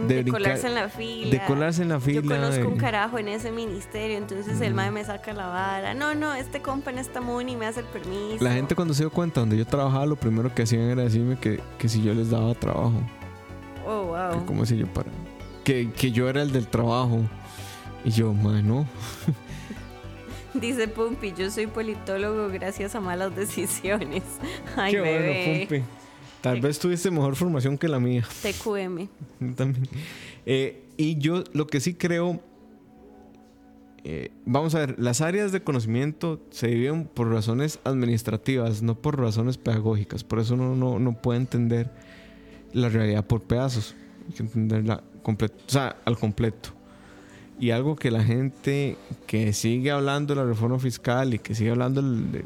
De, 0.07 0.25
colarse 0.25 0.67
en 0.67 0.75
la 0.75 0.89
fila. 0.89 1.31
De 1.31 1.45
colarse 1.45 1.81
en 1.83 1.89
la 1.89 1.99
fila. 1.99 2.21
Yo 2.21 2.27
conozco 2.27 2.67
un 2.67 2.77
carajo 2.77 3.17
en 3.17 3.29
ese 3.29 3.51
ministerio, 3.51 4.17
entonces 4.17 4.59
el 4.59 4.73
mae 4.73 4.91
me 4.91 5.03
saca 5.05 5.33
la 5.33 5.47
vara. 5.47 5.93
No, 5.93 6.13
no, 6.13 6.33
este 6.33 6.61
compa 6.61 6.91
en 6.91 6.99
esta 6.99 7.21
money 7.21 7.55
me 7.55 7.67
hace 7.67 7.79
el 7.79 7.85
permiso. 7.85 8.43
La 8.43 8.51
gente 8.51 8.75
cuando 8.75 8.93
se 8.93 9.03
dio 9.03 9.11
cuenta 9.11 9.39
donde 9.39 9.57
yo 9.57 9.65
trabajaba, 9.65 10.05
lo 10.05 10.17
primero 10.17 10.53
que 10.53 10.63
hacían 10.63 10.83
era 10.83 11.03
decirme 11.03 11.37
que, 11.37 11.61
que 11.77 11.87
si 11.87 12.03
yo 12.03 12.13
les 12.13 12.29
daba 12.29 12.53
trabajo. 12.53 13.01
Oh, 13.87 14.03
wow. 14.07 14.45
como 14.45 14.65
si 14.65 14.77
yo 14.77 14.87
para 14.87 15.09
que, 15.63 16.11
yo 16.11 16.29
era 16.29 16.41
el 16.41 16.51
del 16.51 16.67
trabajo. 16.67 17.21
Y 18.03 18.11
yo, 18.11 18.33
mano. 18.33 18.87
Dice 20.53 20.87
Pumpi, 20.87 21.33
yo 21.33 21.49
soy 21.49 21.67
politólogo 21.67 22.49
gracias 22.49 22.95
a 22.95 22.99
malas 22.99 23.35
decisiones. 23.35 24.23
Ay, 24.75 24.93
Qué 24.93 25.01
bebé. 25.01 25.43
Bueno, 25.45 25.59
Pumpi. 25.59 26.01
Tal 26.41 26.59
vez 26.59 26.79
tuviste 26.79 27.11
mejor 27.11 27.35
formación 27.35 27.77
que 27.77 27.87
la 27.87 27.99
mía. 27.99 28.27
TQM. 28.41 29.07
También. 29.55 29.87
Eh, 30.45 30.83
y 30.97 31.17
yo 31.19 31.43
lo 31.53 31.67
que 31.67 31.79
sí 31.79 31.93
creo, 31.93 32.41
eh, 34.03 34.31
vamos 34.45 34.73
a 34.73 34.79
ver, 34.79 34.95
las 34.99 35.21
áreas 35.21 35.51
de 35.51 35.61
conocimiento 35.61 36.41
se 36.49 36.67
dividen 36.67 37.05
por 37.05 37.29
razones 37.29 37.79
administrativas, 37.83 38.81
no 38.81 38.95
por 38.95 39.19
razones 39.19 39.57
pedagógicas. 39.57 40.23
Por 40.23 40.39
eso 40.39 40.55
uno 40.55 40.75
no, 40.75 40.97
no 40.99 41.13
puede 41.13 41.39
entender 41.39 41.91
la 42.73 42.89
realidad 42.89 43.25
por 43.25 43.43
pedazos. 43.43 43.95
Hay 44.27 44.33
que 44.33 44.43
entenderla 44.43 45.03
completo, 45.21 45.55
o 45.67 45.71
sea, 45.71 45.95
al 46.05 46.17
completo. 46.17 46.69
Y 47.59 47.71
algo 47.71 47.95
que 47.95 48.09
la 48.09 48.23
gente 48.23 48.97
que 49.27 49.53
sigue 49.53 49.91
hablando 49.91 50.33
de 50.33 50.41
la 50.41 50.47
reforma 50.47 50.79
fiscal 50.79 51.33
y 51.33 51.39
que 51.39 51.53
sigue 51.53 51.69
hablando 51.69 52.01
de, 52.01 52.43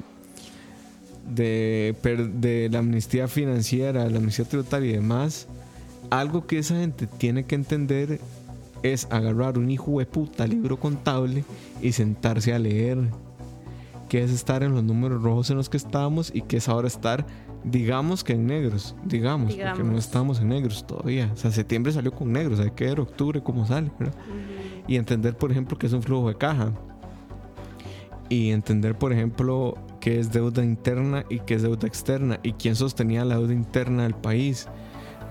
de, 1.26 2.70
la 2.70 2.80
amnistía 2.80 3.28
financiera, 3.28 4.10
la 4.10 4.18
amnistía 4.18 4.46
tributaria 4.46 4.92
y 4.92 4.94
demás, 4.96 5.48
algo 6.10 6.46
que 6.48 6.60
esa 6.60 6.76
gente 6.76 7.08
tiene 7.08 7.46
que 7.46 7.56
entender 7.56 8.20
es 8.84 9.08
agarrar 9.10 9.58
un 9.58 9.72
hijo 9.72 10.00
de 10.00 10.06
puta 10.06 10.46
libro 10.46 10.80
contable 10.80 11.46
y 11.82 11.94
sentarse 11.94 12.54
a 12.54 12.60
leer. 12.60 12.98
Que 14.10 14.22
es 14.22 14.32
estar 14.32 14.64
en 14.64 14.74
los 14.76 14.84
números 14.84 15.24
rojos 15.24 15.50
en 15.50 15.58
los 15.58 15.70
que 15.70 15.78
estamos 15.78 16.30
y 16.34 16.42
que 16.42 16.58
es 16.58 16.70
ahora 16.70 16.88
estar 16.88 17.26
Digamos 17.68 18.24
que 18.24 18.34
en 18.34 18.46
negros, 18.46 18.96
digamos, 19.04 19.56
porque 19.56 19.84
no 19.84 19.98
estamos 19.98 20.40
en 20.40 20.50
negros 20.50 20.86
todavía. 20.86 21.32
O 21.34 21.38
sea, 21.38 21.52
septiembre 21.52 21.92
salió 21.92 22.12
con 22.12 22.32
negros, 22.32 22.60
hay 22.60 22.72
que 22.72 22.86
ver 22.86 23.00
octubre 23.00 23.42
cómo 23.42 23.66
sale, 23.66 23.92
¿verdad? 23.98 24.16
Y 24.88 24.98
entender, 24.98 25.36
por 25.36 25.52
ejemplo, 25.52 25.78
que 25.78 25.88
es 25.88 25.94
un 25.94 26.04
flujo 26.04 26.28
de 26.28 26.36
caja. 26.36 26.72
Y 28.30 28.52
entender, 28.52 28.96
por 28.96 29.12
ejemplo, 29.14 29.76
qué 30.00 30.20
es 30.20 30.32
deuda 30.32 30.64
interna 30.64 31.26
y 31.30 31.40
qué 31.40 31.56
es 31.56 31.64
deuda 31.64 31.88
externa 31.88 32.40
y 32.44 32.54
quién 32.54 32.76
sostenía 32.76 33.26
la 33.26 33.38
deuda 33.38 33.54
interna 33.54 34.04
del 34.04 34.16
país. 34.16 34.68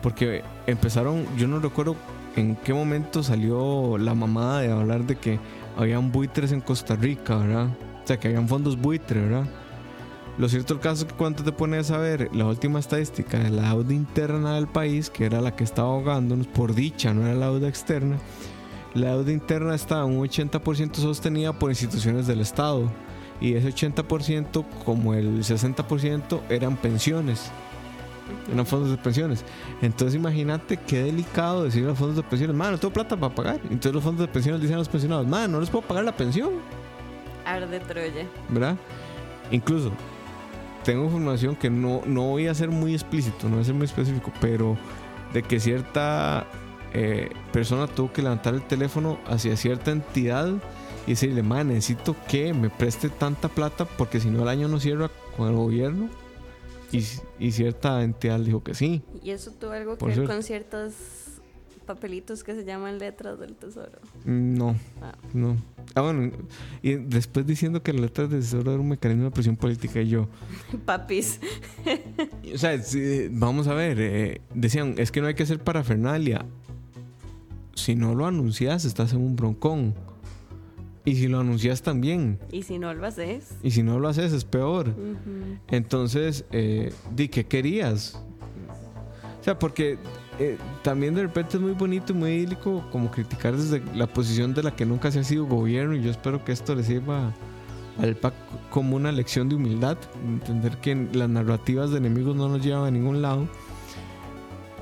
Porque 0.02 0.42
empezaron, 0.66 1.24
yo 1.36 1.46
no 1.46 1.60
recuerdo 1.60 1.96
en 2.36 2.56
qué 2.56 2.74
momento 2.74 3.22
salió 3.22 3.96
la 3.96 4.14
mamada 4.14 4.60
de 4.60 4.72
hablar 4.72 5.06
de 5.06 5.16
que 5.16 5.38
habían 5.76 6.10
buitres 6.10 6.52
en 6.52 6.60
Costa 6.60 6.96
Rica, 6.96 7.36
¿verdad? 7.36 7.68
O 8.02 8.06
sea, 8.06 8.18
que 8.18 8.28
habían 8.28 8.48
fondos 8.48 8.76
buitres, 8.76 9.22
¿verdad? 9.22 9.46
Lo 10.36 10.48
cierto 10.48 10.74
el 10.74 10.80
caso 10.80 11.04
es 11.04 11.12
que 11.12 11.16
cuando 11.16 11.44
te 11.44 11.52
pones 11.52 11.92
a 11.92 11.98
ver 11.98 12.28
la 12.34 12.46
última 12.46 12.80
estadística 12.80 13.38
de 13.38 13.50
la 13.50 13.70
deuda 13.70 13.94
interna 13.94 14.56
del 14.56 14.66
país, 14.66 15.08
que 15.08 15.26
era 15.26 15.40
la 15.40 15.54
que 15.54 15.62
estaba 15.62 15.88
ahogándonos, 15.88 16.48
por 16.48 16.74
dicha, 16.74 17.14
no 17.14 17.24
era 17.24 17.34
la 17.34 17.46
deuda 17.46 17.68
externa, 17.68 18.18
la 18.94 19.10
deuda 19.10 19.30
interna 19.30 19.76
estaba 19.76 20.04
un 20.04 20.18
80% 20.18 20.96
sostenida 20.96 21.52
por 21.52 21.70
instituciones 21.70 22.26
del 22.26 22.40
Estado 22.40 22.90
y 23.40 23.54
ese 23.54 23.68
80% 23.68 24.64
como 24.84 25.14
el 25.14 25.44
60% 25.44 26.40
eran 26.48 26.76
pensiones. 26.76 27.50
en 28.50 28.56
los 28.56 28.66
fondos 28.66 28.90
de 28.90 28.96
pensiones. 28.96 29.44
Entonces 29.82 30.16
imagínate 30.16 30.78
qué 30.78 31.04
delicado 31.04 31.64
decir 31.64 31.84
a 31.84 31.88
los 31.88 31.98
fondos 31.98 32.16
de 32.16 32.22
pensiones, 32.22 32.56
man, 32.56 32.72
no 32.72 32.78
tengo 32.78 32.92
plata 32.92 33.16
para 33.16 33.32
pagar. 33.32 33.60
Entonces 33.64 33.92
los 33.92 34.02
fondos 34.02 34.26
de 34.26 34.32
pensiones 34.32 34.60
dicen 34.60 34.74
a 34.74 34.78
los 34.78 34.88
pensionados, 34.88 35.26
man, 35.28 35.52
no 35.52 35.60
les 35.60 35.70
puedo 35.70 35.86
pagar 35.86 36.04
la 36.04 36.16
pensión. 36.16 36.50
Arde 37.44 37.78
Troya. 37.80 38.26
¿Verdad? 38.48 38.76
Incluso 39.50 39.92
tengo 40.84 41.04
información 41.04 41.56
que 41.56 41.70
no, 41.70 42.02
no 42.06 42.22
voy 42.28 42.46
a 42.46 42.54
ser 42.54 42.70
muy 42.70 42.92
explícito, 42.92 43.48
no 43.48 43.56
voy 43.56 43.62
a 43.62 43.64
ser 43.64 43.74
muy 43.74 43.86
específico, 43.86 44.32
pero 44.40 44.76
de 45.32 45.42
que 45.42 45.58
cierta 45.58 46.46
eh, 46.92 47.30
persona 47.52 47.86
tuvo 47.86 48.12
que 48.12 48.22
levantar 48.22 48.54
el 48.54 48.62
teléfono 48.62 49.18
hacia 49.26 49.56
cierta 49.56 49.90
entidad 49.90 50.52
y 51.06 51.10
decirle, 51.10 51.42
man, 51.42 51.68
necesito 51.68 52.14
que 52.28 52.54
me 52.54 52.70
preste 52.70 53.08
tanta 53.08 53.48
plata 53.48 53.84
porque 53.84 54.20
si 54.20 54.30
no 54.30 54.42
el 54.42 54.48
año 54.48 54.68
no 54.68 54.78
cierra 54.78 55.10
con 55.36 55.48
el 55.48 55.54
gobierno. 55.54 56.08
Y, 56.92 57.04
y 57.40 57.50
cierta 57.50 58.04
entidad 58.04 58.38
dijo 58.38 58.62
que 58.62 58.74
sí. 58.74 59.02
Y 59.20 59.30
eso 59.30 59.50
tuvo 59.50 59.72
algo 59.72 59.98
que 59.98 60.04
ver 60.04 60.24
con 60.26 60.44
ciertos 60.44 60.92
papelitos 61.84 62.42
que 62.42 62.54
se 62.54 62.64
llaman 62.64 62.98
letras 62.98 63.38
del 63.38 63.54
tesoro. 63.54 63.98
No, 64.24 64.76
Ah. 65.00 65.14
no. 65.32 65.56
Ah, 65.94 66.00
bueno, 66.00 66.32
y 66.82 66.94
después 66.94 67.46
diciendo 67.46 67.82
que 67.82 67.92
la 67.92 68.00
letra 68.02 68.26
de 68.26 68.38
tesoro 68.40 68.72
era 68.72 68.80
un 68.80 68.88
mecanismo 68.88 69.24
de 69.24 69.30
presión 69.30 69.56
política 69.56 70.00
y 70.00 70.08
yo, 70.08 70.28
Papis. 70.84 71.38
o 72.54 72.58
sea, 72.58 72.80
sí, 72.82 73.28
vamos 73.30 73.66
a 73.68 73.74
ver, 73.74 73.98
eh, 74.00 74.40
decían, 74.54 74.94
es 74.98 75.12
que 75.12 75.20
no 75.20 75.26
hay 75.28 75.34
que 75.34 75.42
hacer 75.44 75.60
parafernalia. 75.60 76.44
Si 77.74 77.94
no 77.94 78.14
lo 78.14 78.26
anuncias, 78.26 78.84
estás 78.84 79.12
en 79.12 79.20
un 79.20 79.36
broncón. 79.36 79.94
Y 81.04 81.16
si 81.16 81.28
lo 81.28 81.40
anuncias 81.40 81.82
también. 81.82 82.38
Y 82.50 82.62
si 82.62 82.78
no 82.78 82.94
lo 82.94 83.04
haces. 83.06 83.56
Y 83.62 83.72
si 83.72 83.82
no 83.82 83.98
lo 83.98 84.08
haces, 84.08 84.32
es 84.32 84.44
peor. 84.46 84.94
Entonces, 85.68 86.46
eh, 86.50 86.92
di, 87.14 87.28
¿qué 87.28 87.44
querías? 87.44 88.14
O 89.40 89.44
sea, 89.44 89.58
porque 89.58 89.98
eh, 90.38 90.58
también 90.82 91.14
de 91.14 91.22
repente 91.22 91.56
es 91.56 91.62
muy 91.62 91.72
bonito 91.72 92.12
y 92.12 92.16
muy 92.16 92.30
idílico 92.30 92.84
como 92.90 93.10
criticar 93.10 93.56
desde 93.56 93.82
la 93.94 94.06
posición 94.06 94.52
de 94.52 94.62
la 94.62 94.74
que 94.74 94.84
nunca 94.84 95.10
se 95.10 95.20
ha 95.20 95.24
sido 95.24 95.46
gobierno 95.46 95.94
y 95.94 96.02
yo 96.02 96.10
espero 96.10 96.44
que 96.44 96.52
esto 96.52 96.74
le 96.74 96.82
sirva 96.82 97.32
al 98.00 98.16
PAC 98.16 98.34
como 98.70 98.96
una 98.96 99.12
lección 99.12 99.48
de 99.48 99.54
humildad, 99.54 99.96
entender 100.26 100.78
que 100.78 100.96
las 101.12 101.28
narrativas 101.28 101.90
de 101.90 101.98
enemigos 101.98 102.34
no 102.34 102.48
nos 102.48 102.64
llevan 102.64 102.84
a 102.84 102.90
ningún 102.90 103.22
lado, 103.22 103.46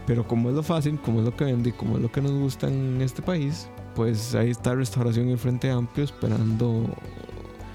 pero 0.06 0.26
como 0.26 0.48
es 0.48 0.54
lo 0.54 0.62
fácil, 0.62 0.98
como 0.98 1.20
es 1.20 1.26
lo 1.26 1.36
que 1.36 1.44
vende 1.44 1.70
y 1.70 1.72
como 1.72 1.96
es 1.96 2.02
lo 2.02 2.10
que 2.10 2.22
nos 2.22 2.32
gusta 2.32 2.68
en 2.68 3.02
este 3.02 3.20
país, 3.20 3.68
pues 3.94 4.34
ahí 4.34 4.50
está 4.50 4.74
Restauración 4.74 5.28
y 5.28 5.32
el 5.32 5.38
Frente 5.38 5.70
Amplio 5.70 6.04
esperando 6.04 6.86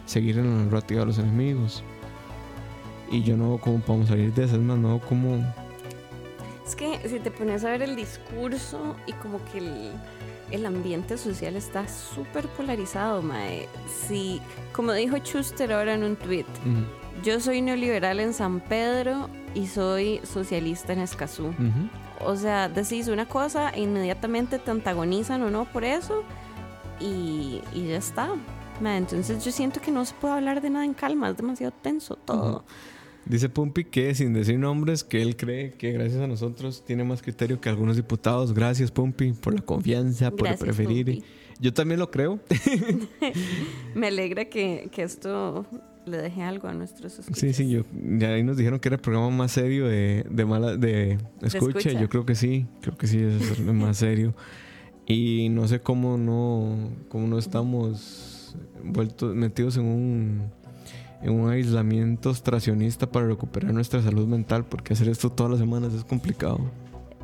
seguir 0.08 0.40
en 0.40 0.50
la 0.50 0.64
narrativa 0.66 1.02
de 1.02 1.06
los 1.06 1.20
enemigos. 1.20 1.84
Y 3.12 3.22
yo 3.24 3.38
no 3.38 3.50
veo 3.50 3.58
cómo 3.60 3.80
podemos 3.80 4.10
salir 4.10 4.34
de 4.34 4.46
eso, 4.46 4.56
es 4.56 4.62
más, 4.62 4.78
no 4.78 4.90
veo 4.90 5.02
cómo... 5.08 5.67
Es 6.68 6.76
que 6.76 7.00
si 7.08 7.20
te 7.20 7.32
pones 7.32 7.64
a 7.64 7.70
ver 7.70 7.82
el 7.82 7.96
discurso 7.96 8.98
y 9.06 9.14
como 9.14 9.40
que 9.46 9.60
el, 9.60 9.94
el 10.52 10.66
ambiente 10.66 11.18
social 11.18 11.56
está 11.56 11.88
súper 11.88 12.50
polarizado, 12.50 13.22
mae. 13.22 13.70
Si, 13.88 14.42
como 14.74 14.92
dijo 14.92 15.18
Schuster 15.18 15.72
ahora 15.72 15.94
en 15.94 16.04
un 16.04 16.18
tweet, 16.18 16.46
yo 17.24 17.40
soy 17.40 17.62
neoliberal 17.62 18.20
en 18.20 18.34
San 18.34 18.60
Pedro 18.60 19.30
y 19.56 19.68
soy 19.68 20.20
socialista 20.26 20.92
en 20.92 21.00
Escazú. 21.00 21.54
O 22.20 22.36
sea, 22.36 22.68
decís 22.68 23.08
una 23.08 23.28
cosa 23.28 23.70
e 23.70 23.82
inmediatamente 23.82 24.60
te 24.60 24.70
antagonizan 24.70 25.44
o 25.44 25.50
no 25.50 25.64
por 25.66 25.86
eso 25.86 26.24
y, 27.00 27.62
y 27.74 27.88
ya 27.88 27.98
está. 27.98 28.30
Mae, 28.82 28.98
entonces 28.98 29.44
yo 29.44 29.54
siento 29.54 29.80
que 29.80 29.92
no 29.92 30.04
se 30.04 30.14
puede 30.16 30.34
hablar 30.34 30.62
de 30.62 30.70
nada 30.70 30.84
en 30.84 30.94
calma, 30.94 31.30
es 31.30 31.38
demasiado 31.38 31.74
tenso 31.82 32.16
todo. 32.18 32.66
Dice 33.30 33.50
Pumpi 33.50 33.84
que 33.86 34.16
sin 34.16 34.34
decir 34.34 34.58
nombres, 34.58 35.04
que 35.04 35.22
él 35.22 35.36
cree 35.36 35.74
que 35.74 35.92
gracias 35.92 36.22
a 36.22 36.28
nosotros 36.28 36.84
tiene 36.86 37.04
más 37.04 37.22
criterio 37.22 37.60
que 37.60 37.70
algunos 37.70 37.96
diputados. 37.98 38.54
Gracias 38.54 38.92
Pumpi 38.92 39.34
por 39.34 39.54
la 39.54 39.62
confianza, 39.62 40.32
por 40.32 40.44
Gracias, 40.48 40.60
preferir. 40.62 41.06
Pumpi. 41.06 41.24
Yo 41.60 41.74
también 41.74 42.00
lo 42.00 42.10
creo. 42.12 42.40
Me 43.96 44.08
alegra 44.08 44.46
que, 44.46 44.90
que 44.92 45.04
esto 45.04 45.66
le 46.06 46.18
deje 46.18 46.42
algo 46.42 46.68
a 46.68 46.74
nuestros 46.74 47.12
Sí, 47.14 47.18
suscriptores. 47.18 47.56
sí, 47.58 47.70
yo, 47.70 47.82
ya 48.18 48.30
ahí 48.34 48.44
nos 48.44 48.56
dijeron 48.58 48.80
que 48.80 48.88
era 48.90 48.96
el 48.96 49.02
programa 49.02 49.30
más 49.30 49.52
serio 49.52 49.88
de, 49.88 50.26
de 50.30 50.46
mala, 50.46 50.78
de 50.78 51.18
escucha. 51.42 51.80
escucha. 51.80 51.92
Yo 52.00 52.08
creo 52.10 52.26
que 52.26 52.36
sí, 52.36 52.66
creo 52.82 52.96
que 52.98 53.08
sí 53.08 53.20
es 53.20 53.60
el 53.60 53.74
más 53.74 53.98
serio. 53.98 54.34
Y 55.06 55.50
no 55.50 55.68
sé 55.68 55.80
cómo 55.82 56.18
no, 56.18 56.92
cómo 57.10 57.28
no 57.28 57.38
estamos 57.40 58.56
vueltos, 58.84 59.36
metidos 59.36 59.78
en 59.78 59.86
un, 59.86 60.52
en 61.22 61.32
un 61.32 61.50
aislamiento 61.50 62.30
ostracionista 62.30 63.10
para 63.10 63.28
recuperar 63.28 63.74
nuestra 63.74 64.02
salud 64.02 64.28
mental, 64.28 64.66
porque 64.66 64.94
hacer 64.94 65.10
esto 65.10 65.30
todas 65.30 65.52
las 65.52 65.60
semanas 65.60 65.94
es 65.94 66.04
complicado. 66.04 66.60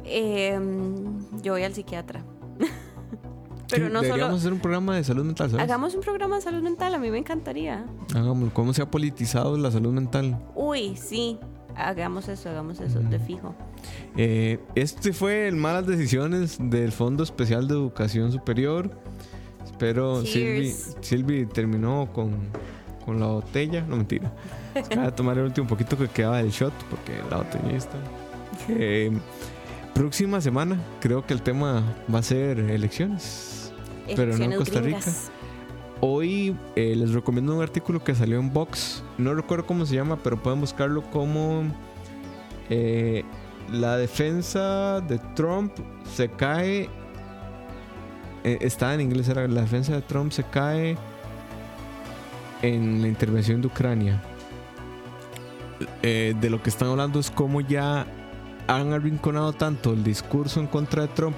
Em, 0.05 1.19
yo 1.41 1.53
voy 1.53 1.63
al 1.63 1.73
psiquiatra. 1.73 2.23
Pero 3.69 3.89
no 3.89 4.01
deberíamos 4.01 4.25
solo. 4.27 4.37
hacer 4.37 4.53
un 4.53 4.59
programa 4.59 4.95
de 4.95 5.03
salud 5.03 5.23
mental, 5.23 5.49
¿sabes? 5.49 5.63
Hagamos 5.63 5.95
un 5.95 6.01
programa 6.01 6.35
de 6.35 6.41
salud 6.41 6.61
mental, 6.61 6.93
a 6.93 6.99
mí 6.99 7.09
me 7.09 7.17
encantaría. 7.17 7.85
Hagámoslo. 8.13 8.53
¿Cómo 8.53 8.73
se 8.73 8.81
ha 8.81 8.91
politizado 8.91 9.57
la 9.57 9.71
salud 9.71 9.91
mental? 9.93 10.39
Uy, 10.55 10.95
sí. 10.95 11.39
Hagamos 11.75 12.27
eso, 12.27 12.49
hagamos 12.49 12.79
eso, 12.81 12.99
de 12.99 13.19
fijo. 13.19 13.55
Eh, 14.15 14.59
este 14.75 15.11
fue 15.11 15.47
el 15.47 15.55
Malas 15.55 15.87
Decisiones 15.87 16.57
del 16.59 16.91
Fondo 16.91 17.23
Especial 17.23 17.67
de 17.67 17.73
Educación 17.73 18.31
Superior. 18.31 18.91
Espero 19.63 20.23
Silvi. 20.23 20.71
Silvi 21.01 21.45
terminó 21.47 22.09
con, 22.13 22.31
con 23.05 23.19
la 23.19 23.27
botella. 23.27 23.81
No, 23.87 23.97
mentira. 23.97 24.31
Acaba 24.75 25.05
de 25.07 25.11
tomar 25.11 25.37
el 25.37 25.45
último 25.45 25.67
poquito 25.67 25.97
que 25.97 26.07
quedaba 26.07 26.37
del 26.37 26.51
shot 26.51 26.73
porque 26.89 27.13
la 27.29 27.37
botella 27.37 27.71
está. 27.75 27.97
Eh, 28.69 29.11
próxima 29.93 30.41
semana 30.41 30.77
creo 30.99 31.25
que 31.25 31.33
el 31.33 31.41
tema 31.41 31.83
va 32.13 32.19
a 32.19 32.23
ser 32.23 32.59
elecciones. 32.59 33.71
Pero 34.15 34.37
no 34.37 34.43
en 34.45 34.53
Costa 34.53 34.81
Rica. 34.81 34.99
gringas. 34.99 35.31
Hoy 36.01 36.55
eh, 36.75 36.95
les 36.95 37.13
recomiendo 37.13 37.55
un 37.55 37.61
artículo 37.61 38.03
que 38.03 38.13
salió 38.13 38.39
en 38.39 38.51
Vox. 38.51 39.03
No 39.17 39.33
recuerdo 39.33 39.65
cómo 39.65 39.85
se 39.85 39.95
llama, 39.95 40.17
pero 40.21 40.41
pueden 40.41 40.59
buscarlo 40.59 41.01
como 41.11 41.63
eh, 42.69 43.23
la 43.71 43.97
defensa 43.97 44.99
de 45.01 45.17
Trump 45.35 45.71
se 46.13 46.29
cae. 46.29 46.89
eh, 48.43 48.57
está 48.59 48.93
en 48.93 48.99
inglés, 49.01 49.29
era 49.29 49.47
la 49.47 49.61
defensa 49.61 49.93
de 49.93 50.01
Trump 50.01 50.31
se 50.33 50.43
cae 50.43 50.97
en 52.63 53.03
la 53.03 53.07
intervención 53.07 53.61
de 53.61 53.67
Ucrania. 53.67 54.19
Eh, 56.01 56.33
de 56.39 56.49
lo 56.49 56.63
que 56.63 56.71
están 56.71 56.89
hablando 56.89 57.19
es 57.19 57.29
cómo 57.29 57.61
ya 57.61 58.07
han 58.67 58.93
arrinconado 58.93 59.53
tanto 59.53 59.93
el 59.93 60.03
discurso 60.03 60.59
en 60.59 60.65
contra 60.67 61.03
de 61.03 61.09
Trump 61.09 61.35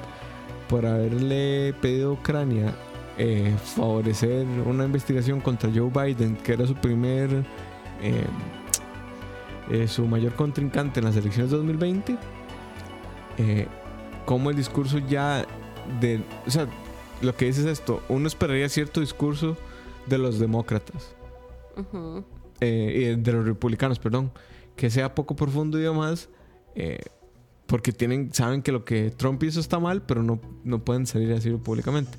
por 0.70 0.86
haberle 0.86 1.74
pedido 1.82 2.12
a 2.12 2.14
Ucrania 2.14 2.74
eh, 3.18 3.54
favorecer 3.76 4.46
una 4.66 4.86
investigación 4.86 5.42
contra 5.42 5.70
Joe 5.74 5.90
Biden, 5.90 6.36
que 6.38 6.54
era 6.54 6.68
su 6.68 6.76
primer, 6.76 7.46
eh, 9.72 9.88
su 9.88 10.06
mayor 10.06 10.34
contrincante 10.36 11.00
en 11.00 11.06
las 11.06 11.16
elecciones 11.16 11.50
de 11.50 11.58
2020, 11.58 12.18
eh, 13.38 13.68
como 14.26 14.52
el 14.52 14.56
discurso 14.56 15.00
ya 15.00 15.46
de, 16.00 16.22
o 16.46 16.52
sea, 16.52 16.68
lo 17.22 17.36
que 17.36 17.46
dice 17.46 17.62
es 17.62 17.68
esto, 17.68 18.04
uno 18.08 18.28
esperaría 18.28 18.70
cierto 18.70 19.00
discurso 19.00 19.58
de 20.08 20.18
los 20.18 20.40
demócratas, 20.40 21.16
eh, 22.62 23.16
y 23.18 23.22
de 23.22 23.32
los 23.32 23.46
republicanos, 23.46 24.00
perdón, 24.00 24.32
que 24.76 24.90
sea 24.90 25.16
poco 25.16 25.36
profundo 25.36 25.80
y 25.80 25.84
demás, 25.84 26.30
eh, 26.76 27.00
porque 27.66 27.92
tienen, 27.92 28.34
saben 28.34 28.62
que 28.62 28.72
lo 28.72 28.86
que 28.86 29.10
Trump 29.12 29.42
hizo 29.44 29.60
está 29.60 29.80
mal, 29.80 30.04
pero 30.04 30.22
no, 30.22 30.40
no 30.64 30.84
pueden 30.84 31.06
salir 31.06 31.32
a 31.32 31.36
decirlo 31.36 31.60
públicamente. 31.60 32.18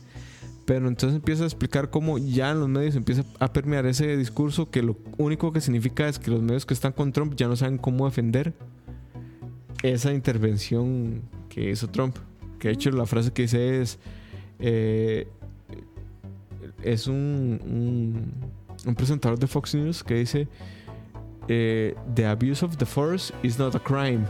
Pero 0.65 0.89
entonces 0.89 1.17
empieza 1.17 1.45
a 1.45 1.47
explicar 1.47 1.91
cómo 1.91 2.19
ya 2.19 2.51
en 2.51 2.59
los 2.59 2.69
medios 2.69 2.97
empieza 2.97 3.23
a 3.39 3.53
permear 3.53 3.87
ese 3.87 4.17
discurso 4.17 4.69
que 4.69 4.83
lo 4.83 4.97
único 5.17 5.53
que 5.53 5.61
significa 5.61 6.09
es 6.09 6.19
que 6.19 6.33
los 6.33 6.43
medios 6.43 6.67
que 6.67 6.75
están 6.75 6.93
con 6.93 7.13
Trump 7.13 7.35
ya 7.37 7.47
no 7.47 7.55
saben 7.55 7.79
cómo 7.79 8.05
defender 8.07 8.53
esa 9.85 10.13
intervención 10.13 11.23
que 11.49 11.71
hizo 11.71 11.89
Trump. 11.89 12.17
Que 12.59 12.69
de 12.69 12.75
hecho 12.75 12.91
la 12.91 13.07
frase 13.07 13.33
que 13.33 13.43
dice 13.43 13.81
es... 13.81 14.01
eh, 14.59 15.29
es 16.83 17.07
un, 17.07 17.61
un, 17.65 18.35
un 18.87 18.95
presentador 18.95 19.39
de 19.39 19.47
Fox 19.47 19.75
News 19.75 20.03
que 20.05 20.15
dice... 20.15 20.49
eh, 21.49 21.95
the 22.15 22.27
abuse 22.27 22.65
of 22.65 22.77
the 22.77 22.87
force 22.87 23.33
is 23.43 23.59
not 23.59 23.75
a 23.75 23.79
crime. 23.79 24.25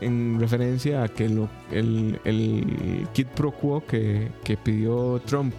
En 0.00 0.38
referencia 0.38 1.02
a 1.04 1.08
que 1.08 1.28
lo- 1.28 1.48
el, 1.70 2.20
el 2.24 3.08
kit 3.12 3.28
pro 3.28 3.50
quo 3.52 3.84
que, 3.86 4.28
que 4.44 4.56
pidió 4.56 5.20
Trump 5.24 5.54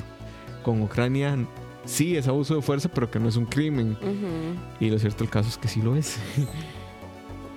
con 0.64 0.82
Ucrania 0.82 1.38
sí 1.86 2.16
es 2.18 2.28
abuso 2.28 2.56
de 2.56 2.62
fuerza, 2.62 2.90
pero 2.90 3.10
que 3.10 3.20
no 3.20 3.28
es 3.30 3.36
un 3.38 3.46
crimen. 3.46 3.98
Y 4.80 4.90
lo 4.90 5.00
cierto 5.00 5.24
el 5.24 5.30
caso 5.30 5.50
es 5.50 5.58
que 5.58 5.68
sí 5.68 5.82
lo 5.82 5.96
es. 5.96 6.18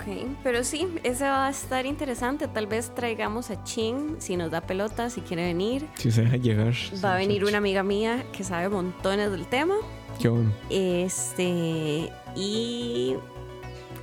Ok, 0.08 0.26
pero 0.42 0.64
sí, 0.64 0.88
ese 1.02 1.24
va 1.24 1.46
a 1.46 1.50
estar 1.50 1.84
interesante. 1.86 2.48
Tal 2.48 2.66
vez 2.66 2.94
traigamos 2.94 3.50
a 3.50 3.62
Chin 3.64 4.16
si 4.18 4.36
nos 4.36 4.50
da 4.50 4.60
pelota, 4.62 5.10
si 5.10 5.20
quiere 5.20 5.44
venir. 5.44 5.86
si 5.96 6.10
se 6.10 6.22
deja 6.22 6.36
llegar. 6.36 6.74
Va 7.04 7.14
a 7.14 7.16
venir 7.16 7.44
una 7.44 7.58
amiga 7.58 7.82
mía 7.82 8.24
que 8.32 8.44
sabe 8.44 8.68
montones 8.68 9.30
del 9.30 9.46
tema. 9.46 9.74
Qué 10.20 10.28
bueno. 10.28 10.50
Este, 10.70 12.10
y 12.34 13.14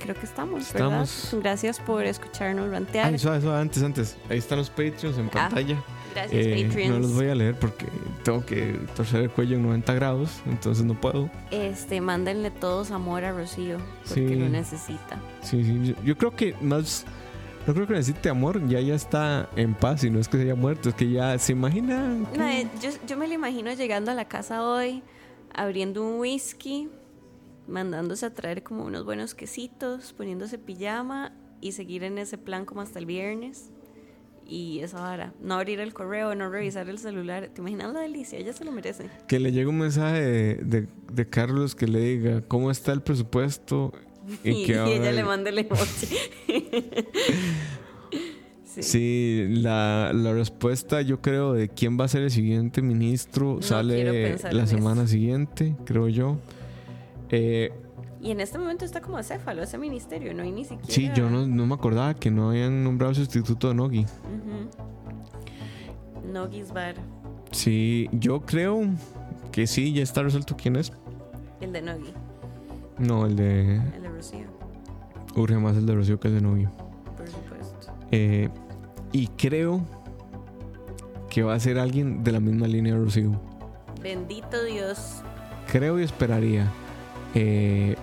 creo 0.00 0.14
que 0.14 0.26
estamos, 0.26 0.72
¿verdad? 0.72 1.02
Estamos. 1.02 1.42
Gracias 1.42 1.80
por 1.80 2.04
escucharnos 2.04 2.70
rantear. 2.70 3.06
Ay, 3.06 3.18
suave, 3.18 3.40
suave, 3.40 3.60
antes, 3.60 3.82
antes. 3.82 4.16
Ahí 4.30 4.38
están 4.38 4.58
los 4.58 4.70
Patreons 4.70 5.18
en 5.18 5.26
Ah, 5.26 5.30
pantalla. 5.32 5.76
Gracias, 6.16 6.46
Eh, 6.46 6.64
Patreons. 6.66 6.94
no 6.94 6.98
los 7.00 7.14
voy 7.14 7.28
a 7.28 7.34
leer 7.34 7.54
porque 7.58 7.86
tengo 8.24 8.44
que 8.44 8.78
torcer 8.96 9.22
el 9.22 9.30
cuello 9.30 9.56
en 9.56 9.62
90 9.62 9.94
grados, 9.94 10.40
entonces 10.46 10.84
no 10.84 11.00
puedo. 11.00 11.30
Este, 11.50 12.00
mándenle 12.00 12.50
todos 12.50 12.90
amor 12.90 13.24
a 13.24 13.32
Rocío, 13.32 13.78
porque 14.08 14.28
Sí. 14.28 14.34
lo 14.34 14.48
necesita. 14.48 15.20
Sí, 15.42 15.64
sí. 15.64 15.94
Yo, 15.94 16.02
yo 16.04 16.16
creo 16.18 16.34
que 16.34 16.54
más. 16.60 17.04
No 17.66 17.74
creo 17.74 17.86
que 17.88 17.94
necesite 17.94 18.28
amor, 18.28 18.64
ya 18.68 18.80
ya 18.80 18.94
está 18.94 19.48
en 19.56 19.74
paz 19.74 20.04
y 20.04 20.10
no 20.10 20.20
es 20.20 20.28
que 20.28 20.36
se 20.36 20.44
haya 20.44 20.54
muerto, 20.54 20.88
es 20.88 20.94
que 20.94 21.10
ya 21.10 21.36
se 21.38 21.50
imagina. 21.52 22.16
que- 22.32 22.38
No, 22.38 22.48
yo, 22.80 22.90
yo 23.08 23.16
me 23.16 23.26
lo 23.26 23.34
imagino 23.34 23.72
llegando 23.72 24.12
a 24.12 24.14
la 24.14 24.26
casa 24.26 24.62
hoy, 24.66 25.02
abriendo 25.52 26.04
un 26.04 26.20
whisky, 26.20 26.88
mandándose 27.66 28.24
a 28.26 28.32
traer 28.32 28.62
como 28.62 28.84
unos 28.84 29.04
buenos 29.04 29.34
quesitos, 29.34 30.12
poniéndose 30.12 30.58
pijama 30.58 31.32
y 31.60 31.72
seguir 31.72 32.04
en 32.04 32.18
ese 32.18 32.38
plan 32.38 32.64
como 32.64 32.82
hasta 32.82 33.00
el 33.00 33.06
viernes. 33.06 33.70
Y 34.48 34.78
esa 34.80 35.00
vara, 35.00 35.32
no 35.42 35.54
abrir 35.54 35.80
el 35.80 35.92
correo, 35.92 36.34
no 36.36 36.48
revisar 36.48 36.88
el 36.88 36.98
celular. 36.98 37.50
¿Te 37.52 37.60
imaginas 37.60 37.92
la 37.92 38.00
delicia? 38.00 38.38
Ella 38.38 38.52
se 38.52 38.64
lo 38.64 38.70
merece. 38.70 39.10
Que 39.26 39.40
le 39.40 39.50
llegue 39.50 39.66
un 39.66 39.78
mensaje 39.78 40.20
de, 40.20 40.54
de- 40.56 40.86
de 41.12 41.28
Carlos 41.28 41.74
que 41.74 41.88
le 41.88 41.98
diga 41.98 42.42
cómo 42.42 42.70
está 42.70 42.92
el 42.92 43.02
presupuesto 43.02 43.92
y, 44.44 44.50
Y, 44.62 44.66
que 44.66 44.72
y 44.74 44.92
ella 44.92 45.10
le 45.12 45.24
manda 45.24 45.50
el 45.50 45.58
emoji. 45.58 46.06
sí. 48.64 48.82
Sí, 48.82 49.46
la, 49.48 50.12
la 50.14 50.32
respuesta 50.32 51.00
yo 51.02 51.20
creo 51.20 51.52
de 51.54 51.68
quién 51.68 51.98
va 51.98 52.04
a 52.04 52.08
ser 52.08 52.22
el 52.22 52.30
siguiente 52.30 52.82
ministro 52.82 53.54
No 53.56 53.62
sale 53.62 54.36
la 54.52 54.66
semana 54.66 55.02
eso. 55.02 55.12
siguiente, 55.12 55.74
creo 55.84 56.08
yo. 56.08 56.38
Eh, 57.30 57.72
Y 58.26 58.32
en 58.32 58.40
este 58.40 58.58
momento 58.58 58.84
está 58.84 59.00
como 59.00 59.18
acéfalo 59.18 59.62
ese 59.62 59.78
ministerio, 59.78 60.34
no 60.34 60.42
hay 60.42 60.50
ni 60.50 60.64
siquiera. 60.64 60.92
sí, 60.92 61.10
yo 61.14 61.30
no, 61.30 61.46
no 61.46 61.64
me 61.64 61.74
acordaba 61.74 62.12
que 62.14 62.28
no 62.30 62.50
habían 62.50 62.82
nombrado 62.82 63.14
sustituto 63.14 63.68
de 63.68 63.74
Nogi. 63.74 64.00
Ujú. 64.00 64.68
No 66.32 66.48
Gisbar, 66.50 66.96
Sí, 67.52 68.08
yo 68.12 68.40
creo 68.40 68.82
que 69.52 69.66
sí, 69.68 69.92
ya 69.92 70.02
está 70.02 70.22
resuelto 70.24 70.56
quién 70.56 70.74
es. 70.74 70.92
el 71.60 71.72
de 71.72 71.82
Nogi, 71.82 72.12
No, 72.98 73.26
el 73.26 73.36
de... 73.36 73.76
el 73.76 74.02
de 74.02 74.08
Rocío, 74.08 74.46
Urge 75.36 75.56
más 75.58 75.76
el 75.76 75.86
de 75.86 75.94
Rocío 75.94 76.18
que 76.18 76.26
el 76.28 76.34
de 76.34 76.40
Nogi. 76.40 76.66
por 77.16 77.28
supuesto. 77.28 77.92
Eh, 78.10 78.48
y 79.12 79.28
creo 79.28 79.80
que 81.30 81.44
va 81.44 81.54
a 81.54 81.60
ser 81.60 81.78
alguien 81.78 82.24
de 82.24 82.32
la 82.32 82.40
misma 82.40 82.66
línea 82.66 82.94
de 82.94 82.98
Rocío. 83.04 83.40
Bendito 84.02 84.64
Dios. 84.64 85.22
Creo 85.70 86.00
y 86.00 86.02
esperaría. 86.02 86.66
Eh, 87.34 87.94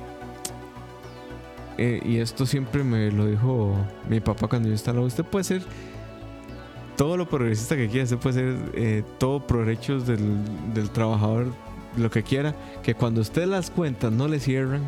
eh, 1.78 2.02
y 2.06 2.18
esto 2.18 2.46
siempre 2.46 2.84
me 2.84 3.12
lo 3.12 3.26
dijo 3.26 3.76
mi 4.10 4.20
papá 4.20 4.48
cuando 4.48 4.70
yo 4.70 4.76
estaba. 4.76 5.02
Usted 5.02 5.24
puede 5.24 5.44
ser 5.44 5.62
todo 6.96 7.18
lo 7.18 7.28
progresista 7.28 7.76
que 7.76 7.88
quiera. 7.88 8.04
Usted 8.04 8.18
puede 8.18 8.34
ser 8.36 8.72
eh, 8.76 9.04
todo 9.18 9.46
por 9.46 9.66
derechos 9.66 10.06
del, 10.06 10.22
del 10.74 10.90
trabajador, 10.90 11.48
lo 11.98 12.12
que 12.12 12.24
quiera. 12.24 12.56
Que 12.84 12.94
cuando 12.94 13.22
usted 13.22 13.46
las 13.46 13.72
cuentas 13.72 14.12
no 14.12 14.28
le 14.28 14.40
cierran, 14.40 14.84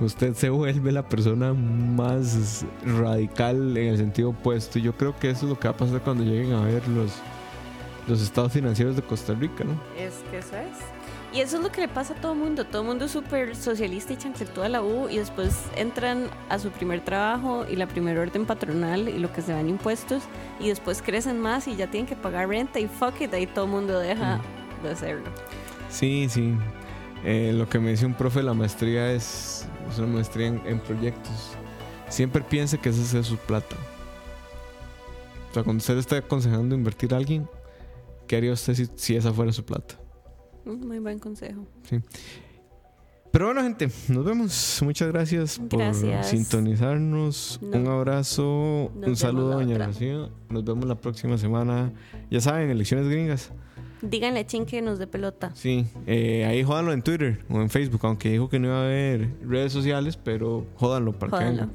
usted 0.00 0.34
se 0.34 0.50
vuelve 0.50 0.92
la 0.92 1.08
persona 1.08 1.52
más 1.52 2.64
radical 2.84 3.76
en 3.76 3.88
el 3.88 3.96
sentido 3.98 4.30
opuesto. 4.30 4.78
Y 4.78 4.82
yo 4.82 4.92
creo 4.94 5.18
que 5.18 5.30
eso 5.30 5.46
es 5.46 5.50
lo 5.50 5.58
que 5.58 5.68
va 5.68 5.74
a 5.74 5.76
pasar 5.76 6.00
cuando 6.00 6.24
lleguen 6.24 6.52
a 6.52 6.62
ver 6.62 6.86
los, 6.88 7.12
los 8.08 8.20
estados 8.22 8.52
financieros 8.52 8.96
de 8.96 9.02
Costa 9.02 9.34
Rica, 9.34 9.64
¿no? 9.64 9.80
Es 9.96 10.14
que 10.30 10.38
eso 10.38 10.56
es. 10.56 10.99
Y 11.32 11.40
eso 11.40 11.58
es 11.58 11.62
lo 11.62 11.70
que 11.70 11.82
le 11.82 11.88
pasa 11.88 12.14
a 12.14 12.16
todo 12.16 12.32
el 12.32 12.38
mundo. 12.38 12.64
Todo 12.64 12.82
el 12.82 12.88
mundo 12.88 13.04
es 13.04 13.12
súper 13.12 13.54
socialista 13.54 14.12
y 14.12 14.16
chancletúa 14.16 14.66
a 14.66 14.68
la 14.68 14.82
U 14.82 15.08
y 15.08 15.18
después 15.18 15.56
entran 15.76 16.28
a 16.48 16.58
su 16.58 16.70
primer 16.70 17.04
trabajo 17.04 17.64
y 17.70 17.76
la 17.76 17.86
primera 17.86 18.20
orden 18.20 18.46
patronal 18.46 19.08
y 19.08 19.18
lo 19.18 19.32
que 19.32 19.40
se 19.40 19.52
van 19.52 19.68
impuestos 19.68 20.24
y 20.58 20.68
después 20.68 21.02
crecen 21.02 21.38
más 21.38 21.68
y 21.68 21.76
ya 21.76 21.88
tienen 21.88 22.08
que 22.08 22.16
pagar 22.16 22.48
renta 22.48 22.80
y 22.80 22.88
fuck 22.88 23.20
it, 23.20 23.32
ahí 23.32 23.46
todo 23.46 23.66
el 23.66 23.70
mundo 23.70 23.98
deja 24.00 24.40
de 24.82 24.90
hacerlo. 24.90 25.30
Sí, 25.88 26.26
sí. 26.28 26.54
Eh, 27.24 27.52
lo 27.54 27.68
que 27.68 27.78
me 27.78 27.90
dice 27.90 28.06
un 28.06 28.14
profe 28.14 28.40
de 28.40 28.46
la 28.46 28.54
maestría 28.54 29.12
es, 29.12 29.68
es 29.88 29.98
una 29.98 30.08
maestría 30.08 30.48
en, 30.48 30.60
en 30.66 30.80
proyectos. 30.80 31.52
Siempre 32.08 32.42
piense 32.42 32.78
que 32.78 32.88
esa 32.88 33.18
es 33.18 33.26
su 33.26 33.36
plata. 33.36 33.76
O 35.50 35.54
sea, 35.54 35.62
cuando 35.62 35.78
usted 35.80 35.94
le 35.94 36.00
está 36.00 36.16
aconsejando 36.16 36.74
invertir 36.74 37.14
a 37.14 37.18
alguien, 37.18 37.48
¿qué 38.26 38.36
haría 38.36 38.52
usted 38.52 38.74
si, 38.74 38.88
si 38.96 39.14
esa 39.14 39.32
fuera 39.32 39.52
su 39.52 39.64
plata? 39.64 39.96
Muy 40.64 40.98
buen 40.98 41.18
consejo. 41.18 41.66
Pero 43.32 43.46
bueno, 43.46 43.62
gente, 43.62 43.88
nos 44.08 44.24
vemos. 44.24 44.80
Muchas 44.82 45.08
gracias 45.08 45.58
por 45.58 45.80
sintonizarnos. 46.24 47.60
No- 47.62 47.78
Un 47.78 47.86
abrazo, 47.88 48.90
nos 48.96 49.08
un 49.08 49.16
saludo, 49.16 49.50
doña. 49.52 49.86
Rocío. 49.86 50.30
Nos 50.48 50.64
vemos 50.64 50.84
la 50.86 50.96
próxima 50.96 51.38
semana. 51.38 51.92
Ya 52.30 52.40
saben, 52.40 52.70
elecciones 52.70 53.08
gringas. 53.08 53.52
Díganle 54.02 54.40
a 54.40 54.46
Chin 54.46 54.64
que 54.66 54.80
nos 54.82 54.98
dé 54.98 55.06
pelota. 55.06 55.52
Sí, 55.54 55.84
eh, 56.06 56.44
ahí 56.46 56.64
jódanlo 56.64 56.92
en 56.92 57.02
Twitter 57.02 57.44
o 57.50 57.60
en 57.60 57.68
Facebook, 57.70 58.00
aunque 58.04 58.30
dijo 58.30 58.48
que 58.48 58.58
no 58.58 58.68
iba 58.68 58.78
a 58.80 58.84
haber 58.84 59.28
redes 59.46 59.72
sociales, 59.72 60.16
pero 60.16 60.66
jódanlo 60.76 61.12
para 61.12 61.38
que 61.38 61.44
venga. 61.44 61.68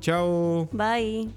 Chao. 0.00 0.68
Bye. 0.72 1.30